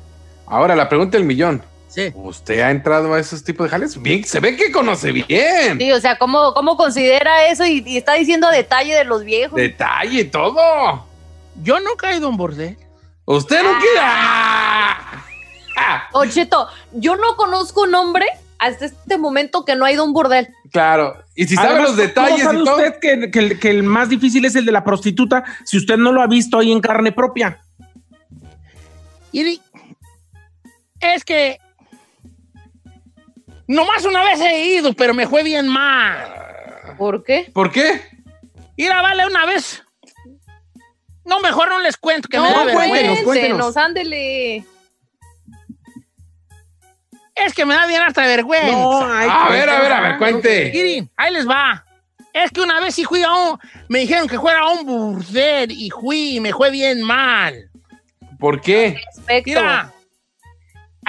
Ahora, 0.44 0.76
la 0.76 0.86
pregunta 0.86 1.16
del 1.16 1.26
millón. 1.26 1.62
Sí. 1.88 2.12
¿Usted 2.14 2.60
ha 2.60 2.70
entrado 2.70 3.14
a 3.14 3.18
esos 3.18 3.42
tipos 3.42 3.64
de 3.64 3.70
jales? 3.70 4.02
Bien, 4.02 4.22
se 4.22 4.38
ve 4.38 4.54
que 4.54 4.70
conoce 4.70 5.10
bien. 5.10 5.78
Sí, 5.78 5.90
o 5.92 5.98
sea, 5.98 6.18
¿cómo, 6.18 6.52
cómo 6.52 6.76
considera 6.76 7.46
eso 7.46 7.64
y, 7.64 7.82
y 7.86 7.96
está 7.96 8.12
diciendo 8.12 8.50
detalle 8.50 8.94
de 8.94 9.04
los 9.04 9.24
viejos? 9.24 9.56
Detalle, 9.56 10.26
todo. 10.26 11.06
Yo 11.62 11.80
nunca 11.80 12.12
he 12.12 12.18
ido 12.18 12.26
a 12.26 12.30
un 12.30 12.36
bordel. 12.36 12.76
Usted 13.24 13.62
no 13.62 13.78
quiera. 13.78 15.24
Don 16.12 16.28
Cheto, 16.28 16.68
yo 16.92 17.16
no 17.16 17.34
conozco 17.34 17.84
un 17.84 17.94
hombre 17.94 18.26
hasta 18.60 18.84
este 18.84 19.18
momento 19.18 19.64
que 19.64 19.74
no 19.74 19.84
ha 19.86 19.90
ido 19.92 20.02
a 20.02 20.06
un 20.06 20.12
burdel. 20.12 20.48
Claro. 20.70 21.16
Y 21.34 21.46
si 21.46 21.56
sabe 21.56 21.68
Además, 21.70 21.88
los 21.88 21.96
detalles 21.96 22.46
¿cómo 22.46 22.50
sabe 22.50 22.60
y 22.60 22.64
todo. 22.64 22.76
usted 22.76 22.98
que, 23.00 23.30
que 23.30 23.38
el- 23.38 23.58
que 23.58 23.70
el 23.70 23.82
más 23.82 24.08
difícil 24.08 24.44
es 24.44 24.54
el 24.54 24.64
de 24.66 24.72
la 24.72 24.84
prostituta 24.84 25.42
si 25.64 25.78
usted 25.78 25.96
no 25.96 26.12
lo 26.12 26.20
ha 26.22 26.26
visto 26.26 26.58
ahí 26.58 26.70
en 26.70 26.80
carne 26.80 27.10
propia? 27.10 27.60
Y 29.32 29.60
es 31.00 31.24
que 31.24 31.58
nomás 33.66 34.04
una 34.04 34.22
vez 34.24 34.40
he 34.40 34.66
ido, 34.76 34.92
pero 34.92 35.14
me 35.14 35.26
fue 35.26 35.42
bien 35.42 35.66
mal. 35.66 36.28
¿Por 36.98 37.24
qué? 37.24 37.50
¿Por 37.54 37.70
qué? 37.72 38.02
Ir 38.76 38.92
a 38.92 39.00
vale 39.00 39.26
una 39.26 39.46
vez. 39.46 39.82
No, 41.24 41.40
mejor 41.40 41.68
no 41.68 41.78
les 41.78 41.96
cuento 41.96 42.28
que 42.28 42.36
no, 42.38 42.44
me 42.44 42.50
da 42.50 42.64
vergüenza. 42.64 43.22
cuéntenos, 43.24 43.76
ándele. 43.76 44.64
Es 47.46 47.54
que 47.54 47.64
me 47.64 47.74
da 47.74 47.86
bien 47.86 48.02
harta 48.02 48.26
vergüenza. 48.26 48.72
No, 48.72 49.12
ay, 49.12 49.28
A 49.30 49.48
ver, 49.48 49.68
a 49.68 49.80
ver, 49.80 49.92
a 49.92 50.00
ver, 50.00 50.18
cuente. 50.18 50.70
Miren, 50.72 51.10
ahí 51.16 51.32
les 51.32 51.48
va. 51.48 51.84
Es 52.32 52.50
que 52.50 52.60
una 52.60 52.80
vez 52.80 52.94
sí 52.94 53.04
fui 53.04 53.22
a 53.22 53.32
un... 53.32 53.58
Me 53.88 54.00
dijeron 54.00 54.28
que 54.28 54.38
fuera 54.38 54.60
a 54.60 54.68
un 54.68 54.86
burdel 54.86 55.70
y 55.72 55.90
fui 55.90 56.36
y 56.36 56.40
me 56.40 56.52
fue 56.52 56.70
bien 56.70 57.02
mal. 57.02 57.70
¿Por 58.38 58.60
qué? 58.60 59.00
Mira, 59.44 59.92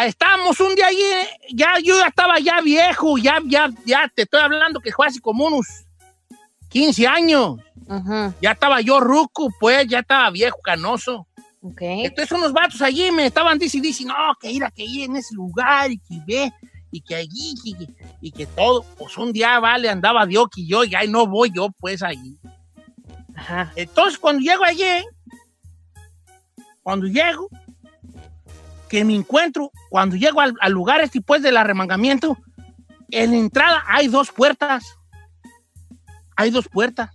estábamos 0.06 0.60
un 0.60 0.74
día 0.76 0.88
allí, 0.88 1.04
ya 1.54 1.76
yo 1.84 2.00
ya 2.00 2.08
estaba 2.08 2.40
ya 2.40 2.62
viejo, 2.62 3.18
ya, 3.18 3.40
ya, 3.46 3.70
ya 3.86 4.12
te 4.14 4.24
estoy 4.24 4.42
hablando 4.42 4.80
que 4.80 4.92
fue 4.92 5.08
hace 5.08 5.22
como 5.22 5.46
unos 5.46 5.68
15 6.70 7.08
años. 7.08 7.58
Ya 8.40 8.52
estaba 8.52 8.80
yo 8.82 9.00
ruco, 9.00 9.50
pues, 9.60 9.86
ya 9.88 10.00
estaba 10.00 10.30
viejo, 10.30 10.60
canoso. 10.62 11.28
Entonces 11.64 12.32
unos 12.32 12.54
vatos 12.54 12.82
allí 12.82 13.12
me 13.12 13.28
estaban 13.28 13.60
diciendo, 13.60 13.88
dice, 13.88 14.04
no, 14.06 14.16
que 14.40 14.52
ir 14.52 14.64
a 14.64 14.72
que 14.72 14.84
ir 14.84 15.10
en 15.10 15.16
ese 15.16 15.36
lugar 15.36 15.92
y 15.92 16.00
que 16.00 16.20
ve, 16.26 16.54
y 16.92 17.02
que 17.02 17.16
allí, 17.16 17.54
y 17.64 17.74
que, 17.76 17.96
y 18.20 18.32
que 18.32 18.46
todo. 18.48 18.84
Pues 18.98 19.18
un 19.18 19.32
día, 19.32 19.60
vale, 19.60 19.90
andaba 19.90 20.26
Dios 20.26 20.48
y 20.56 20.68
yo, 20.68 20.84
y 20.84 20.96
ahí 20.96 21.08
no 21.08 21.28
voy 21.28 21.52
yo, 21.54 21.70
pues, 21.80 22.02
allí. 22.02 22.38
Entonces 23.76 24.18
cuando 24.20 24.42
llego 24.42 24.64
allí, 24.66 25.06
cuando 26.82 27.06
llego, 27.08 27.48
que 28.90 29.06
me 29.06 29.16
encuentro, 29.16 29.72
cuando 29.90 30.16
llego 30.16 30.42
al, 30.42 30.56
al 30.60 30.72
lugar 30.72 31.02
este, 31.02 31.22
pues, 31.22 31.44
del 31.44 31.58
arremangamiento, 31.58 32.38
en 33.12 33.32
la 33.32 33.38
entrada 33.38 33.84
hay 33.88 34.08
dos 34.08 34.32
puertas. 34.32 34.98
Hay 36.36 36.50
dos 36.50 36.68
puertas. 36.68 37.12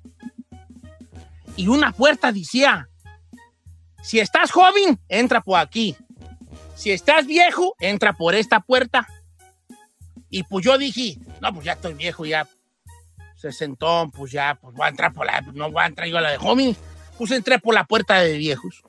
Y 1.56 1.68
una 1.68 1.90
puerta 1.90 2.30
decía, 2.30 2.88
si 4.06 4.20
estás 4.20 4.52
joven, 4.52 5.00
entra 5.08 5.40
por 5.40 5.58
aquí. 5.58 5.96
Si 6.76 6.92
estás 6.92 7.26
viejo, 7.26 7.74
entra 7.80 8.12
por 8.12 8.36
esta 8.36 8.60
puerta. 8.60 9.08
Y 10.30 10.44
pues 10.44 10.64
yo 10.64 10.78
dije, 10.78 11.18
no, 11.40 11.52
pues 11.52 11.64
ya 11.66 11.72
estoy 11.72 11.94
viejo, 11.94 12.24
ya 12.24 12.46
sesentón, 13.34 14.12
pues 14.12 14.30
ya, 14.30 14.56
pues 14.62 14.76
voy 14.76 14.86
a 14.86 14.90
entrar 14.90 15.12
por 15.12 15.26
la, 15.26 15.40
no 15.40 15.72
voy 15.72 15.82
a 15.82 15.86
entrar 15.86 16.06
yo 16.06 16.18
a 16.18 16.20
la 16.20 16.30
de 16.30 16.38
jóvenes. 16.38 16.76
Pues 17.18 17.32
entré 17.32 17.58
por 17.58 17.74
la 17.74 17.82
puerta 17.82 18.20
de 18.20 18.38
viejos. 18.38 18.84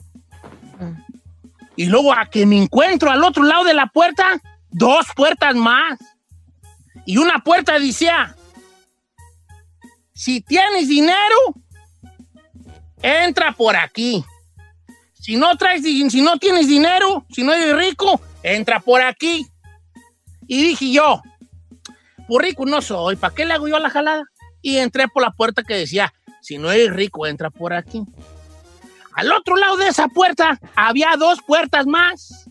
Y 1.74 1.86
luego 1.86 2.12
a 2.12 2.26
que 2.26 2.46
me 2.46 2.62
encuentro 2.62 3.10
al 3.10 3.24
otro 3.24 3.42
lado 3.42 3.64
de 3.64 3.74
la 3.74 3.88
puerta, 3.88 4.40
dos 4.70 5.04
puertas 5.16 5.56
más. 5.56 5.98
Y 7.06 7.16
una 7.16 7.40
puerta 7.40 7.76
decía, 7.80 8.36
si 10.12 10.42
tienes 10.42 10.86
dinero, 10.86 11.56
entra 13.02 13.50
por 13.50 13.74
aquí. 13.74 14.24
Si 15.20 15.36
no 15.36 15.56
traes, 15.56 15.82
si 15.82 16.22
no 16.22 16.38
tienes 16.38 16.68
dinero, 16.68 17.26
si 17.30 17.42
no 17.42 17.52
eres 17.52 17.76
rico, 17.76 18.20
entra 18.42 18.80
por 18.80 19.02
aquí. 19.02 19.46
Y 20.46 20.62
dije 20.62 20.92
yo, 20.92 21.22
por 22.26 22.42
rico 22.42 22.64
no 22.64 22.80
soy, 22.80 23.16
¿para 23.16 23.34
qué 23.34 23.44
le 23.44 23.54
hago 23.54 23.68
yo 23.68 23.78
la 23.78 23.90
jalada? 23.90 24.24
Y 24.62 24.78
entré 24.78 25.08
por 25.08 25.22
la 25.22 25.30
puerta 25.30 25.62
que 25.62 25.74
decía, 25.74 26.12
si 26.40 26.58
no 26.58 26.70
eres 26.70 26.92
rico, 26.92 27.26
entra 27.26 27.50
por 27.50 27.72
aquí. 27.72 28.02
Al 29.14 29.32
otro 29.32 29.56
lado 29.56 29.76
de 29.76 29.88
esa 29.88 30.08
puerta 30.08 30.60
había 30.76 31.16
dos 31.18 31.40
puertas 31.46 31.86
más. 31.86 32.48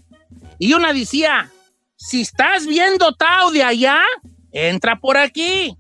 Y 0.59 0.74
una 0.74 0.93
decía, 0.93 1.49
si 1.95 2.22
estás 2.22 2.68
bien 2.68 2.97
dotado 2.97 3.51
de 3.51 3.63
allá, 3.63 4.01
entra 4.51 4.99
por 4.99 5.18
aquí. 5.18 5.78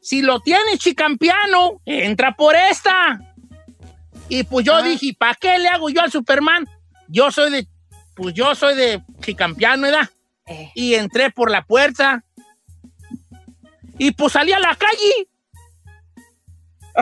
Si 0.00 0.22
lo 0.22 0.40
tienes 0.40 0.78
chicampiano, 0.78 1.80
entra 1.84 2.34
por 2.34 2.56
esta. 2.56 3.31
Y 4.34 4.44
pues 4.44 4.64
yo 4.64 4.82
dije, 4.82 5.14
¿para 5.18 5.34
qué 5.34 5.58
le 5.58 5.68
hago 5.68 5.90
yo 5.90 6.00
al 6.00 6.10
Superman? 6.10 6.66
Yo 7.06 7.30
soy 7.30 7.50
de, 7.50 7.68
pues 8.16 8.32
yo 8.32 8.54
soy 8.54 8.74
de 8.74 9.02
chicampiano, 9.20 9.82
¿verdad? 9.82 10.08
Y 10.74 10.94
entré 10.94 11.30
por 11.30 11.50
la 11.50 11.66
puerta. 11.66 12.24
Y 13.98 14.12
pues 14.12 14.32
salí 14.32 14.52
a 14.52 14.58
la 14.58 14.74
calle. 14.74 15.28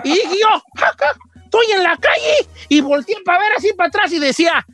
Y 0.02 0.08
dije 0.10 0.40
yo, 0.40 0.60
"Jaca, 0.74 1.16
estoy 1.44 1.66
en 1.70 1.84
la 1.84 1.96
calle. 1.98 2.48
Y 2.68 2.80
volteé 2.80 3.14
para 3.24 3.38
ver 3.38 3.52
así 3.56 3.72
para 3.74 3.90
atrás 3.90 4.10
y 4.10 4.18
decía, 4.18 4.66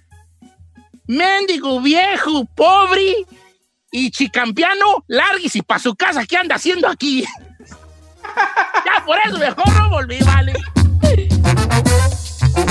mendigo 1.07 1.83
viejo, 1.83 2.47
pobre 2.55 3.17
y 3.91 4.11
chicampiano, 4.11 5.05
larguis 5.09 5.57
y 5.57 5.61
para 5.61 5.79
su 5.79 5.95
casa, 5.95 6.25
¿qué 6.25 6.39
anda 6.39 6.55
haciendo 6.55 6.89
aquí? 6.89 7.23
ya 8.87 9.05
por 9.05 9.19
eso 9.27 9.37
mejor 9.37 9.69
no 9.75 9.91
volví, 9.91 10.21
vale. 10.21 10.55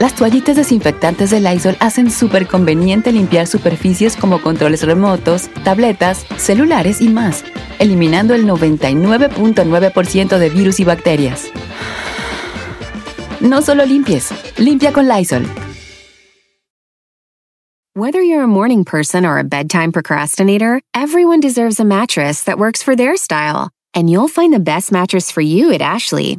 Las 0.00 0.14
toallitas 0.14 0.56
desinfectantes 0.56 1.28
de 1.28 1.40
Lysol 1.40 1.76
hacen 1.78 2.10
súper 2.10 2.46
conveniente 2.46 3.12
limpiar 3.12 3.46
superficies 3.46 4.16
como 4.16 4.40
controles 4.40 4.82
remotos, 4.82 5.50
tabletas, 5.62 6.24
celulares 6.38 7.02
y 7.02 7.08
más, 7.10 7.44
eliminando 7.78 8.34
el 8.34 8.46
99.9% 8.46 10.38
de 10.38 10.48
virus 10.48 10.80
y 10.80 10.84
bacterias. 10.84 11.50
No 13.40 13.60
solo 13.60 13.84
limpies, 13.84 14.30
limpia 14.56 14.90
con 14.90 15.06
Lysol. 15.06 15.46
Whether 17.94 18.22
you're 18.22 18.44
a 18.44 18.46
morning 18.46 18.84
person 18.84 19.26
or 19.26 19.38
a 19.38 19.44
bedtime 19.44 19.92
procrastinator, 19.92 20.80
everyone 20.94 21.40
deserves 21.40 21.78
a 21.78 21.84
mattress 21.84 22.44
that 22.44 22.56
works 22.56 22.82
for 22.82 22.96
their 22.96 23.18
style. 23.18 23.68
And 23.94 24.08
you'll 24.08 24.28
find 24.28 24.54
the 24.54 24.60
best 24.60 24.92
mattress 24.92 25.30
for 25.30 25.42
you 25.42 25.72
at 25.74 25.82
Ashley. 25.82 26.38